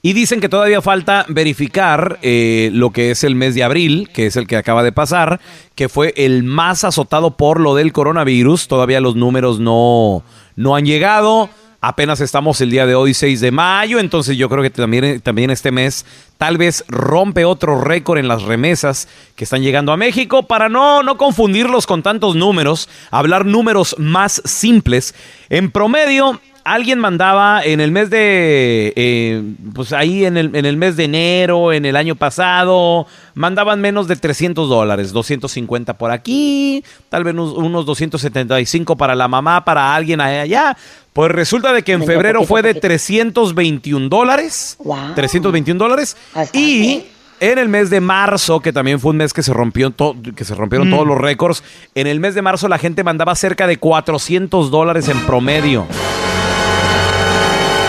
Y 0.00 0.14
dicen 0.14 0.40
que 0.40 0.48
todavía 0.48 0.80
falta 0.80 1.26
verificar 1.28 2.18
eh, 2.22 2.70
lo 2.72 2.92
que 2.92 3.10
es 3.10 3.24
el 3.24 3.34
mes 3.34 3.54
de 3.54 3.62
abril, 3.62 4.08
que 4.14 4.26
es 4.26 4.36
el 4.36 4.46
que 4.46 4.56
acaba 4.56 4.82
de 4.82 4.92
pasar, 4.92 5.40
que 5.74 5.90
fue 5.90 6.14
el 6.16 6.44
más 6.44 6.82
azotado 6.84 7.32
por 7.32 7.60
lo 7.60 7.74
del 7.74 7.92
coronavirus. 7.92 8.68
Todavía 8.68 9.02
los 9.02 9.16
números 9.16 9.60
no, 9.60 10.22
no 10.56 10.76
han 10.76 10.86
llegado. 10.86 11.50
Apenas 11.86 12.22
estamos 12.22 12.62
el 12.62 12.70
día 12.70 12.86
de 12.86 12.94
hoy, 12.94 13.12
6 13.12 13.42
de 13.42 13.50
mayo, 13.50 13.98
entonces 13.98 14.38
yo 14.38 14.48
creo 14.48 14.62
que 14.62 14.70
también, 14.70 15.20
también 15.20 15.50
este 15.50 15.70
mes 15.70 16.06
tal 16.38 16.56
vez 16.56 16.82
rompe 16.88 17.44
otro 17.44 17.78
récord 17.78 18.16
en 18.16 18.26
las 18.26 18.42
remesas 18.44 19.06
que 19.36 19.44
están 19.44 19.60
llegando 19.60 19.92
a 19.92 19.98
México. 19.98 20.44
Para 20.44 20.70
no, 20.70 21.02
no 21.02 21.18
confundirlos 21.18 21.86
con 21.86 22.02
tantos 22.02 22.36
números, 22.36 22.88
hablar 23.10 23.44
números 23.44 23.96
más 23.98 24.40
simples. 24.46 25.14
En 25.50 25.70
promedio, 25.70 26.40
alguien 26.64 26.98
mandaba 26.98 27.62
en 27.62 27.80
el 27.80 27.90
mes 27.90 28.10
de, 28.10 28.92
eh, 28.96 29.42
pues 29.74 29.92
ahí 29.92 30.24
en 30.24 30.36
el, 30.36 30.54
en 30.56 30.64
el 30.64 30.76
mes 30.76 30.96
de 30.96 31.04
enero, 31.04 31.72
en 31.72 31.84
el 31.84 31.94
año 31.94 32.16
pasado, 32.16 33.06
mandaban 33.34 33.80
menos 33.80 34.08
de 34.08 34.16
300 34.16 34.68
dólares, 34.68 35.12
250 35.12 35.94
por 35.98 36.10
aquí, 36.10 36.82
tal 37.10 37.22
vez 37.24 37.34
unos, 37.34 37.52
unos 37.52 37.86
275 37.86 38.96
para 38.96 39.14
la 39.14 39.28
mamá, 39.28 39.64
para 39.64 39.94
alguien 39.94 40.20
allá. 40.20 40.76
Pues 41.12 41.30
resulta 41.30 41.72
de 41.72 41.82
que 41.82 41.92
en 41.92 42.04
febrero 42.04 42.42
fue 42.44 42.62
de 42.62 42.70
poquito. 42.70 42.88
321 42.88 44.08
dólares. 44.08 44.76
321 45.14 45.78
dólares. 45.78 46.16
Y 46.52 47.04
en 47.38 47.58
el 47.58 47.68
mes 47.68 47.90
de 47.90 48.00
marzo, 48.00 48.58
que 48.60 48.72
también 48.72 48.98
fue 48.98 49.10
un 49.10 49.18
mes 49.18 49.32
que 49.32 49.42
se 49.42 49.52
rompió 49.52 49.94
que 50.34 50.44
se 50.44 50.54
rompieron 50.54 50.88
Mm. 50.88 50.90
todos 50.90 51.06
los 51.06 51.18
récords, 51.18 51.62
en 51.94 52.06
el 52.08 52.18
mes 52.18 52.34
de 52.34 52.42
marzo 52.42 52.66
la 52.68 52.78
gente 52.78 53.04
mandaba 53.04 53.34
cerca 53.36 53.66
de 53.68 53.76
400 53.76 54.70
dólares 54.72 55.08
en 55.08 55.20
promedio 55.20 55.86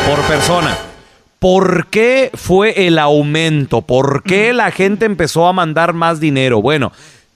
por 0.08 0.22
persona. 0.28 0.78
¿Por 1.40 1.88
qué 1.88 2.30
fue 2.34 2.88
el 2.88 3.00
aumento? 3.00 3.82
¿Por 3.82 4.24
qué 4.24 4.54
la 4.54 4.72
gente 4.72 5.06
empezó 5.06 5.48
a 5.48 5.54
mandar 5.54 5.94
más 5.94 6.20
dinero? 6.20 6.62
Bueno, 6.62 6.92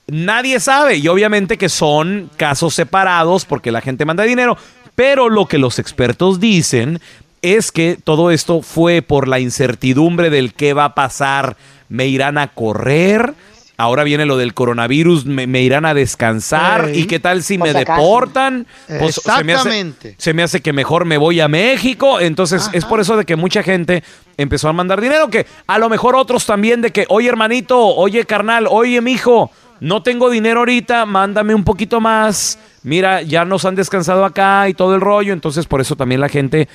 nadie 0.08 0.60
sabe 0.60 0.98
y 0.98 1.08
obviamente 1.08 1.58
que 1.58 1.70
son 1.70 2.30
casos 2.38 2.76
separados 2.76 3.46
porque 3.46 3.72
la 3.72 3.82
gente 3.82 4.06
manda 4.06 4.24
dinero, 4.24 4.58
pero 4.96 5.30
lo 5.30 5.48
que 5.48 5.58
los 5.58 5.80
expertos 5.80 6.40
dicen 6.40 7.00
es 7.42 7.72
que 7.72 7.98
todo 8.04 8.32
esto 8.32 8.62
fue 8.62 9.02
por 9.02 9.28
la 9.28 9.40
incertidumbre 9.40 10.30
del 10.30 10.54
qué 10.54 10.74
va 10.74 10.86
a 10.86 10.96
pasar. 10.96 11.56
¿Me 11.88 12.08
irán 12.08 12.38
a 12.38 12.50
correr? 12.50 13.34
Ahora 13.82 14.04
viene 14.04 14.26
lo 14.26 14.36
del 14.36 14.54
coronavirus, 14.54 15.26
me, 15.26 15.48
me 15.48 15.62
irán 15.62 15.86
a 15.86 15.94
descansar. 15.94 16.92
¿Y 16.94 17.06
qué 17.08 17.18
tal 17.20 17.44
si 17.44 17.58
me 17.58 17.70
acaso. 17.70 18.02
deportan? 18.02 18.68
Pues, 19.00 19.16
se 19.16 19.44
me 19.46 19.54
hace- 19.54 19.70
Exactamente. 19.70 20.16
se 20.18 20.34
me 20.34 20.44
hace 20.44 20.60
que 20.62 20.74
mejor 20.74 21.06
me 21.06 21.18
voy 21.18 21.40
a 21.40 21.48
México. 21.48 22.20
Entonces 22.20 22.70
es 22.74 22.84
por 22.84 23.00
eso 23.00 23.16
de 23.16 23.24
que 23.24 23.38
mucha 23.38 23.64
gente 23.64 24.04
empezó 24.36 24.68
a 24.68 24.74
mandar 24.74 25.00
dinero, 25.00 25.30
que 25.30 25.46
a 25.66 25.80
lo 25.80 25.88
mejor 25.88 26.18
otros 26.18 26.46
también 26.46 26.82
de 26.82 26.92
que, 26.92 27.06
oye 27.08 27.30
hermanito, 27.30 27.80
oye 27.80 28.26
carnal, 28.26 28.68
oye 28.70 29.00
mijo, 29.00 29.50
no 29.80 30.04
tengo 30.04 30.30
dinero 30.30 30.60
ahorita, 30.60 31.06
mándame 31.06 31.56
un 31.56 31.64
poquito 31.64 32.02
más. 32.02 32.60
Mira, 32.84 33.22
ya 33.22 33.46
nos 33.46 33.64
han 33.64 33.76
descansado 33.76 34.26
acá 34.26 34.68
y 34.68 34.74
todo 34.74 34.94
el 34.94 35.00
rollo. 35.00 35.32
Entonces 35.32 35.66
por 35.68 35.80
eso 35.80 35.96
también 35.96 36.20
la 36.20 36.28
gente 36.28 36.68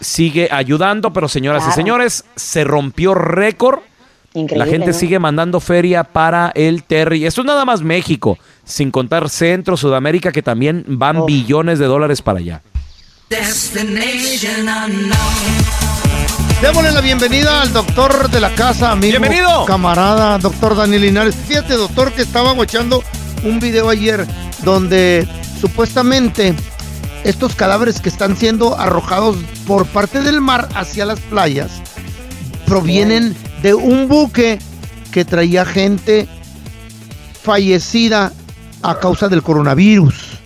sigue 0.00 0.48
ayudando. 0.50 1.12
Pero 1.12 1.28
señoras 1.28 1.64
y 1.68 1.72
señores, 1.72 2.24
se 2.34 2.64
rompió 2.64 3.14
récord. 3.14 3.80
Increíble, 4.32 4.64
La 4.64 4.70
gente 4.70 4.88
¿no? 4.88 4.92
sigue 4.92 5.18
mandando 5.18 5.58
feria 5.58 6.04
para 6.04 6.52
el 6.54 6.84
Terry. 6.84 7.26
Esto 7.26 7.40
es 7.40 7.46
nada 7.46 7.64
más 7.64 7.82
México, 7.82 8.38
sin 8.64 8.90
contar 8.90 9.28
Centro, 9.28 9.76
Sudamérica, 9.76 10.30
que 10.30 10.42
también 10.42 10.84
van 10.86 11.26
billones 11.26 11.78
de 11.80 11.86
dólares 11.86 12.22
para 12.22 12.38
allá. 12.38 12.62
Démosle 16.62 16.92
la 16.92 17.00
bienvenida 17.00 17.62
al 17.62 17.72
doctor 17.72 18.30
de 18.30 18.40
la 18.40 18.54
casa, 18.54 18.92
amigo. 18.92 19.18
Bienvenido. 19.18 19.64
Camarada, 19.64 20.38
doctor 20.38 20.76
Daniel 20.76 21.02
Linares. 21.02 21.34
Fíjate, 21.34 21.74
doctor, 21.74 22.12
que 22.12 22.22
estaba 22.22 22.52
watchando 22.52 23.02
un 23.42 23.58
video 23.58 23.88
ayer 23.88 24.26
donde 24.62 25.26
supuestamente 25.60 26.54
estos 27.24 27.54
cadáveres 27.54 28.00
que 28.00 28.08
están 28.08 28.36
siendo 28.36 28.78
arrojados 28.78 29.36
por 29.66 29.86
parte 29.86 30.20
del 30.20 30.40
mar 30.40 30.68
hacia 30.74 31.04
las 31.04 31.18
playas 31.20 31.82
provienen 32.70 33.34
de 33.62 33.74
un 33.74 34.06
buque 34.06 34.60
que 35.10 35.24
traía 35.24 35.64
gente 35.64 36.28
fallecida 37.42 38.32
a 38.82 38.98
causa 39.00 39.28
del 39.28 39.42
coronavirus. 39.42 40.38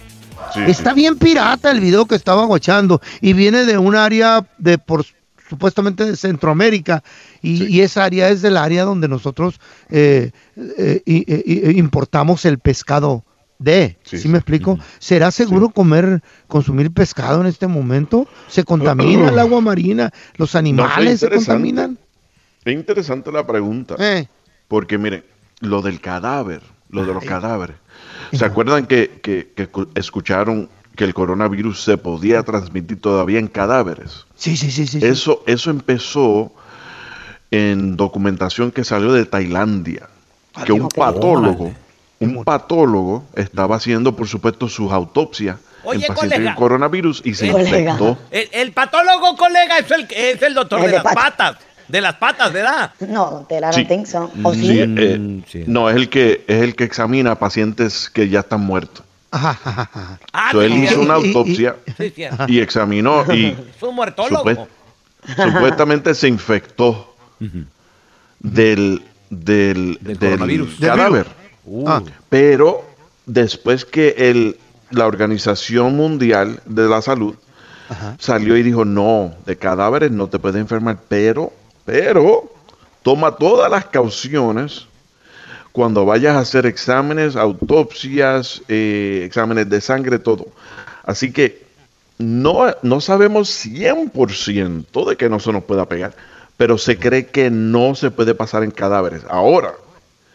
Está 0.66 0.95
bien 0.95 1.18
pirata 1.18 1.70
el 1.70 1.81
video 1.81 2.07
que 2.07 2.14
estaba 2.14 2.47
guachando 2.47 3.03
y 3.20 3.35
viene 3.35 3.66
de 3.66 3.77
un 3.77 3.95
área 3.95 4.47
de 4.57 4.79
por 4.79 5.05
supuestamente 5.51 6.07
de 6.07 6.16
Centroamérica 6.16 7.05
y, 7.43 7.64
y 7.66 7.83
esa 7.83 8.05
área 8.05 8.31
es 8.31 8.41
del 8.41 8.57
área 8.57 8.85
donde 8.85 9.07
nosotros 9.07 9.61
eh, 9.91 10.31
eh, 10.57 11.03
i- 11.05 11.79
importamos 11.79 12.47
el 12.47 12.59
pescado 12.59 13.22
de. 13.59 13.99
¿Sí, 14.03 14.29
me 14.29 14.39
explico? 14.39 14.79
¿Será 14.99 15.31
seguro 15.31 15.68
comer, 15.68 16.22
consumir 16.49 16.91
pescado 16.91 17.43
en 17.43 17.49
este 17.49 17.66
momento? 17.66 18.27
¿Se 18.49 18.64
contamina 18.64 19.29
el 19.29 19.39
agua 19.39 19.61
marina? 19.61 20.11
¿Los 20.37 20.55
animales 20.55 21.20
se 21.20 21.27
contaminan? 21.45 21.99
Es 22.65 22.73
interesante 22.75 23.31
la 23.33 23.47
pregunta. 23.47 23.97
Eh. 23.99 24.27
Porque, 24.69 24.99
miren, 24.99 25.25
lo 25.61 25.83
del 25.83 26.01
cadáver, 26.01 26.62
lo 26.91 27.05
de 27.05 27.12
los 27.15 27.25
cadáveres. 27.25 27.77
¿Se 28.33 28.45
acuerdan 28.45 28.87
que, 28.87 29.21
que- 29.23 29.53
que 29.55 29.67
cu- 29.69 29.89
escucharon 29.95 30.69
que 30.97 31.05
el 31.05 31.12
coronavirus 31.15 31.83
se 31.83 31.97
podía 31.99 32.43
transmitir 32.43 33.01
todavía 33.01 33.39
en 33.39 33.49
cadáveres? 33.49 34.27
Sí, 34.37 34.57
sí, 34.57 34.71
sí, 34.71 34.87
sí. 34.87 35.01
sí. 35.01 35.07
Eso, 35.07 35.43
eso 35.47 35.71
empezó 35.71 36.53
en 37.51 37.97
documentación 37.97 38.71
que 38.71 38.85
salió 38.85 39.12
de 39.12 39.27
Tailandia. 39.27 40.09
Que 40.65 40.73
un 40.73 40.89
patólogo, 40.89 41.73
un 42.21 42.45
patólogo 42.45 43.25
estaba 43.35 43.77
haciendo, 43.77 44.15
por 44.15 44.29
supuesto, 44.29 44.69
sus 44.69 44.93
autopsias 44.93 45.59
Oye, 45.83 46.07
en 46.07 46.07
pacientes 46.15 46.39
colega. 46.39 46.55
con 46.55 46.62
coronavirus 46.65 47.23
y 47.25 47.35
se 47.35 47.51
Colega. 47.51 47.93
infectó. 47.93 48.17
El, 48.31 48.49
el 48.53 48.73
patólogo, 48.73 49.37
colega, 49.37 49.79
es 49.79 49.91
el, 49.91 50.07
es 50.11 50.41
el 50.43 50.55
doctor 50.55 50.79
El 50.79 50.85
de 50.87 50.91
de 50.93 50.95
las 51.03 51.05
patas. 51.15 51.25
patas. 51.57 51.59
De 51.95 52.01
las 52.01 52.14
patas, 52.16 52.53
¿verdad? 52.53 52.90
No, 53.09 53.30
don 53.30 53.47
Tela, 53.47 53.72
Sí. 53.72 53.82
no 53.82 53.88
think 53.88 54.07
so. 54.07 54.28
¿O 54.42 54.53
Sí, 54.53 54.66
sí? 54.66 54.80
eh, 54.80 55.64
No, 55.68 55.88
es 55.88 55.95
el 55.95 56.09
que 56.09 56.45
es 56.49 56.61
el 56.61 56.74
que 56.74 56.82
examina 56.82 57.30
a 57.30 57.38
pacientes 57.38 58.11
que 58.11 58.28
ya 58.28 58.40
están 58.40 58.62
muertos. 58.62 59.05
Ah, 59.30 60.49
So, 60.51 60.61
él 60.61 60.72
hizo 60.74 61.01
una 61.01 61.16
Y- 61.18 61.22
y- 61.22 61.26
autopsia 61.28 61.76
y 62.49 62.59
examinó 62.59 63.24
y 63.32 63.47
Es 63.76 63.80
un 63.82 63.95
muertólogo. 63.95 64.45
supue- 64.45 64.66
supuestamente 65.36 66.14
se 66.16 66.26
infectó 66.26 67.14
del, 68.40 69.03
del, 69.30 69.99
del 70.01 70.18
coronavirus. 70.18 70.80
Del 70.80 70.90
cadáver. 70.90 71.26
Ah, 71.86 72.03
pero 72.28 72.84
después 73.26 73.84
que 73.84 74.14
el, 74.18 74.57
la 74.90 75.07
Organización 75.07 75.97
Mundial 75.97 76.61
de 76.66 76.88
la 76.88 77.01
Salud 77.03 77.36
salió 78.18 78.57
y 78.57 78.62
dijo, 78.64 78.84
no, 78.84 79.32
de 79.47 79.57
cadáveres 79.57 80.11
no 80.11 80.26
te 80.28 80.38
puedes 80.40 80.61
enfermar, 80.61 80.99
pero, 81.09 81.53
pero, 81.85 82.51
toma 83.03 83.32
todas 83.32 83.70
las 83.70 83.85
cauciones 83.87 84.87
cuando 85.72 86.05
vayas 86.05 86.37
a 86.37 86.41
hacer 86.41 86.66
exámenes, 86.66 87.37
autopsias, 87.37 88.62
eh, 88.68 89.22
exámenes 89.26 89.68
de 89.68 89.80
sangre, 89.80 90.18
todo. 90.18 90.47
Así 91.05 91.32
que 91.32 91.64
no, 92.18 92.66
no 92.82 93.01
sabemos 93.01 93.49
100% 93.66 95.05
de 95.09 95.16
que 95.16 95.28
no 95.28 95.41
se 95.41 95.53
nos 95.53 95.64
pueda 95.64 95.87
pegar, 95.87 96.14
pero 96.57 96.78
se 96.78 96.97
cree 96.99 97.26
que 97.26 97.51
no 97.51 97.95
se 97.97 98.11
puede 98.11 98.35
pasar 98.35 98.62
en 98.62 98.70
cadáveres. 98.70 99.22
Ahora, 99.28 99.74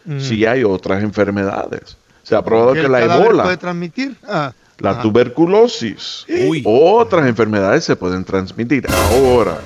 Mm. 0.06 0.20
sí 0.20 0.45
hay 0.45 0.64
otras 0.64 1.04
enfermedades. 1.04 1.97
Se 2.24 2.36
ha 2.36 2.41
probado 2.41 2.74
que 2.74 2.88
la 2.88 3.04
ebola, 3.04 3.43
puede 3.43 3.58
transmitir? 3.58 4.16
Ah. 4.28 4.54
la 4.80 4.91
Ajá. 4.91 5.02
tuberculosis, 5.02 6.26
otras 6.64 7.28
enfermedades 7.28 7.84
se 7.84 7.95
pueden 7.95 8.24
transmitir. 8.24 8.88
Ahora, 8.89 9.58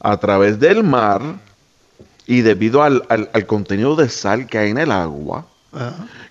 a 0.00 0.16
través 0.18 0.58
del 0.60 0.82
mar 0.84 1.22
y 2.26 2.40
debido 2.42 2.82
al, 2.82 3.02
al- 3.08 3.30
al 3.32 3.46
contenido 3.46 3.96
de 3.96 4.08
sal 4.08 4.46
que 4.46 4.58
hay 4.58 4.70
en 4.70 4.78
el 4.78 4.92
agua, 4.92 5.46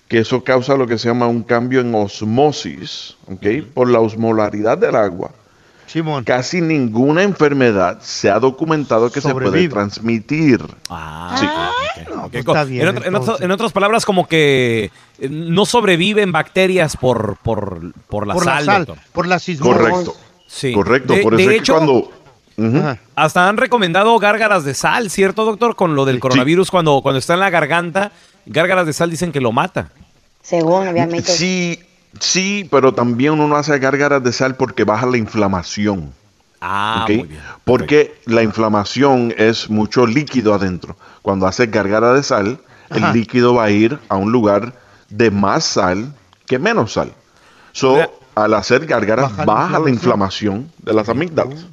que 0.08 0.18
eso 0.18 0.42
causa 0.44 0.76
lo 0.76 0.86
que 0.86 0.98
se 0.98 1.08
llama 1.08 1.26
un 1.26 1.42
cambio 1.42 1.80
en 1.80 1.94
osmosis, 1.94 3.16
¿ok? 3.28 3.46
Por 3.74 3.90
la 3.90 4.00
osmolaridad 4.00 4.78
del 4.78 4.96
agua. 4.96 5.30
Casi 6.24 6.62
ninguna 6.62 7.22
enfermedad 7.22 7.98
se 8.00 8.30
ha 8.30 8.38
documentado 8.38 9.10
que 9.12 9.20
se 9.20 9.28
puede 9.34 9.68
transmitir. 9.68 10.60
Ah, 10.88 11.36
Sí. 11.38 11.46
Ok, 12.24 12.30
pues 12.32 12.44
co- 12.44 12.52
está 12.52 12.64
bien, 12.64 12.88
en, 13.42 13.50
otras 13.50 13.72
palabras, 13.72 14.06
como 14.06 14.26
que 14.26 14.90
eh, 15.18 15.28
no 15.28 15.66
sobreviven 15.66 16.32
bacterias 16.32 16.96
por, 16.96 17.36
por, 17.42 17.92
por 18.08 18.26
la 18.26 18.32
por 18.34 18.44
sal, 18.44 18.64
la 18.66 18.72
sal, 18.84 18.94
por 19.12 19.26
la 19.26 19.38
sismos. 19.38 19.76
Correcto. 19.76 20.16
Sí. 20.46 20.72
Correcto, 20.72 21.12
De- 21.14 21.22
por 21.22 21.36
de 21.36 21.42
eso 21.42 21.50
es 21.50 21.58
hecho, 21.58 21.72
que 21.74 21.78
cuando... 21.78 22.12
Hasta 23.14 23.48
han 23.48 23.56
recomendado 23.56 24.18
gárgaras 24.18 24.64
de 24.64 24.74
sal, 24.74 25.10
¿cierto, 25.10 25.44
doctor? 25.44 25.76
Con 25.76 25.94
lo 25.94 26.04
del 26.04 26.20
coronavirus, 26.20 26.70
cuando, 26.70 27.00
cuando 27.02 27.18
está 27.18 27.34
en 27.34 27.40
la 27.40 27.50
garganta, 27.50 28.12
gárgaras 28.46 28.86
de 28.86 28.92
sal 28.92 29.10
dicen 29.10 29.32
que 29.32 29.40
lo 29.40 29.52
mata. 29.52 29.90
Según, 30.42 30.88
obviamente. 30.88 31.30
Sí, 31.30 31.78
sí, 32.18 32.68
pero 32.70 32.92
también 32.92 33.38
uno 33.40 33.56
hace 33.56 33.78
gárgaras 33.78 34.22
de 34.22 34.32
sal 34.32 34.56
porque 34.56 34.84
baja 34.84 35.06
la 35.06 35.16
inflamación. 35.16 36.12
Ah, 36.60 37.04
muy 37.08 37.24
bien. 37.24 37.40
Porque 37.64 38.14
la 38.26 38.42
inflamación 38.42 39.34
es 39.36 39.68
mucho 39.68 40.06
líquido 40.06 40.54
adentro. 40.54 40.96
Cuando 41.20 41.46
haces 41.46 41.70
gárgara 41.70 42.12
de 42.12 42.22
sal, 42.22 42.60
Ajá. 42.88 43.08
el 43.08 43.18
líquido 43.18 43.54
va 43.54 43.64
a 43.64 43.70
ir 43.70 43.98
a 44.08 44.16
un 44.16 44.30
lugar 44.30 44.72
de 45.08 45.30
más 45.30 45.64
sal 45.64 46.14
que 46.46 46.58
menos 46.58 46.92
sal. 46.92 47.12
So, 47.72 47.98
al 48.34 48.54
hacer 48.54 48.86
gárgaras, 48.86 49.34
Baja 49.44 49.78
la 49.78 49.90
inflamación 49.90 50.70
de 50.78 50.92
las 50.92 51.08
amígdalas. 51.08 51.66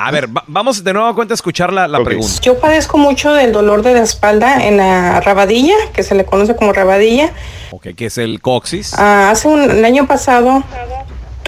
A 0.00 0.12
ver, 0.12 0.28
va- 0.34 0.44
vamos 0.46 0.84
de 0.84 0.92
nuevo 0.92 1.08
a 1.08 1.14
cuenta 1.14 1.34
a 1.34 1.36
escuchar 1.36 1.72
la, 1.72 1.88
la 1.88 2.02
pregunta. 2.04 2.40
Yo 2.42 2.58
padezco 2.60 2.98
mucho 2.98 3.32
del 3.32 3.50
dolor 3.52 3.82
de 3.82 3.94
la 3.94 4.02
espalda 4.02 4.64
en 4.64 4.76
la 4.76 5.20
rabadilla, 5.20 5.74
que 5.92 6.04
se 6.04 6.14
le 6.14 6.24
conoce 6.24 6.54
como 6.54 6.72
rabadilla. 6.72 7.32
Ok, 7.72 7.88
que 7.96 8.06
es 8.06 8.16
el 8.18 8.40
coxis. 8.40 8.94
Ah, 8.96 9.30
hace 9.30 9.48
un 9.48 9.60
el 9.68 9.84
año 9.84 10.06
pasado 10.06 10.62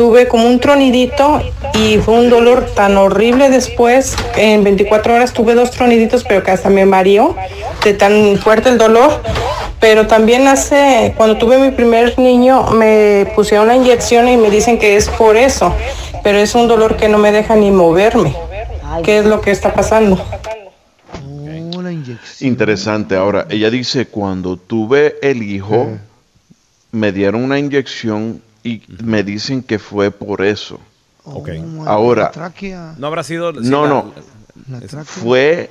tuve 0.00 0.28
como 0.28 0.48
un 0.48 0.60
tronidito 0.60 1.42
y 1.74 1.98
fue 1.98 2.14
un 2.14 2.30
dolor 2.30 2.64
tan 2.74 2.96
horrible 2.96 3.50
después. 3.50 4.16
En 4.34 4.64
24 4.64 5.12
horas 5.12 5.34
tuve 5.34 5.54
dos 5.54 5.72
troniditos, 5.72 6.24
pero 6.24 6.42
que 6.42 6.50
hasta 6.52 6.70
me 6.70 6.86
mareó 6.86 7.36
de 7.84 7.92
tan 7.92 8.38
fuerte 8.38 8.70
el 8.70 8.78
dolor. 8.78 9.20
Pero 9.78 10.06
también 10.06 10.48
hace, 10.48 11.12
cuando 11.18 11.36
tuve 11.36 11.58
mi 11.58 11.70
primer 11.70 12.18
niño, 12.18 12.70
me 12.70 13.30
pusieron 13.34 13.66
una 13.66 13.76
inyección 13.76 14.26
y 14.26 14.38
me 14.38 14.48
dicen 14.48 14.78
que 14.78 14.96
es 14.96 15.10
por 15.10 15.36
eso. 15.36 15.74
Pero 16.22 16.38
es 16.38 16.54
un 16.54 16.66
dolor 16.66 16.96
que 16.96 17.10
no 17.10 17.18
me 17.18 17.30
deja 17.30 17.54
ni 17.54 17.70
moverme. 17.70 18.34
¿Qué 19.04 19.18
es 19.18 19.26
lo 19.26 19.42
que 19.42 19.50
está 19.50 19.74
pasando? 19.74 20.18
Interesante. 22.40 23.16
Ahora, 23.16 23.46
ella 23.50 23.68
dice, 23.68 24.06
cuando 24.06 24.56
tuve 24.56 25.16
el 25.20 25.42
hijo, 25.42 25.88
me 26.90 27.12
dieron 27.12 27.44
una 27.44 27.58
inyección 27.58 28.40
y 28.62 28.82
me 29.02 29.22
dicen 29.22 29.62
que 29.62 29.78
fue 29.78 30.10
por 30.10 30.44
eso. 30.44 30.78
Ok. 31.24 31.50
Ahora, 31.86 32.30
No 32.98 33.06
habrá 33.06 33.22
sido. 33.22 33.52
sí, 33.52 33.58
no, 33.68 33.82
la- 33.84 33.88
no. 33.88 34.12
Fue, 35.04 35.70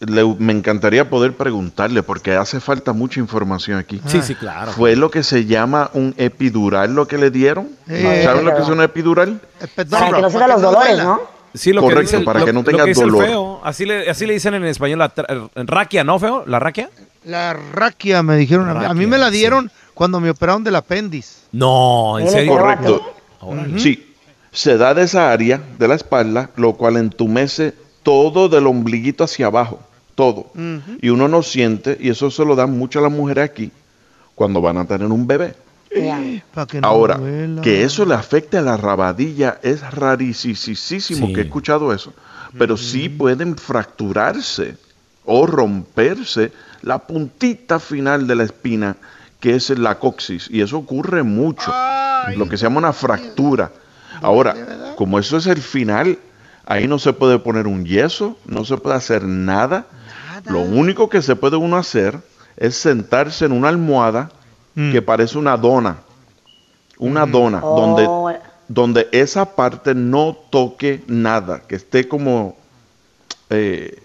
le- 0.00 0.24
me 0.38 0.52
encantaría 0.52 1.08
poder 1.08 1.34
preguntarle 1.36 2.02
porque 2.02 2.34
hace 2.34 2.60
falta 2.60 2.92
mucha 2.92 3.20
información 3.20 3.78
aquí. 3.78 4.00
Sí, 4.06 4.22
sí, 4.22 4.34
claro. 4.34 4.72
Fue 4.72 4.96
lo 4.96 5.10
que 5.10 5.22
se 5.22 5.44
llama 5.46 5.90
un 5.94 6.14
epidural 6.16 6.94
lo 6.94 7.06
que 7.08 7.18
le 7.18 7.30
dieron. 7.30 7.68
Eh, 7.88 8.22
¿Saben 8.24 8.44
lo 8.44 8.54
que 8.54 8.62
es 8.62 8.68
un 8.68 8.82
epidural? 8.82 9.40
Para 9.90 10.06
que 10.10 10.22
no 10.22 10.30
sienta 10.30 10.46
los 10.48 10.62
dolores, 10.62 10.98
¿no? 10.98 11.20
Sí, 11.52 11.72
lo 11.72 11.80
Correcto, 11.80 11.98
que 11.98 12.04
dice, 12.06 12.16
el- 12.18 12.24
para 12.24 12.38
lo- 12.40 12.46
que 12.46 12.52
no 12.52 12.60
lo 12.60 12.64
tenga 12.64 12.84
dice 12.84 13.02
el 13.02 13.10
dolor. 13.10 13.26
feo. 13.26 13.60
Así 13.64 13.84
le, 13.84 14.08
así 14.08 14.24
le 14.24 14.34
dicen 14.34 14.54
en 14.54 14.64
español 14.66 15.00
la 15.00 15.12
raquia, 15.56 16.04
¿no, 16.04 16.18
feo? 16.20 16.44
¿La 16.46 16.60
raquia? 16.60 16.90
La 17.24 17.52
raquia 17.54 18.22
me 18.22 18.36
dijeron. 18.36 18.68
a 18.70 18.74
mí. 18.74 18.84
a 18.86 18.94
mí 18.94 19.06
me 19.06 19.18
la 19.18 19.30
dieron 19.30 19.70
cuando 20.00 20.18
me 20.18 20.30
operaron 20.30 20.64
del 20.64 20.76
apéndice. 20.76 21.40
No, 21.52 22.18
¿en 22.18 22.26
serio? 22.30 22.52
Correcto. 22.56 23.02
Sí, 23.76 24.14
se 24.50 24.78
da 24.78 24.94
de 24.94 25.02
esa 25.02 25.30
área 25.30 25.60
de 25.78 25.86
la 25.88 25.94
espalda, 25.94 26.48
lo 26.56 26.72
cual 26.72 26.96
entumece 26.96 27.74
todo 28.02 28.48
del 28.48 28.66
ombliguito 28.66 29.24
hacia 29.24 29.48
abajo, 29.48 29.78
todo. 30.14 30.52
Y 31.02 31.10
uno 31.10 31.28
no 31.28 31.42
siente, 31.42 31.98
y 32.00 32.08
eso 32.08 32.30
se 32.30 32.46
lo 32.46 32.56
dan 32.56 32.78
mucho 32.78 32.98
a 33.00 33.02
las 33.02 33.12
mujeres 33.12 33.44
aquí, 33.44 33.70
cuando 34.34 34.62
van 34.62 34.78
a 34.78 34.86
tener 34.86 35.06
un 35.06 35.26
bebé. 35.26 35.54
Pa' 36.54 36.66
que 36.66 36.80
no 36.80 36.88
Ahora, 36.88 37.16
duela. 37.18 37.60
que 37.60 37.82
eso 37.84 38.06
le 38.06 38.14
afecte 38.14 38.56
a 38.56 38.62
la 38.62 38.78
rabadilla 38.78 39.58
es 39.62 39.82
rarísimo 39.92 40.56
Sí. 40.56 41.32
que 41.34 41.40
he 41.42 41.44
escuchado 41.44 41.92
eso. 41.92 42.14
Pero 42.58 42.78
sí 42.78 43.10
pueden 43.10 43.54
fracturarse 43.54 44.78
o 45.26 45.46
romperse 45.46 46.52
la 46.80 47.00
puntita 47.00 47.78
final 47.78 48.26
de 48.26 48.34
la 48.34 48.44
espina, 48.44 48.96
que 49.40 49.54
es 49.56 49.70
la 49.70 49.98
coxis. 49.98 50.48
Y 50.50 50.60
eso 50.60 50.78
ocurre 50.78 51.22
mucho. 51.22 51.72
Lo 52.36 52.48
que 52.48 52.56
se 52.56 52.64
llama 52.64 52.78
una 52.78 52.92
fractura. 52.92 53.72
Ahora, 54.22 54.54
como 54.96 55.18
eso 55.18 55.36
es 55.38 55.46
el 55.46 55.60
final, 55.62 56.18
ahí 56.66 56.86
no 56.86 56.98
se 56.98 57.12
puede 57.14 57.38
poner 57.38 57.66
un 57.66 57.84
yeso, 57.86 58.36
no 58.44 58.64
se 58.64 58.76
puede 58.76 58.96
hacer 58.96 59.24
nada. 59.24 59.86
Lo 60.44 60.60
único 60.60 61.08
que 61.08 61.22
se 61.22 61.36
puede 61.36 61.56
uno 61.56 61.76
hacer 61.78 62.18
es 62.56 62.76
sentarse 62.76 63.46
en 63.46 63.52
una 63.52 63.68
almohada 63.68 64.30
que 64.74 65.02
parece 65.02 65.36
una 65.38 65.56
dona. 65.56 65.98
Una 66.98 67.24
dona, 67.26 67.60
Oh. 67.62 67.80
donde, 67.80 68.38
donde 68.68 69.08
esa 69.12 69.54
parte 69.56 69.94
no 69.94 70.36
toque 70.50 71.02
nada, 71.06 71.60
que 71.66 71.76
esté 71.76 72.06
como... 72.08 72.56
eh, 73.48 73.98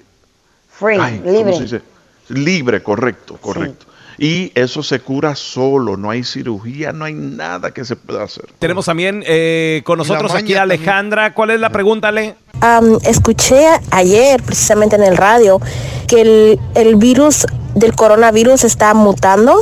Free, 0.69 0.97
ay, 0.99 1.19
¿cómo 1.19 1.31
libre. 1.37 1.53
se 1.57 1.63
dice? 1.63 1.81
Libre, 2.29 2.81
correcto, 2.83 3.37
correcto. 3.37 3.85
Y 4.17 4.51
eso 4.55 4.83
se 4.83 4.99
cura 4.99 5.35
solo, 5.35 5.97
no 5.97 6.09
hay 6.09 6.23
cirugía, 6.23 6.91
no 6.93 7.05
hay 7.05 7.13
nada 7.13 7.71
que 7.71 7.83
se 7.85 7.95
pueda 7.95 8.23
hacer. 8.23 8.45
Tenemos 8.59 8.85
también 8.85 9.23
eh, 9.25 9.81
con 9.83 9.97
nosotros 9.97 10.33
aquí 10.33 10.55
a 10.55 10.63
Alejandra. 10.63 11.33
¿Cuál 11.33 11.51
es 11.51 11.59
la 11.59 11.69
pregunta, 11.69 12.09
Ale? 12.09 12.35
Am, 12.61 12.97
escuché 13.03 13.67
ayer, 13.91 14.41
precisamente 14.41 14.95
en 14.95 15.03
el 15.03 15.17
radio, 15.17 15.59
que 16.07 16.21
el, 16.21 16.59
el 16.75 16.95
virus 16.95 17.45
del 17.75 17.93
coronavirus 17.93 18.63
está 18.63 18.93
mutando. 18.93 19.61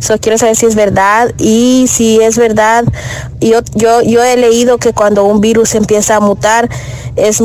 So, 0.00 0.18
quiero 0.18 0.36
saber 0.36 0.56
si 0.56 0.66
es 0.66 0.74
verdad 0.74 1.32
y 1.38 1.86
si 1.88 2.20
es 2.20 2.36
verdad, 2.36 2.84
yo, 3.40 3.60
yo, 3.74 4.02
yo 4.02 4.22
he 4.22 4.36
leído 4.36 4.76
que 4.76 4.92
cuando 4.92 5.24
un 5.24 5.40
virus 5.40 5.74
empieza 5.74 6.16
a 6.16 6.20
mutar, 6.20 6.68
es, 7.16 7.40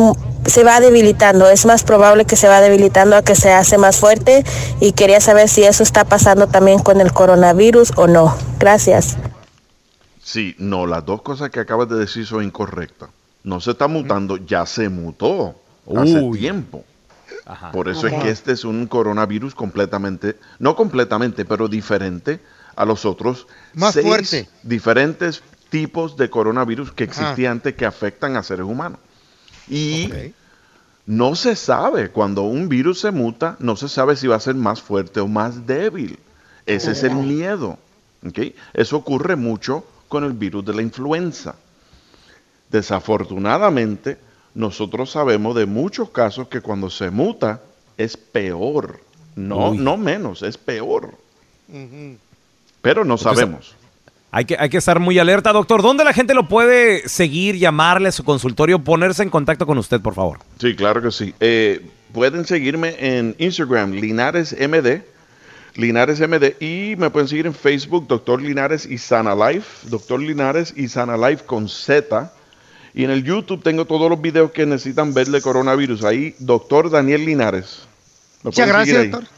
se 0.46 0.64
va 0.64 0.80
debilitando, 0.80 1.50
es 1.50 1.66
más 1.66 1.84
probable 1.84 2.26
que 2.26 2.36
se 2.36 2.48
va 2.48 2.62
debilitando 2.62 3.16
a 3.16 3.22
que 3.24 3.36
se 3.36 3.52
hace 3.52 3.78
más 3.78 3.98
fuerte 3.98 4.44
y 4.80 4.94
quería 4.94 5.22
saber 5.22 5.50
si 5.50 5.64
eso 5.64 5.84
está 5.84 6.06
pasando 6.06 6.48
también 6.48 6.80
con 6.80 7.02
el 7.02 7.12
coronavirus 7.14 7.94
o 7.96 8.08
no. 8.08 8.36
Gracias. 8.60 9.18
Sí, 10.22 10.56
no, 10.60 10.86
las 10.86 11.06
dos 11.06 11.22
cosas 11.22 11.50
que 11.50 11.60
acabas 11.60 11.90
de 11.90 11.98
decir 11.98 12.26
son 12.26 12.44
incorrectas. 12.44 13.10
No 13.44 13.60
se 13.60 13.72
está 13.72 13.88
mutando, 13.88 14.38
ya 14.38 14.66
se 14.66 14.90
mutó 14.90 15.56
hace 15.96 16.20
Uy. 16.20 16.40
tiempo. 16.40 16.84
Ajá. 17.46 17.72
Por 17.72 17.90
eso 17.90 18.08
es 18.08 18.14
que 18.22 18.30
este 18.30 18.52
es 18.52 18.64
un 18.64 18.86
coronavirus 18.86 19.56
completamente, 19.56 20.38
no 20.60 20.76
completamente, 20.76 21.46
pero 21.46 21.68
diferente 21.68 22.40
a 22.76 22.86
los 22.86 23.06
otros 23.06 23.48
Más 23.74 23.94
seis 23.94 24.06
fuerte. 24.06 24.50
diferentes 24.62 25.42
tipos 25.70 26.16
de 26.16 26.30
coronavirus 26.30 26.92
que 26.92 27.06
existían 27.06 27.54
antes 27.54 27.76
que 27.76 27.86
afectan 27.86 28.38
a 28.38 28.44
seres 28.44 28.66
humanos. 28.66 29.00
Y 29.70 30.34
no 31.06 31.36
se 31.36 31.56
sabe, 31.56 32.10
cuando 32.10 32.44
un 32.44 32.70
virus 32.70 33.00
se 33.00 33.12
muta, 33.12 33.56
no 33.60 33.76
se 33.76 33.90
sabe 33.90 34.16
si 34.16 34.28
va 34.28 34.36
a 34.36 34.40
ser 34.40 34.56
más 34.56 34.82
fuerte 34.82 35.20
o 35.20 35.28
más 35.28 35.66
débil. 35.66 36.20
Ese 36.66 36.92
es 36.92 37.04
el 37.04 37.16
miedo. 37.16 37.78
¿ok? 38.26 38.40
Eso 38.74 38.98
ocurre 38.98 39.36
mucho 39.36 39.84
con 40.08 40.24
el 40.24 40.34
virus 40.34 40.66
de 40.66 40.74
la 40.74 40.82
influenza. 40.82 41.56
Desafortunadamente, 42.70 44.18
nosotros 44.54 45.12
sabemos 45.12 45.56
de 45.56 45.66
muchos 45.66 46.10
casos 46.10 46.48
que 46.48 46.62
cuando 46.62 46.90
se 46.90 47.10
muta 47.10 47.62
es 47.98 48.16
peor. 48.18 49.00
No, 49.36 49.72
Uy. 49.72 49.78
no 49.78 49.98
menos, 49.98 50.44
es 50.44 50.58
peor. 50.58 51.16
Pero 52.82 53.06
no 53.06 53.16
Entonces, 53.16 53.22
sabemos. 53.24 53.76
Hay 54.32 54.46
que, 54.46 54.56
hay 54.60 54.70
que 54.70 54.78
estar 54.78 55.00
muy 55.00 55.18
alerta, 55.18 55.52
doctor. 55.52 55.82
¿Dónde 55.82 56.04
la 56.04 56.14
gente 56.14 56.36
lo 56.36 56.48
puede 56.48 57.08
seguir, 57.10 57.56
llamarle 57.58 58.10
a 58.10 58.12
su 58.12 58.24
consultorio, 58.24 58.80
ponerse 58.80 59.24
en 59.24 59.30
contacto 59.30 59.66
con 59.66 59.78
usted, 59.80 60.00
por 60.02 60.14
favor? 60.14 60.40
Sí, 60.60 60.76
claro 60.76 61.02
que 61.02 61.12
sí. 61.12 61.34
Eh, 61.40 61.84
pueden 62.14 62.46
seguirme 62.46 62.96
en 63.00 63.36
Instagram, 63.40 63.94
LinaresMD, 63.94 65.02
LinaresMD, 65.76 66.62
y 66.62 66.96
me 66.98 67.10
pueden 67.10 67.28
seguir 67.28 67.48
en 67.48 67.56
Facebook, 67.56 68.08
Doctor 68.08 68.40
Linares 68.40 68.86
y 68.86 69.00
Sana 69.00 69.34
Life, 69.34 69.90
Doctor 69.90 70.20
Linares 70.20 70.74
y 70.76 70.88
Sana 70.90 71.18
Life 71.18 71.46
con 71.46 71.68
Z. 71.68 72.32
Y 72.94 73.06
en 73.06 73.10
el 73.10 73.24
YouTube 73.24 73.64
tengo 73.64 73.86
todos 73.86 74.12
los 74.12 74.22
videos 74.22 74.52
que 74.52 74.68
necesitan 74.68 75.12
ver 75.14 75.28
de 75.28 75.42
coronavirus. 75.42 76.04
Ahí, 76.04 76.36
Doctor 76.38 76.92
Daniel 76.92 77.26
Linares. 77.26 77.88
Muchas 78.44 78.68
gracias, 78.68 79.10
doctor. 79.10 79.30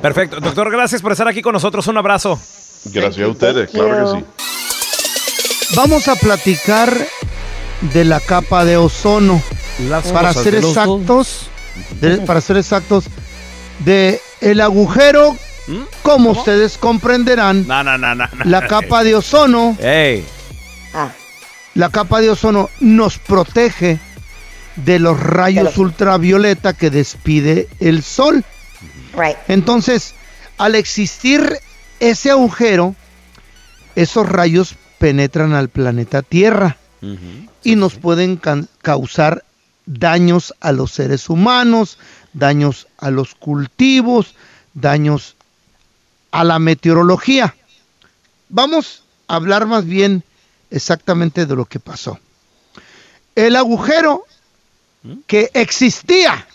Perfecto. 0.00 0.40
Doctor, 0.40 0.70
gracias 0.70 1.02
por 1.02 1.10
estar 1.10 1.26
aquí 1.26 1.42
con 1.42 1.52
nosotros. 1.52 1.86
Un 1.88 1.98
abrazo. 1.98 2.38
Gracias 2.84 3.26
a 3.26 3.30
ustedes, 3.30 3.70
claro 3.70 4.14
que 4.14 4.20
sí. 4.20 4.24
Vamos 5.76 6.08
a 6.08 6.16
platicar 6.16 6.96
de 7.92 8.04
la 8.04 8.20
capa 8.20 8.64
de 8.64 8.76
ozono. 8.76 9.42
Las 9.88 10.08
para 10.08 10.32
ser 10.34 10.54
exactos, 10.56 11.48
de- 12.00 12.18
para 12.18 12.40
ser 12.40 12.56
exactos, 12.58 13.04
de 13.80 14.20
el 14.40 14.60
agujero, 14.60 15.36
como 16.02 16.30
ustedes 16.30 16.76
comprenderán, 16.78 17.66
No, 17.66 17.82
no, 17.84 17.96
no, 17.96 18.14
no. 18.14 18.26
no. 18.26 18.44
la 18.44 18.66
capa 18.66 19.04
de 19.04 19.14
ozono, 19.14 19.76
Ey. 19.80 20.24
la 21.74 21.88
capa 21.90 22.20
de 22.20 22.30
ozono 22.30 22.68
nos 22.80 23.18
protege 23.18 23.98
de 24.76 24.98
los 24.98 25.18
rayos 25.20 25.76
ultravioleta 25.78 26.72
que 26.72 26.90
despide 26.90 27.68
el 27.78 28.02
sol. 28.02 28.44
Entonces, 29.48 30.14
al 30.58 30.74
existir 30.74 31.58
ese 32.00 32.30
agujero, 32.30 32.96
esos 33.94 34.28
rayos 34.28 34.74
penetran 34.98 35.52
al 35.52 35.68
planeta 35.68 36.22
Tierra 36.22 36.76
y 37.62 37.76
nos 37.76 37.94
pueden 37.94 38.40
causar 38.82 39.44
daños 39.86 40.54
a 40.60 40.72
los 40.72 40.92
seres 40.92 41.30
humanos, 41.30 41.98
daños 42.32 42.88
a 42.98 43.10
los 43.10 43.34
cultivos, 43.34 44.34
daños 44.74 45.36
a 46.30 46.44
la 46.44 46.58
meteorología. 46.58 47.54
Vamos 48.48 49.04
a 49.28 49.36
hablar 49.36 49.66
más 49.66 49.84
bien 49.84 50.24
exactamente 50.70 51.46
de 51.46 51.56
lo 51.56 51.64
que 51.64 51.80
pasó. 51.80 52.18
El 53.34 53.56
agujero 53.56 54.24
que 55.26 55.50
existía 55.54 56.46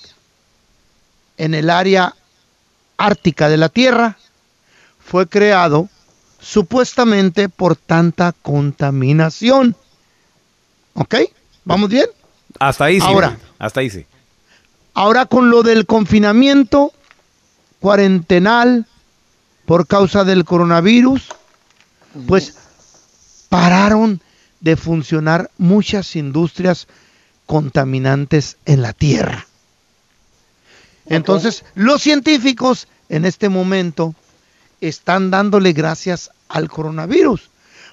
en 1.37 1.53
el 1.53 1.69
área 1.69 2.13
ártica 2.97 3.49
de 3.49 3.57
la 3.57 3.69
Tierra 3.69 4.17
fue 5.05 5.27
creado 5.27 5.87
supuestamente 6.41 7.47
por 7.47 7.75
tanta 7.75 8.33
contaminación. 8.33 9.75
¿Ok? 10.95 11.15
¿Vamos 11.63 11.89
bien? 11.89 12.07
Hasta 12.59 12.85
ahí 12.85 12.99
sí. 12.99 13.05
Ahora. 13.07 13.37
Hasta 13.59 13.81
ahí 13.81 13.89
sí. 13.89 14.05
Ahora 14.93 15.27
con 15.27 15.49
lo 15.51 15.61
del 15.61 15.85
confinamiento 15.85 16.91
cuarentenal 17.79 18.87
por 19.65 19.87
causa 19.87 20.23
del 20.23 20.43
coronavirus, 20.43 21.29
pues 22.27 22.55
pararon 23.49 24.21
de 24.59 24.75
funcionar 24.75 25.51
muchas 25.57 26.15
industrias 26.15 26.87
contaminantes 27.45 28.57
en 28.65 28.81
la 28.81 28.93
Tierra. 28.93 29.47
Entonces, 31.07 31.63
los 31.75 32.01
científicos 32.01 32.87
en 33.09 33.25
este 33.25 33.49
momento 33.49 34.15
están 34.81 35.31
dándole 35.31 35.73
gracias 35.73 36.31
al 36.49 36.69
coronavirus, 36.69 37.49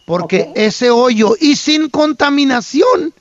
porque 0.07 0.51
ese 0.55 0.91
hoyo 0.91 1.35
y 1.41 1.57
sin 1.57 1.89
contaminación 1.89 3.13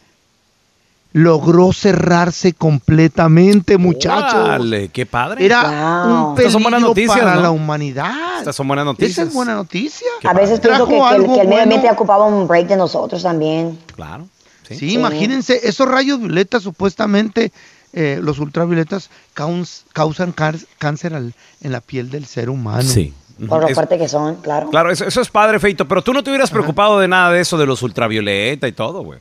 logró 1.13 1.73
cerrarse 1.73 2.53
completamente, 2.53 3.77
muchachos. 3.77 4.33
Órale, 4.45 4.87
qué 4.89 5.05
padre. 5.05 5.45
Era 5.45 6.05
un 6.05 6.37
Estas 6.37 6.53
son 6.53 6.63
buenas 6.63 6.79
peligro 6.79 6.89
noticias, 6.89 7.19
para 7.19 7.35
¿no? 7.35 7.41
la 7.41 7.51
humanidad. 7.51 8.39
Estas 8.39 8.55
son 8.55 8.67
buenas 8.67 8.85
noticias. 8.85 9.11
Esa 9.17 9.23
es 9.23 9.33
buena 9.33 9.55
noticia. 9.55 10.07
A 10.23 10.33
veces 10.33 10.59
pienso 10.61 10.87
que, 10.87 10.93
Trajo 10.95 11.09
que 11.09 11.15
el, 11.15 11.21
algo 11.21 11.35
que 11.35 11.41
el 11.41 11.47
medio 11.49 11.63
ambiente 11.63 11.87
bueno. 11.87 11.99
ocupaba 11.99 12.25
un 12.27 12.47
break 12.47 12.67
de 12.67 12.77
nosotros 12.77 13.23
también. 13.23 13.77
Claro. 13.95 14.27
Sí, 14.69 14.93
imagínense, 14.93 15.59
esos 15.67 15.85
rayos 15.85 16.21
violetas 16.21 16.63
supuestamente, 16.63 17.51
eh, 17.91 18.19
los 18.23 18.39
ultravioletas 18.39 19.09
caus- 19.33 19.83
causan 19.91 20.31
cáncer 20.77 21.13
al- 21.13 21.33
en 21.59 21.71
la 21.73 21.81
piel 21.81 22.09
del 22.09 22.25
ser 22.25 22.49
humano. 22.49 22.83
Sí. 22.83 23.13
Por 23.47 23.61
lo 23.61 23.67
Es- 23.67 23.73
fuerte 23.75 23.97
que 23.97 24.07
son, 24.07 24.35
claro. 24.37 24.69
Claro, 24.69 24.91
eso, 24.91 25.05
eso 25.05 25.21
es 25.21 25.29
padre, 25.29 25.59
Feito, 25.59 25.87
pero 25.87 26.01
tú 26.01 26.13
no 26.13 26.23
te 26.23 26.29
hubieras 26.29 26.49
preocupado 26.51 26.99
de 26.99 27.07
nada 27.07 27.31
de 27.31 27.41
eso, 27.41 27.57
de 27.57 27.65
los 27.65 27.81
ultravioleta 27.83 28.67
y 28.67 28.71
todo, 28.71 29.03
güey. 29.03 29.19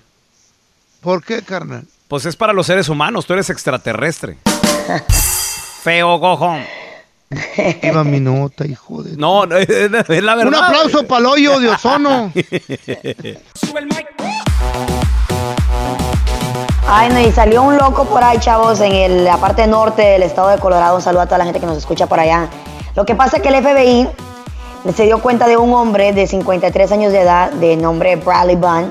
¿Por 1.01 1.25
qué, 1.25 1.43
carnal? 1.43 1.85
Pues 2.09 2.27
es 2.27 2.37
para 2.37 2.53
los 2.53 2.67
seres 2.67 2.89
humanos, 2.89 3.25
tú 3.27 3.33
eres 3.33 3.49
extraterrestre. 3.51 4.37
Feo, 5.83 6.19
gojón. 6.19 6.63
Iba 7.83 8.03
mi 8.05 8.19
nota, 8.21 8.67
hijo 8.67 9.03
de... 9.05 9.17
No, 9.17 9.47
no, 9.47 9.57
es, 9.57 9.69
es 9.69 9.91
la 10.23 10.35
verdad. 10.35 10.47
Un 10.49 10.55
aplauso 10.65 11.07
para 11.07 11.21
el 11.21 11.27
hoyo 11.27 11.61
de 11.61 11.69
ozono. 11.71 12.33
Ay, 16.89 17.09
no, 17.11 17.21
y 17.21 17.31
salió 17.31 17.63
un 17.63 17.77
loco 17.77 18.05
por 18.07 18.23
ahí, 18.25 18.39
chavos, 18.41 18.81
en 18.81 18.93
el- 18.93 19.25
la 19.25 19.37
parte 19.37 19.67
norte 19.69 20.03
del 20.03 20.23
estado 20.25 20.49
de 20.49 20.59
Colorado. 20.59 20.97
Un 20.97 21.03
saludo 21.03 21.23
a 21.23 21.27
toda 21.27 21.39
la 21.39 21.45
gente 21.45 21.61
que 21.61 21.67
nos 21.67 21.79
escucha 21.79 22.07
por 22.07 22.19
allá. 22.19 22.49
Lo 22.95 23.05
que 23.05 23.15
pasa 23.15 23.37
es 23.39 23.43
que 23.43 23.49
el 23.49 23.63
FBI 23.63 24.09
se 24.95 25.05
dio 25.05 25.21
cuenta 25.23 25.47
de 25.47 25.57
un 25.57 25.73
hombre 25.75 26.13
de 26.13 26.27
53 26.27 26.93
años 26.93 27.13
de 27.13 27.21
edad, 27.21 27.51
de 27.53 27.77
nombre 27.77 28.17
Bradley 28.17 28.57
Bunn, 28.57 28.89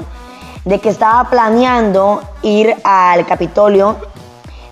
de 0.66 0.80
que 0.80 0.90
estaba 0.90 1.30
planeando 1.30 2.22
ir 2.42 2.76
al 2.84 3.26
Capitolio 3.26 3.98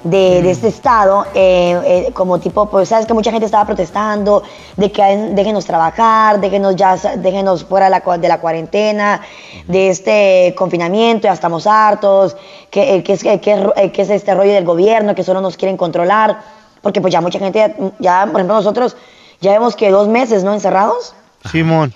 de, 0.04 0.42
de 0.42 0.52
este 0.52 0.70
estado, 0.70 1.26
eh, 1.34 2.06
eh, 2.08 2.12
como 2.14 2.40
tipo, 2.40 2.68
pues 2.68 2.88
sabes 2.90 3.06
que 3.06 3.14
mucha 3.14 3.32
gente 3.32 3.46
estaba 3.46 3.66
protestando, 3.66 4.44
de 4.78 4.92
que 4.92 5.04
déjenos 5.34 5.66
trabajar, 5.66 6.40
déjenos 6.40 6.76
ya, 6.78 6.96
déjenos 7.18 7.66
fuera 7.66 7.88
de 7.88 7.90
la, 7.92 8.04
cua- 8.04 8.18
de 8.20 8.28
la 8.30 8.40
cuarentena, 8.40 9.22
de 9.68 9.90
este 9.90 10.56
confinamiento, 10.58 11.28
ya 11.28 11.34
estamos 11.34 11.68
hartos, 11.68 12.38
que, 12.70 12.96
eh, 12.96 13.04
que 13.04 13.14
es, 13.14 13.24
que, 13.24 13.40
que 13.42 14.02
es 14.02 14.10
este 14.10 14.34
rollo 14.34 14.54
del 14.54 14.64
gobierno, 14.66 15.14
que 15.14 15.24
solo 15.24 15.42
nos 15.42 15.58
quieren 15.58 15.76
controlar, 15.76 16.38
porque 16.82 17.02
pues 17.02 17.12
ya 17.12 17.20
mucha 17.20 17.40
gente, 17.40 17.76
ya, 18.00 18.22
por 18.28 18.36
ejemplo 18.40 18.56
nosotros, 18.56 18.96
ya 19.42 19.52
vemos 19.52 19.76
que 19.76 19.90
dos 19.92 20.08
meses, 20.08 20.44
¿no? 20.44 20.54
Encerrados. 20.54 21.14
Simón. 21.52 21.94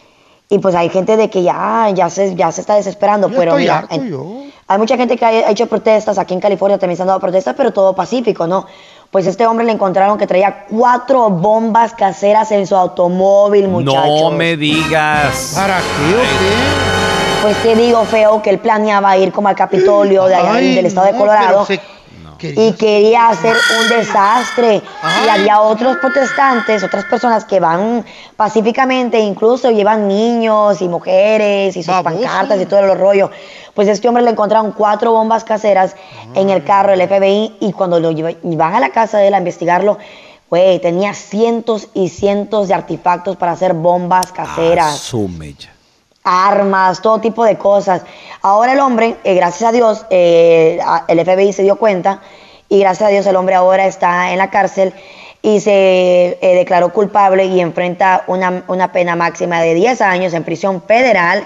Y 0.50 0.60
pues 0.60 0.76
hay 0.76 0.90
gente 0.90 1.16
de 1.16 1.30
que 1.30 1.44
ya, 1.44 1.90
ya, 1.94 2.10
se, 2.10 2.36
ya 2.36 2.52
se 2.52 2.62
está 2.62 2.76
desesperando. 2.76 3.30
Pero 3.30 3.52
estoy 3.52 3.62
mira, 3.64 3.78
harto 3.80 3.96
en- 3.96 4.10
yo. 4.10 4.26
hay 4.68 4.78
mucha 4.78 4.98
gente 4.98 5.16
que 5.16 5.26
ha 5.26 5.50
hecho 5.50 5.68
protestas, 5.68 6.18
aquí 6.18 6.34
en 6.34 6.42
California 6.42 6.78
también 6.78 6.98
se 6.98 7.04
han 7.04 7.08
dado 7.08 7.20
protestas, 7.22 7.56
pero 7.58 7.72
todo 7.72 7.96
pacífico, 7.96 8.48
¿no? 8.48 8.66
Pues 9.12 9.28
este 9.28 9.46
hombre 9.48 9.66
le 9.66 9.72
encontraron 9.74 10.18
que 10.18 10.28
traía 10.28 10.66
cuatro 10.70 11.30
bombas 11.30 11.94
caseras 11.94 12.52
en 12.52 12.68
su 12.68 12.76
automóvil, 12.76 13.68
muchachos. 13.70 14.06
No 14.24 14.32
me 14.32 14.58
digas. 14.58 15.54
¿Para 15.56 15.78
qué 15.78 16.16
o 16.16 16.22
qué? 16.22 17.42
Pues 17.42 17.58
te 17.64 17.76
digo, 17.76 18.04
feo, 18.06 18.42
que 18.42 18.50
él 18.52 18.60
planeaba 18.60 19.18
ir 19.18 19.32
como 19.32 19.48
al 19.48 19.56
Capitolio 19.56 20.26
de 20.26 20.36
allá 20.36 20.54
Ay, 20.54 20.76
del 20.76 20.86
estado 20.86 21.08
de 21.08 21.18
Colorado. 21.18 21.48
pero 21.48 21.66
se- 21.66 21.82
Y 22.50 22.74
quería 22.74 23.30
hacer 23.30 23.56
un 23.80 23.90
desastre. 23.90 24.82
Y 25.26 25.30
había 25.30 25.62
otros 25.62 25.98
protestantes, 25.98 26.84
otras 26.84 27.06
personas 27.06 27.46
que 27.46 27.60
van 27.60 28.04
pacíficamente, 28.36 29.20
incluso 29.20 29.70
llevan 29.72 30.08
niños 30.08 30.82
y 30.82 30.88
mujeres 30.88 31.76
y 31.78 31.84
sus 31.84 31.94
pancartas 32.04 32.60
y 32.62 32.66
todos 32.66 32.86
los 32.86 32.98
rollos. 32.98 33.30
Pues 33.74 33.88
este 33.88 34.08
hombre 34.08 34.24
le 34.24 34.32
encontraron 34.32 34.72
cuatro 34.72 35.12
bombas 35.14 35.44
caseras 35.44 35.96
en 36.36 36.50
el 36.50 36.64
carro 36.64 36.92
del 36.92 37.02
FBI 37.08 37.58
y 37.62 37.72
cuando 37.72 38.00
lo 38.00 38.12
lleva- 38.12 38.32
y 38.32 38.56
van 38.56 38.76
a 38.76 38.80
la 38.80 38.90
casa 38.90 39.20
de 39.20 39.28
él 39.28 39.34
a 39.34 39.38
investigarlo, 39.38 39.98
güey, 40.50 40.80
tenía 40.80 41.14
cientos 41.14 41.88
y 41.94 42.10
cientos 42.10 42.68
de 42.68 42.74
artefactos 42.74 43.38
para 43.38 43.54
hacer 43.54 43.74
bombas 43.74 44.32
caseras 44.34 44.96
Asume 44.96 45.54
ya. 45.54 45.70
Armas, 46.24 47.02
todo 47.02 47.20
tipo 47.20 47.44
de 47.46 47.58
cosas. 47.58 48.04
Ahora 48.42 48.74
el 48.74 48.80
hombre, 48.80 49.18
eh, 49.24 49.36
gracias 49.36 49.70
a 49.70 49.72
Dios, 49.72 50.06
eh, 50.10 50.80
el 51.08 51.20
FBI 51.20 51.54
se 51.54 51.64
dio 51.64 51.78
cuenta 51.78 52.22
y 52.70 52.80
gracias 52.80 53.10
a 53.10 53.12
Dios 53.12 53.26
el 53.26 53.36
hombre 53.36 53.56
ahora 53.56 53.86
está 53.86 54.32
en 54.32 54.38
la 54.38 54.50
cárcel 54.50 54.94
y 55.42 55.60
se 55.60 56.38
eh, 56.42 56.56
declaró 56.56 56.94
culpable 56.94 57.46
y 57.46 57.60
enfrenta 57.60 58.24
una, 58.28 58.64
una 58.68 58.92
pena 58.92 59.16
máxima 59.16 59.62
de 59.62 59.74
10 59.74 60.02
años 60.02 60.34
en 60.34 60.44
prisión 60.44 60.82
federal 60.84 61.44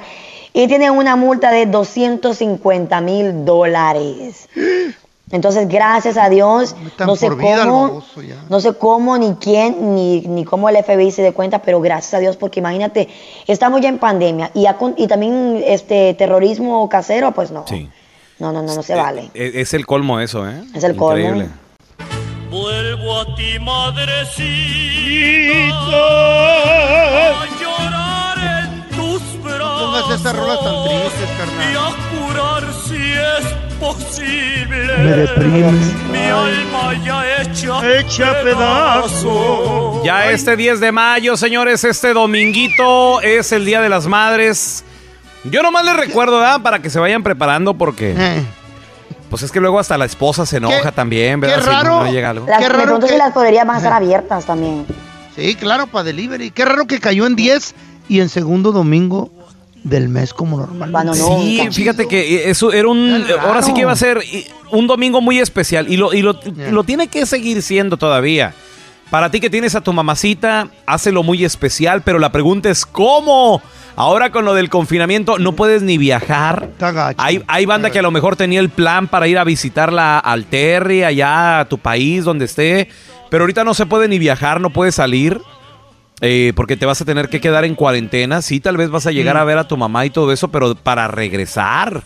y 0.53 0.67
tiene 0.67 0.91
una 0.91 1.15
multa 1.15 1.51
de 1.51 1.65
250 1.65 3.01
mil 3.01 3.45
dólares. 3.45 4.49
Entonces, 5.31 5.67
gracias 5.67 6.17
a 6.17 6.29
Dios, 6.29 6.75
no 6.99 7.15
sé 7.15 7.29
cómo, 7.29 8.03
no 8.49 8.59
sé 8.59 8.73
cómo, 8.75 9.17
ni 9.17 9.33
quién, 9.35 9.95
ni, 9.95 10.21
ni 10.21 10.45
cómo 10.45 10.69
el 10.69 10.77
FBI 10.83 11.09
se 11.11 11.23
dé 11.23 11.33
cuenta, 11.33 11.63
pero 11.63 11.81
gracias 11.81 12.13
a 12.13 12.19
Dios, 12.19 12.37
porque 12.37 12.59
imagínate, 12.59 13.09
estamos 13.47 13.81
ya 13.81 13.89
en 13.89 13.97
pandemia 13.97 14.51
y, 14.53 14.61
ya 14.61 14.77
con- 14.77 14.93
y 14.97 15.07
también 15.07 15.63
este 15.65 16.13
terrorismo 16.13 16.87
casero, 16.89 17.31
pues 17.31 17.49
no. 17.49 17.65
Sí. 17.67 17.89
No, 18.37 18.51
no, 18.51 18.61
no, 18.61 18.75
no 18.75 18.83
se 18.83 18.93
vale. 18.95 19.31
Es, 19.33 19.55
es 19.55 19.73
el 19.73 19.87
colmo 19.87 20.19
eso, 20.19 20.47
¿eh? 20.47 20.61
Es 20.75 20.83
el 20.83 20.95
colmo. 20.95 21.17
Increíble. 21.17 21.49
Vuelvo 22.51 23.19
a 23.21 23.35
ti, 23.35 23.57
madrecita, 23.59 24.21
a 27.41 27.45
llorar 27.59 28.37
en 28.63 28.89
tus 28.95 29.43
brazos. 29.43 29.81
Pongas 29.81 30.19
esas 30.19 30.35
rolas 30.35 30.59
tan 30.63 30.75
tristes, 30.85 31.29
Me 33.79 35.11
deprimes. 35.11 35.93
Mi 36.11 36.17
alma 36.25 36.93
ya 37.03 37.41
hecha, 37.41 37.97
hecha 37.99 38.41
pedazo. 38.43 40.01
Ya 40.03 40.31
este 40.31 40.55
10 40.55 40.79
de 40.79 40.91
mayo, 40.91 41.35
señores, 41.35 41.83
este 41.83 42.13
dominguito 42.13 43.21
es 43.21 43.51
el 43.51 43.65
Día 43.65 43.81
de 43.81 43.89
las 43.89 44.07
Madres. 44.07 44.83
Yo 45.43 45.61
nomás 45.61 45.83
les 45.85 45.97
recuerdo, 45.97 46.39
¿verdad? 46.39 46.61
Para 46.61 46.79
que 46.79 46.89
se 46.89 46.99
vayan 46.99 47.21
preparando 47.23 47.73
porque... 47.75 48.15
Pues 49.29 49.41
es 49.43 49.51
que 49.51 49.59
luego 49.59 49.79
hasta 49.79 49.97
la 49.97 50.05
esposa 50.05 50.45
se 50.45 50.57
enoja 50.57 50.91
también, 50.91 51.39
¿verdad? 51.41 51.57
qué 51.57 51.61
Si 51.63 51.67
no- 51.69 51.73
raro. 51.83 52.03
no 52.05 52.11
llega 52.11 52.29
algo. 52.29 52.47
Las, 52.47 52.59
Qué 52.59 52.69
raro 52.69 52.99
que- 52.99 53.07
si 53.09 53.17
las 53.17 53.33
podrían 53.33 53.67
van 53.67 53.75
a 53.75 53.79
estar 53.79 53.93
abiertas 53.93 54.45
también. 54.45 54.85
Sí, 55.35 55.55
claro, 55.55 55.87
para 55.87 56.03
delivery. 56.05 56.51
Qué 56.51 56.63
raro 56.63 56.85
que 56.85 56.99
cayó 56.99 57.25
en 57.27 57.35
10 57.35 57.75
y 58.07 58.21
en 58.21 58.29
segundo 58.29 58.71
domingo 58.71 59.29
del 59.85 60.09
mes 60.09 60.33
como 60.33 60.57
normalmente. 60.57 60.91
Cuando 60.91 61.13
Sí, 61.13 61.61
fíjate 61.71 62.07
que 62.07 62.49
eso 62.49 62.73
era 62.73 62.87
un. 62.89 63.25
Ahora 63.39 63.61
sí 63.61 63.73
que 63.73 63.81
iba 63.81 63.91
a 63.91 63.95
ser 63.95 64.17
eh, 64.17 64.47
un 64.71 64.87
domingo 64.87 65.21
muy 65.21 65.39
especial 65.39 65.85
y 65.87 65.95
lo, 65.95 66.11
y 66.13 66.23
lo, 66.23 66.37
lo 66.71 66.83
tiene 66.83 67.07
que 67.07 67.25
seguir 67.25 67.61
siendo 67.61 67.95
todavía. 67.95 68.53
Para 69.11 69.29
ti 69.29 69.39
que 69.39 69.51
tienes 69.51 69.75
a 69.75 69.81
tu 69.81 69.93
mamacita, 69.93 70.69
hácelo 70.87 71.21
muy 71.21 71.45
especial, 71.45 72.01
pero 72.01 72.17
la 72.17 72.31
pregunta 72.31 72.69
es: 72.69 72.83
¿cómo? 72.83 73.61
Ahora 73.95 74.31
con 74.31 74.43
lo 74.43 74.55
del 74.55 74.69
confinamiento 74.69 75.37
no 75.37 75.53
puedes 75.53 75.83
ni 75.83 75.99
viajar. 75.99 76.71
Hay, 77.17 77.43
hay 77.47 77.65
banda 77.67 77.91
que 77.91 77.99
a 77.99 78.01
lo 78.01 78.11
mejor 78.11 78.35
tenía 78.35 78.59
el 78.59 78.69
plan 78.69 79.07
para 79.07 79.27
ir 79.27 79.37
a 79.37 79.43
visitarla 79.43 80.17
al 80.17 80.45
Terry, 80.45 81.03
allá 81.03 81.59
a 81.59 81.65
tu 81.65 81.77
país, 81.77 82.23
donde 82.25 82.45
esté. 82.45 82.89
Pero 83.29 83.43
ahorita 83.43 83.63
no 83.63 83.75
se 83.75 83.85
puede 83.85 84.07
ni 84.07 84.17
viajar, 84.17 84.59
no 84.59 84.71
puedes 84.71 84.95
salir. 84.95 85.39
Eh, 86.21 86.53
porque 86.55 86.77
te 86.77 86.85
vas 86.85 87.01
a 87.01 87.05
tener 87.05 87.29
que 87.29 87.41
quedar 87.41 87.65
en 87.65 87.75
cuarentena. 87.75 88.41
Sí, 88.41 88.59
tal 88.59 88.77
vez 88.77 88.89
vas 88.89 89.05
a 89.07 89.11
llegar 89.11 89.35
Mm. 89.35 89.39
a 89.39 89.43
ver 89.43 89.57
a 89.57 89.67
tu 89.67 89.75
mamá 89.77 90.05
y 90.05 90.09
todo 90.09 90.31
eso, 90.31 90.47
pero 90.49 90.75
para 90.75 91.07
regresar. 91.07 92.03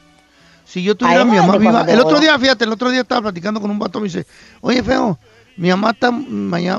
Si 0.70 0.84
yo 0.84 0.96
tuviera 0.96 1.22
a 1.22 1.26
mi 1.26 1.32
mamá 1.38 1.54
viva, 1.58 1.72
el 1.94 2.00
otro 2.00 2.20
día, 2.20 2.38
fíjate, 2.40 2.64
el 2.66 2.72
otro 2.72 2.92
día 2.92 3.02
estaba 3.02 3.22
platicando 3.24 3.60
con 3.60 3.72
un 3.72 3.80
vato, 3.80 4.00
me 4.00 4.06
dice, 4.06 4.28
oye, 4.62 4.84
feo, 4.84 5.18
mi 5.58 5.68
mamá, 5.70 5.90
está- 5.92 6.12
mi 6.12 6.28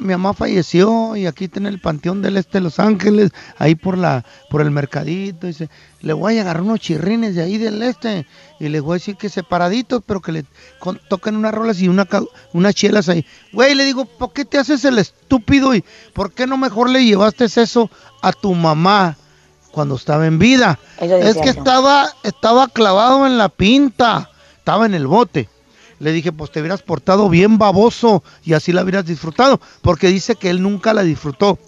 mamá 0.01 0.33
falleció 0.33 1.15
y 1.17 1.27
aquí 1.27 1.45
está 1.45 1.59
en 1.59 1.67
el 1.67 1.81
Panteón 1.81 2.23
del 2.23 2.37
Este 2.39 2.59
de 2.59 2.63
Los 2.63 2.79
Ángeles, 2.79 3.31
ahí 3.59 3.75
por 3.75 3.99
la 3.99 4.25
por 4.49 4.63
el 4.63 4.71
mercadito, 4.71 5.47
dice, 5.49 5.69
le 6.01 6.13
voy 6.13 6.39
a 6.39 6.43
agarrar 6.43 6.63
unos 6.63 6.81
chirrines 6.81 7.35
de 7.35 7.43
ahí 7.43 7.59
del 7.59 7.83
este 7.83 8.27
y 8.59 8.69
le 8.69 8.81
voy 8.81 8.93
a 8.93 8.95
decir 8.95 9.17
que 9.17 9.29
separaditos, 9.29 10.03
pero 10.07 10.21
que 10.23 10.33
le 10.33 10.45
con- 10.79 11.01
toquen 11.09 11.37
unas 11.37 11.53
rolas 11.53 11.81
y 11.83 11.89
una, 11.89 12.07
unas 12.55 12.75
chelas 12.75 13.09
ahí. 13.09 13.27
Güey, 13.53 13.75
le 13.75 13.85
digo, 13.85 14.07
¿por 14.07 14.33
qué 14.33 14.45
te 14.47 14.57
haces 14.57 14.85
el 14.87 14.99
estúpido 14.99 15.75
y 15.75 15.85
por 16.15 16.33
qué 16.33 16.47
no 16.47 16.57
mejor 16.57 16.89
le 16.91 17.05
llevaste 17.05 17.45
eso 17.45 17.91
a 18.23 18.33
tu 18.33 18.55
mamá 18.55 19.17
cuando 19.71 19.97
estaba 19.97 20.27
en 20.27 20.39
vida? 20.39 20.79
Es 21.01 21.37
que 21.37 21.51
estaba, 21.51 22.09
estaba 22.23 22.69
clavado 22.69 23.27
en 23.27 23.39
la 23.39 23.49
pinta, 23.49 24.31
estaba 24.59 24.87
en 24.87 24.95
el 24.95 25.07
bote. 25.07 25.49
Le 25.99 26.13
dije, 26.13 26.33
pues 26.33 26.51
te 26.51 26.61
hubieras 26.61 26.83
portado 26.83 27.29
bien 27.29 27.59
baboso 27.59 28.23
y 28.43 28.55
así 28.55 28.73
la 28.73 28.83
hubieras 28.83 29.05
disfrutado, 29.05 29.61
porque 29.83 30.09
dice 30.09 30.35
que 30.35 30.49
él 30.49 30.63
nunca 30.63 30.95
la 30.95 31.03
disfrutó. 31.03 31.59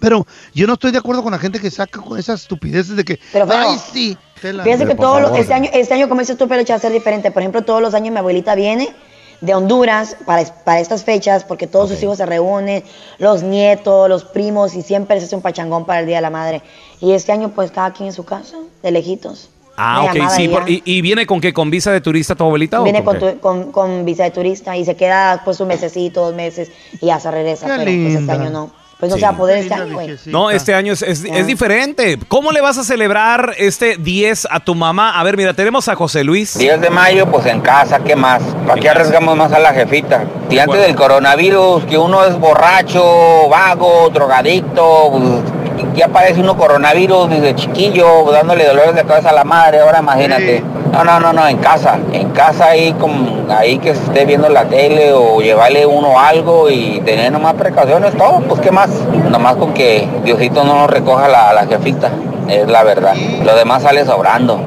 Pero 0.00 0.26
yo 0.54 0.66
no 0.66 0.74
estoy 0.74 0.90
de 0.90 0.98
acuerdo 0.98 1.22
con 1.22 1.32
la 1.32 1.38
gente 1.38 1.60
que 1.60 1.70
saca 1.70 2.00
con 2.00 2.18
esas 2.18 2.42
estupideces 2.42 2.96
de 2.96 3.04
que, 3.04 3.20
Pero, 3.32 3.46
ay, 3.50 3.78
sí. 3.92 4.16
tela". 4.40 4.62
Fíjense 4.62 4.86
que 4.86 4.94
Pero, 4.94 5.08
todos 5.08 5.38
este 5.38 5.52
año, 5.52 5.68
este 5.72 5.94
año, 5.94 6.08
como 6.08 6.20
dices 6.20 6.38
tú, 6.38 6.48
pero 6.48 6.60
echa 6.62 6.76
a 6.76 6.78
ser 6.78 6.92
diferente. 6.92 7.30
Por 7.30 7.42
ejemplo, 7.42 7.62
todos 7.62 7.82
los 7.82 7.92
años 7.94 8.12
mi 8.12 8.18
abuelita 8.18 8.54
viene 8.54 8.94
de 9.42 9.54
Honduras 9.54 10.16
para, 10.24 10.42
para 10.64 10.80
estas 10.80 11.04
fechas 11.04 11.44
porque 11.44 11.66
todos 11.66 11.90
sus 11.90 12.02
hijos 12.02 12.16
se 12.16 12.24
reúnen, 12.26 12.82
los 13.18 13.42
nietos, 13.42 14.08
los 14.08 14.24
primos 14.24 14.74
y 14.74 14.82
siempre 14.82 15.18
se 15.20 15.26
hace 15.26 15.36
un 15.36 15.42
pachangón 15.42 15.84
para 15.84 16.00
el 16.00 16.06
Día 16.06 16.16
de 16.16 16.22
la 16.22 16.30
Madre. 16.30 16.62
Y 17.00 17.12
este 17.12 17.32
año 17.32 17.50
pues 17.50 17.70
cada 17.70 17.92
quien 17.92 18.06
en 18.08 18.12
su 18.14 18.24
casa, 18.24 18.56
de 18.82 18.90
lejitos. 18.90 19.50
Ah, 19.76 20.04
ok, 20.04 20.30
sí. 20.36 20.42
y 20.44 20.48
por- 20.48 20.64
ya. 20.66 20.70
y, 20.72 20.82
y 20.84 21.02
viene 21.02 21.26
con 21.26 21.40
qué? 21.40 21.52
¿Con 21.52 21.70
visa 21.70 21.90
de 21.92 22.00
turista 22.00 22.34
tu 22.34 22.44
abuelita? 22.44 22.80
o 22.80 22.84
Viene 22.84 23.02
con 23.02 23.18
con, 23.18 23.28
qué? 23.28 23.34
tu- 23.34 23.40
con, 23.40 23.72
con 23.72 24.04
visa 24.04 24.22
de 24.24 24.30
turista 24.30 24.76
y 24.76 24.84
se 24.84 24.96
queda 24.96 25.42
pues 25.44 25.58
un 25.60 25.68
mesecito, 25.68 26.20
dos 26.26 26.34
meses 26.34 26.70
y 27.00 27.06
ya 27.06 27.18
se 27.18 27.30
regresa. 27.30 27.66
Qué 27.66 27.72
pero 27.84 28.02
pues 28.02 28.14
este 28.14 28.32
año 28.32 28.50
no. 28.50 28.81
Pues 29.02 29.10
no 29.10 29.16
Sí. 29.16 29.20
se 29.22 29.26
va 29.26 29.32
a 29.32 29.36
poder 29.36 29.58
este 29.58 29.74
año, 29.74 29.94
güey. 29.94 30.16
No, 30.26 30.48
este 30.52 30.74
año 30.76 30.92
es, 30.92 31.02
es- 31.02 31.24
es 31.24 31.44
diferente. 31.48 32.20
¿Cómo 32.28 32.52
le 32.52 32.60
vas 32.60 32.78
a 32.78 32.84
celebrar 32.84 33.52
este 33.58 33.96
10 33.96 34.46
a 34.48 34.60
tu 34.60 34.76
mamá? 34.76 35.18
A 35.18 35.24
ver, 35.24 35.36
mira, 35.36 35.54
tenemos 35.54 35.88
a 35.88 35.96
José 35.96 36.22
Luis. 36.22 36.56
10 36.56 36.80
de 36.80 36.88
mayo, 36.88 37.26
pues 37.26 37.46
en 37.46 37.60
casa, 37.62 37.98
¿qué 37.98 38.14
más? 38.14 38.44
¿Para 38.64 38.80
qué 38.80 38.88
arriesgamos 38.88 39.36
más 39.36 39.50
a 39.52 39.58
la 39.58 39.72
jefita? 39.74 40.22
Si 40.48 40.56
antes 40.56 40.80
del 40.82 40.94
coronavirus, 40.94 41.82
que 41.86 41.98
uno 41.98 42.24
es 42.24 42.38
borracho, 42.38 43.48
vago, 43.48 44.08
drogadicto, 44.14 45.10
pues, 45.10 45.61
ya 45.94 46.08
parece 46.08 46.40
uno 46.40 46.56
coronavirus 46.56 47.30
desde 47.30 47.54
chiquillo, 47.54 48.30
dándole 48.32 48.66
dolores 48.66 48.94
de 48.94 49.04
cabeza 49.04 49.30
a 49.30 49.32
la 49.32 49.44
madre, 49.44 49.80
ahora 49.80 50.00
imagínate. 50.00 50.62
No, 50.92 51.04
no, 51.04 51.20
no, 51.20 51.32
no, 51.32 51.48
en 51.48 51.56
casa, 51.56 51.98
en 52.12 52.30
casa 52.30 52.66
ahí, 52.66 52.92
con, 52.92 53.46
ahí 53.50 53.78
que 53.78 53.90
esté 53.90 54.26
viendo 54.26 54.48
la 54.50 54.64
tele 54.66 55.12
o 55.12 55.40
llevarle 55.40 55.86
uno 55.86 56.18
algo 56.20 56.68
y 56.68 57.00
tener 57.00 57.32
nomás 57.32 57.54
precauciones, 57.54 58.14
todo, 58.16 58.40
pues 58.40 58.60
qué 58.60 58.70
más. 58.70 58.90
Nomás 59.30 59.56
con 59.56 59.72
que 59.72 60.06
Diosito 60.22 60.64
no 60.64 60.74
nos 60.80 60.90
recoja 60.90 61.28
la, 61.28 61.54
la 61.54 61.66
jefita, 61.66 62.10
es 62.48 62.68
la 62.68 62.82
verdad. 62.82 63.14
Lo 63.42 63.56
demás 63.56 63.82
sale 63.82 64.04
sobrando, 64.04 64.60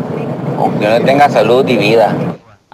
con 0.57 0.79
que 0.79 0.87
uno 0.87 0.99
tenga 1.01 1.29
salud 1.29 1.67
y 1.67 1.77
vida. 1.77 2.15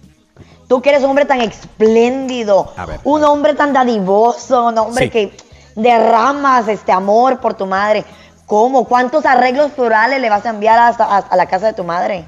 tú 0.67 0.81
que 0.81 0.89
eres 0.89 1.03
un 1.03 1.11
hombre 1.11 1.27
tan 1.27 1.43
espléndido, 1.43 2.73
A 2.79 2.87
ver. 2.87 3.01
un 3.05 3.23
hombre 3.25 3.53
tan 3.55 3.73
dadivoso, 3.75 4.69
un 4.69 4.79
hombre 4.79 5.05
Sí. 5.05 5.11
que 5.11 5.33
derramas 5.77 6.67
este 6.69 6.93
amor 6.93 7.41
por 7.41 7.55
tu 7.55 7.67
madre. 7.67 8.05
¿Cómo? 8.51 8.85
¿Cuántos 8.85 9.25
arreglos 9.27 9.71
florales 9.75 10.21
le 10.21 10.29
vas 10.29 10.45
a 10.45 10.51
enviar 10.51 10.77
hasta 10.77 11.19
a, 11.19 11.37
la 11.37 11.47
casa 11.47 11.69
de 11.69 11.73
tu 11.73 11.85
madre? 11.85 12.25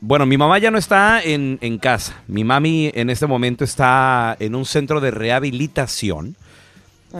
Bueno, 0.00 0.26
mi 0.26 0.36
mamá 0.36 0.58
ya 0.58 0.72
no 0.72 0.78
está 0.78 1.22
en, 1.22 1.58
en 1.60 1.78
casa. 1.78 2.14
Mi 2.26 2.42
mami 2.42 2.90
en 2.92 3.08
este 3.08 3.28
momento 3.28 3.62
está 3.62 4.36
en 4.40 4.56
un 4.56 4.64
centro 4.64 5.00
de 5.00 5.12
rehabilitación. 5.12 6.34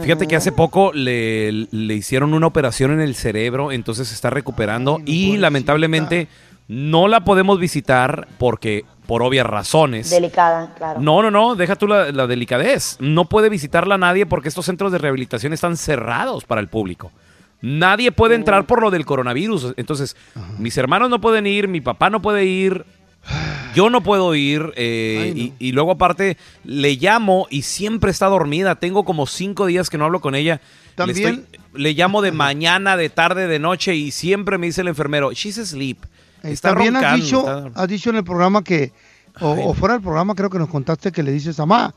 Fíjate 0.02 0.26
que 0.26 0.34
hace 0.34 0.50
poco 0.50 0.90
le, 0.92 1.52
le 1.52 1.94
hicieron 1.94 2.34
una 2.34 2.48
operación 2.48 2.90
en 2.90 3.00
el 3.00 3.14
cerebro, 3.14 3.70
entonces 3.70 4.08
se 4.08 4.14
está 4.14 4.30
recuperando 4.30 5.00
y 5.06 5.36
lamentablemente 5.36 6.26
no 6.66 7.06
la 7.06 7.20
podemos 7.20 7.60
visitar 7.60 8.26
porque 8.36 8.84
por 9.06 9.22
obvias 9.22 9.46
razones. 9.46 10.10
Delicada, 10.10 10.74
claro. 10.76 11.00
No, 11.00 11.22
no, 11.22 11.30
no, 11.30 11.54
deja 11.54 11.76
tú 11.76 11.86
la, 11.86 12.10
la 12.10 12.26
delicadez. 12.26 12.96
No 12.98 13.26
puede 13.26 13.48
visitarla 13.48 13.96
nadie 13.96 14.26
porque 14.26 14.48
estos 14.48 14.66
centros 14.66 14.90
de 14.90 14.98
rehabilitación 14.98 15.52
están 15.52 15.76
cerrados 15.76 16.44
para 16.44 16.60
el 16.60 16.66
público. 16.66 17.12
Nadie 17.60 18.12
puede 18.12 18.34
entrar 18.36 18.66
por 18.66 18.80
lo 18.80 18.90
del 18.90 19.04
coronavirus. 19.04 19.74
Entonces, 19.76 20.16
mis 20.58 20.76
hermanos 20.76 21.10
no 21.10 21.20
pueden 21.20 21.46
ir, 21.46 21.66
mi 21.68 21.80
papá 21.80 22.08
no 22.10 22.22
puede 22.22 22.44
ir, 22.44 22.84
yo 23.74 23.90
no 23.90 24.00
puedo 24.02 24.34
ir. 24.34 24.72
eh, 24.76 25.32
y, 25.34 25.52
y 25.58 25.72
luego 25.72 25.92
aparte 25.92 26.36
le 26.64 26.94
llamo 26.96 27.46
y 27.50 27.62
siempre 27.62 28.10
está 28.10 28.26
dormida. 28.26 28.76
Tengo 28.76 29.04
como 29.04 29.26
cinco 29.26 29.66
días 29.66 29.90
que 29.90 29.98
no 29.98 30.04
hablo 30.04 30.20
con 30.20 30.34
ella. 30.34 30.60
Le, 30.62 30.94
También- 30.94 31.44
estoy- 31.52 31.60
le 31.80 31.92
llamo 31.94 32.22
de 32.22 32.32
mañana, 32.32 32.96
de 32.96 33.08
tarde, 33.10 33.46
de 33.46 33.58
noche 33.58 33.94
y 33.94 34.10
siempre 34.10 34.56
me 34.58 34.66
dice 34.66 34.80
el 34.80 34.88
enfermero, 34.88 35.32
she's 35.32 35.58
asleep. 35.58 35.98
Está 36.42 36.70
También 36.74 36.94
has 36.96 37.16
dicho, 37.16 37.40
está- 37.40 37.82
has 37.82 37.88
dicho 37.88 38.10
en 38.10 38.16
el 38.16 38.24
programa 38.24 38.62
que, 38.62 38.92
o, 39.40 39.50
o 39.50 39.74
fuera 39.74 39.94
del 39.94 40.02
programa 40.02 40.34
creo 40.36 40.50
que 40.50 40.58
nos 40.58 40.68
contaste 40.68 41.10
que 41.12 41.22
le 41.24 41.32
dices 41.32 41.58
mamá 41.58 41.94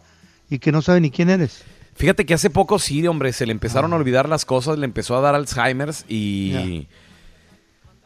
y 0.49 0.57
que 0.59 0.72
no 0.72 0.82
sabe 0.82 1.01
ni 1.01 1.09
quién 1.12 1.30
eres. 1.30 1.64
Fíjate 1.96 2.26
que 2.26 2.34
hace 2.34 2.50
poco 2.50 2.80
sí, 2.80 3.06
hombre, 3.08 3.34
se 3.34 3.46
le 3.46 3.52
empezaron 3.52 3.94
a 3.94 3.96
olvidar 3.96 4.28
las 4.30 4.46
cosas, 4.46 4.78
le 4.80 4.86
empezó 4.86 5.16
a 5.18 5.22
dar 5.22 5.36
Alzheimer's 5.36 6.06
y 6.10 6.88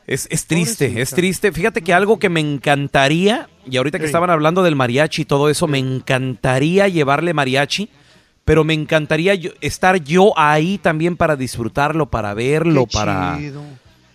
es, 0.07 0.27
es 0.29 0.45
triste, 0.45 1.01
es 1.01 1.11
triste. 1.11 1.51
Fíjate 1.51 1.81
que 1.81 1.93
algo 1.93 2.19
que 2.19 2.29
me 2.29 2.39
encantaría, 2.39 3.49
y 3.69 3.77
ahorita 3.77 3.97
que 3.97 4.03
Sí. 4.05 4.07
estaban 4.07 4.29
hablando 4.29 4.61
del 4.63 4.75
mariachi 4.75 5.23
y 5.23 5.25
todo 5.25 5.49
eso, 5.49 5.67
me 5.67 5.79
encantaría 5.79 6.87
llevarle 6.87 7.33
mariachi, 7.33 7.89
pero 8.43 8.63
me 8.63 8.73
encantaría 8.75 9.33
yo- 9.33 9.51
estar 9.61 10.03
yo 10.03 10.33
ahí 10.37 10.77
también 10.77 11.17
para 11.17 11.35
disfrutarlo, 11.35 12.05
para 12.07 12.33
verlo, 12.35 12.85
Qué 12.85 12.93
para... 12.93 13.37
chido. 13.39 13.63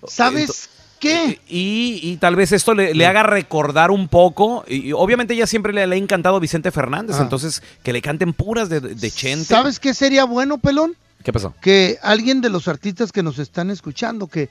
¿Sabes 0.07 0.70
qué? 1.01 1.41
Y, 1.49 1.99
y 2.03 2.17
tal 2.19 2.37
vez 2.37 2.53
esto 2.53 2.75
le, 2.75 2.95
le 2.95 3.07
haga 3.07 3.25
recordar 3.25 3.91
un 3.91 4.07
poco. 4.07 4.65
Y, 4.69 4.89
y 4.89 4.93
obviamente 4.93 5.35
ya 5.35 5.47
siempre 5.49 5.73
le, 5.73 5.85
le 5.87 5.97
ha 5.97 5.99
encantado 5.99 6.39
Vicente 6.39 6.71
Fernández, 6.71 7.17
Ah. 7.19 7.23
entonces 7.23 7.63
que 7.83 7.93
le 7.93 8.01
canten 8.03 8.33
puras 8.33 8.69
de, 8.69 8.81
de 8.81 9.11
Chente. 9.11 9.47
¿Sabes 9.47 9.81
qué 9.81 9.95
sería 9.95 10.25
bueno, 10.25 10.59
pelón? 10.59 10.95
¿Qué 11.25 11.33
pasó? 11.33 11.55
Que 11.61 11.99
alguien 12.03 12.41
de 12.41 12.49
los 12.51 12.69
artistas 12.69 13.11
que 13.13 13.23
nos 13.23 13.39
están 13.39 13.71
escuchando, 13.71 14.27
que, 14.29 14.49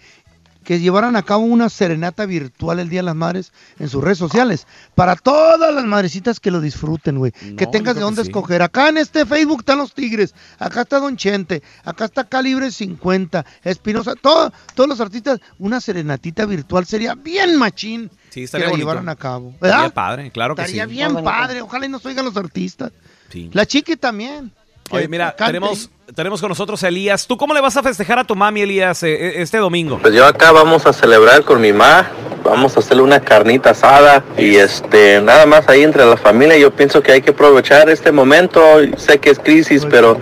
que 0.63 0.79
llevaran 0.79 1.15
a 1.15 1.23
cabo 1.23 1.43
una 1.43 1.69
serenata 1.69 2.25
virtual 2.25 2.79
el 2.79 2.89
Día 2.89 2.99
de 2.99 3.05
las 3.05 3.15
Madres 3.15 3.51
en 3.79 3.89
sus 3.89 4.03
redes 4.03 4.17
sociales. 4.17 4.67
Para 4.93 5.15
todas 5.15 5.73
las 5.73 5.85
madrecitas 5.85 6.39
que 6.39 6.51
lo 6.51 6.61
disfruten, 6.61 7.17
güey. 7.17 7.31
que 7.31 7.65
tengas 7.65 7.95
de 7.95 8.01
dónde 8.01 8.21
sí. 8.23 8.27
escoger. 8.29 8.61
Acá 8.61 8.89
en 8.89 8.97
este 8.97 9.25
Facebook 9.25 9.59
están 9.61 9.79
los 9.79 9.93
Tigres. 9.93 10.35
Acá 10.59 10.81
está 10.81 10.99
Don 10.99 11.17
Chente. 11.17 11.63
Acá 11.83 12.05
está 12.05 12.23
Calibre 12.25 12.71
50. 12.71 13.45
Espinosa. 13.63 14.15
todo- 14.15 14.51
todos 14.75 14.89
los 14.89 14.99
artistas. 15.01 15.39
Una 15.57 15.81
serenatita 15.81 16.45
virtual 16.45 16.85
sería 16.85 17.15
bien 17.15 17.57
machín. 17.57 18.11
Sí, 18.29 18.41
que 18.41 18.43
estaría 18.43 18.69
la 18.69 18.75
llevaran 18.77 19.09
a 19.09 19.15
cabo. 19.15 19.51
Estaría 19.53 19.75
¿Verdad? 19.77 19.93
padre, 19.93 20.29
claro 20.31 20.55
que 20.55 20.61
Estaría 20.61 20.85
sí. 20.85 20.91
bien 20.91 21.23
padre. 21.23 21.61
Ojalá 21.61 21.85
y 21.87 21.89
nos 21.89 22.05
oigan 22.05 22.25
los 22.25 22.37
artistas. 22.37 22.91
Sí. 23.31 23.49
La 23.53 23.65
chiqui 23.65 23.95
también. 23.95 24.51
Oye, 24.91 25.07
mira, 25.07 25.35
cante. 25.35 25.53
tenemos, 25.53 25.89
tenemos 26.15 26.41
con 26.41 26.49
nosotros 26.49 26.83
a 26.83 26.87
Elías. 26.87 27.27
¿Tú 27.27 27.37
cómo 27.37 27.53
le 27.53 27.61
vas 27.61 27.77
a 27.77 27.83
festejar 27.83 28.19
a 28.19 28.23
tu 28.23 28.35
mami, 28.35 28.61
Elías, 28.61 29.03
eh, 29.03 29.13
eh, 29.13 29.33
este 29.41 29.57
domingo? 29.57 29.99
Pues 30.01 30.13
yo 30.13 30.25
acá 30.25 30.51
vamos 30.51 30.85
a 30.85 30.93
celebrar 30.93 31.43
con 31.43 31.61
mi 31.61 31.71
mamá, 31.71 32.09
vamos 32.43 32.75
a 32.75 32.79
hacerle 32.79 33.03
una 33.03 33.19
carnita 33.19 33.71
asada 33.71 34.23
y 34.37 34.55
este 34.55 35.21
nada 35.21 35.45
más 35.45 35.67
ahí 35.69 35.83
entre 35.83 36.05
la 36.05 36.17
familia. 36.17 36.57
Yo 36.57 36.71
pienso 36.71 37.01
que 37.03 37.11
hay 37.11 37.21
que 37.21 37.31
aprovechar 37.31 37.89
este 37.89 38.11
momento. 38.11 38.61
Sé 38.97 39.19
que 39.19 39.29
es 39.29 39.39
crisis, 39.39 39.85
pero 39.89 40.19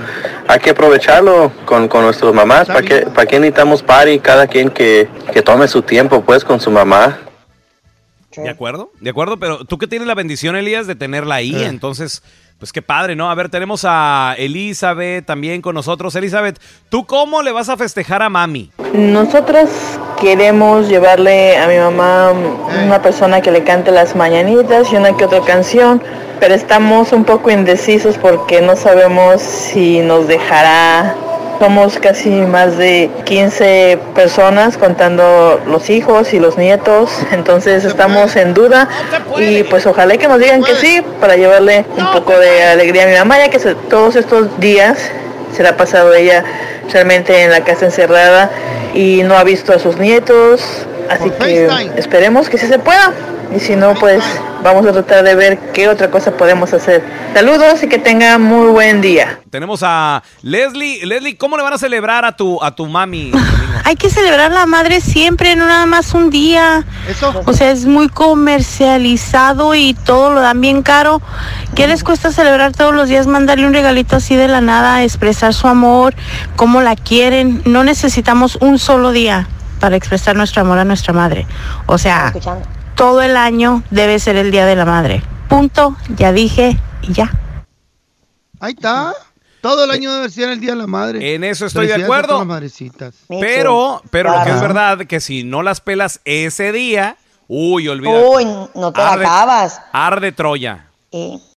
hay 0.47 0.59
que 0.59 0.71
aprovecharlo 0.71 1.51
con, 1.65 1.87
con 1.87 2.03
nuestras 2.03 2.33
mamás. 2.33 2.67
¿Para 2.67 2.81
qué, 2.81 3.01
¿Para 3.07 3.25
qué 3.27 3.39
necesitamos 3.39 3.81
party? 3.83 4.19
Cada 4.19 4.47
quien 4.47 4.69
que, 4.69 5.07
que 5.33 5.41
tome 5.41 5.67
su 5.67 5.81
tiempo 5.81 6.23
pues 6.23 6.43
con 6.43 6.59
su 6.59 6.69
mamá. 6.71 7.19
¿De 8.35 8.49
acuerdo? 8.49 8.91
De 8.99 9.09
acuerdo, 9.09 9.37
pero 9.39 9.65
tú 9.65 9.79
que 9.79 9.87
tienes 9.87 10.07
la 10.07 10.13
bendición, 10.13 10.55
Elías, 10.55 10.85
de 10.85 10.93
tenerla 10.93 11.35
ahí, 11.35 11.55
Eh. 11.55 11.65
entonces, 11.65 12.21
pues 12.59 12.73
qué 12.73 12.81
padre, 12.81 13.15
¿no? 13.15 13.29
A 13.29 13.35
ver, 13.35 13.49
tenemos 13.49 13.85
a 13.87 14.33
Elizabeth 14.37 15.25
también 15.25 15.61
con 15.61 15.75
nosotros. 15.75 16.15
Elizabeth, 16.15 16.59
¿tú 16.89 17.05
cómo 17.05 17.43
le 17.43 17.51
vas 17.51 17.69
a 17.69 17.77
festejar 17.77 18.21
a 18.23 18.29
mami? 18.29 18.71
Nosotras 18.93 19.69
queremos 20.19 20.87
llevarle 20.89 21.57
a 21.57 21.67
mi 21.67 21.77
mamá 21.77 22.31
una 22.85 23.01
persona 23.01 23.41
que 23.41 23.51
le 23.51 23.63
cante 23.63 23.91
las 23.91 24.15
mañanitas 24.15 24.91
y 24.91 24.95
una 24.95 25.15
que 25.15 25.25
otra 25.25 25.41
canción, 25.41 26.01
pero 26.39 26.55
estamos 26.55 27.11
un 27.11 27.25
poco 27.25 27.51
indecisos 27.51 28.17
porque 28.17 28.61
no 28.61 28.75
sabemos 28.75 29.41
si 29.41 29.99
nos 29.99 30.27
dejará. 30.27 31.15
Somos 31.59 31.97
casi 31.97 32.29
más 32.29 32.77
de 32.77 33.09
15 33.25 33.97
personas 34.13 34.77
contando 34.77 35.59
los 35.65 35.89
hijos 35.89 36.33
y 36.33 36.39
los 36.39 36.57
nietos, 36.57 37.09
entonces 37.31 37.83
estamos 37.83 38.35
en 38.35 38.53
duda 38.53 38.87
y 39.39 39.63
pues 39.63 39.87
ojalá 39.87 40.17
que 40.17 40.27
nos 40.27 40.39
digan 40.39 40.63
que 40.63 40.75
sí 40.75 41.01
para 41.19 41.35
llevarle 41.35 41.85
un 41.97 42.11
poco 42.11 42.37
de 42.37 42.63
alegría 42.63 43.03
a 43.03 43.07
mi 43.07 43.15
mamá 43.15 43.39
ya 43.39 43.49
que 43.49 43.57
todos 43.89 44.15
estos 44.15 44.59
días 44.59 44.99
se 45.55 45.63
la 45.63 45.69
ha 45.69 45.77
pasado 45.77 46.13
ella 46.13 46.43
realmente 46.91 47.43
en 47.43 47.49
la 47.49 47.61
casa 47.63 47.85
encerrada 47.85 48.51
y 48.93 49.23
no 49.23 49.35
ha 49.35 49.43
visto 49.43 49.73
a 49.73 49.79
sus 49.79 49.97
nietos, 49.97 50.61
así 51.09 51.31
que 51.31 51.67
esperemos 51.95 52.49
que 52.49 52.57
sí 52.57 52.67
se 52.67 52.77
pueda 52.77 53.13
y 53.55 53.59
si 53.59 53.75
no 53.75 53.93
pues 53.95 54.23
vamos 54.63 54.85
a 54.85 54.91
tratar 54.91 55.23
de 55.23 55.35
ver 55.35 55.57
qué 55.73 55.87
otra 55.87 56.09
cosa 56.09 56.31
podemos 56.31 56.73
hacer. 56.73 57.03
Saludos 57.33 57.83
y 57.83 57.87
que 57.87 57.99
tenga 57.99 58.37
muy 58.37 58.69
buen 58.71 59.01
día. 59.01 59.39
Tenemos 59.49 59.81
a 59.83 60.23
Leslie. 60.41 61.05
Leslie, 61.05 61.37
¿cómo 61.37 61.57
le 61.57 61.63
van 61.63 61.73
a 61.73 61.77
celebrar 61.77 62.25
a 62.25 62.35
tu, 62.35 62.61
a 62.63 62.75
tu 62.75 62.85
mami? 62.87 63.31
Hay 63.85 63.95
que 63.95 64.09
celebrar 64.09 64.51
la 64.51 64.65
madre 64.65 64.99
siempre, 64.99 65.55
no 65.55 65.65
nada 65.65 65.85
más 65.85 66.13
un 66.13 66.29
día. 66.29 66.85
O 67.45 67.53
sea, 67.53 67.71
es 67.71 67.85
muy 67.85 68.09
comercializado 68.09 69.75
y 69.75 69.93
todo 69.93 70.33
lo 70.33 70.41
dan 70.41 70.59
bien 70.59 70.83
caro. 70.83 71.21
¿Qué 71.75 71.87
les 71.87 72.03
cuesta 72.03 72.31
celebrar 72.31 72.73
todos 72.73 72.93
los 72.93 73.07
días, 73.07 73.27
mandarle 73.27 73.65
un 73.65 73.73
regalito 73.73 74.17
así 74.17 74.35
de 74.35 74.47
la 74.47 74.61
nada, 74.61 75.03
expresar 75.03 75.53
su 75.53 75.67
amor, 75.67 76.15
cómo 76.55 76.81
la 76.81 76.95
quieren? 76.95 77.61
No 77.65 77.83
necesitamos 77.83 78.57
un 78.57 78.79
solo 78.79 79.11
día 79.11 79.47
para 79.79 79.95
expresar 79.95 80.35
nuestro 80.35 80.61
amor 80.61 80.79
a 80.79 80.85
nuestra 80.85 81.13
madre. 81.13 81.47
O 81.85 81.97
sea, 81.97 82.33
todo 82.97 83.21
el 83.21 83.37
año 83.37 83.83
debe 83.91 84.19
ser 84.19 84.35
el 84.35 84.51
Día 84.51 84.65
de 84.65 84.75
la 84.75 84.83
Madre. 84.83 85.21
Punto, 85.47 85.95
ya 86.17 86.33
dije 86.33 86.77
y 87.03 87.13
ya. 87.13 87.31
Ahí 88.59 88.73
está. 88.73 89.13
Todo 89.61 89.85
el 89.85 89.91
año 89.91 90.11
debe 90.13 90.29
ser 90.29 90.49
el 90.49 90.59
Día 90.59 90.71
de 90.71 90.77
la 90.77 90.87
Madre. 90.87 91.35
En 91.35 91.43
eso 91.43 91.67
estoy 91.67 91.87
de 91.87 91.93
acuerdo. 91.93 92.29
todas 92.29 92.39
las 92.39 92.47
madrecitas. 92.47 93.13
Pero, 93.27 94.01
pero 94.09 94.35
lo 94.35 94.43
que 94.43 94.49
es 94.49 94.61
verdad, 94.61 95.05
que 95.05 95.19
si 95.19 95.43
no 95.43 95.61
las 95.61 95.79
pelas 95.79 96.21
ese 96.25 96.71
día, 96.71 97.17
uy, 97.47 97.87
olvídate. 97.87 98.25
Uy, 98.27 98.45
no 98.73 98.91
te 98.91 98.99
la 98.99 99.13
acabas. 99.13 99.79
Arde 99.91 100.31
Troya. 100.31 100.87
Eh, 101.11 101.39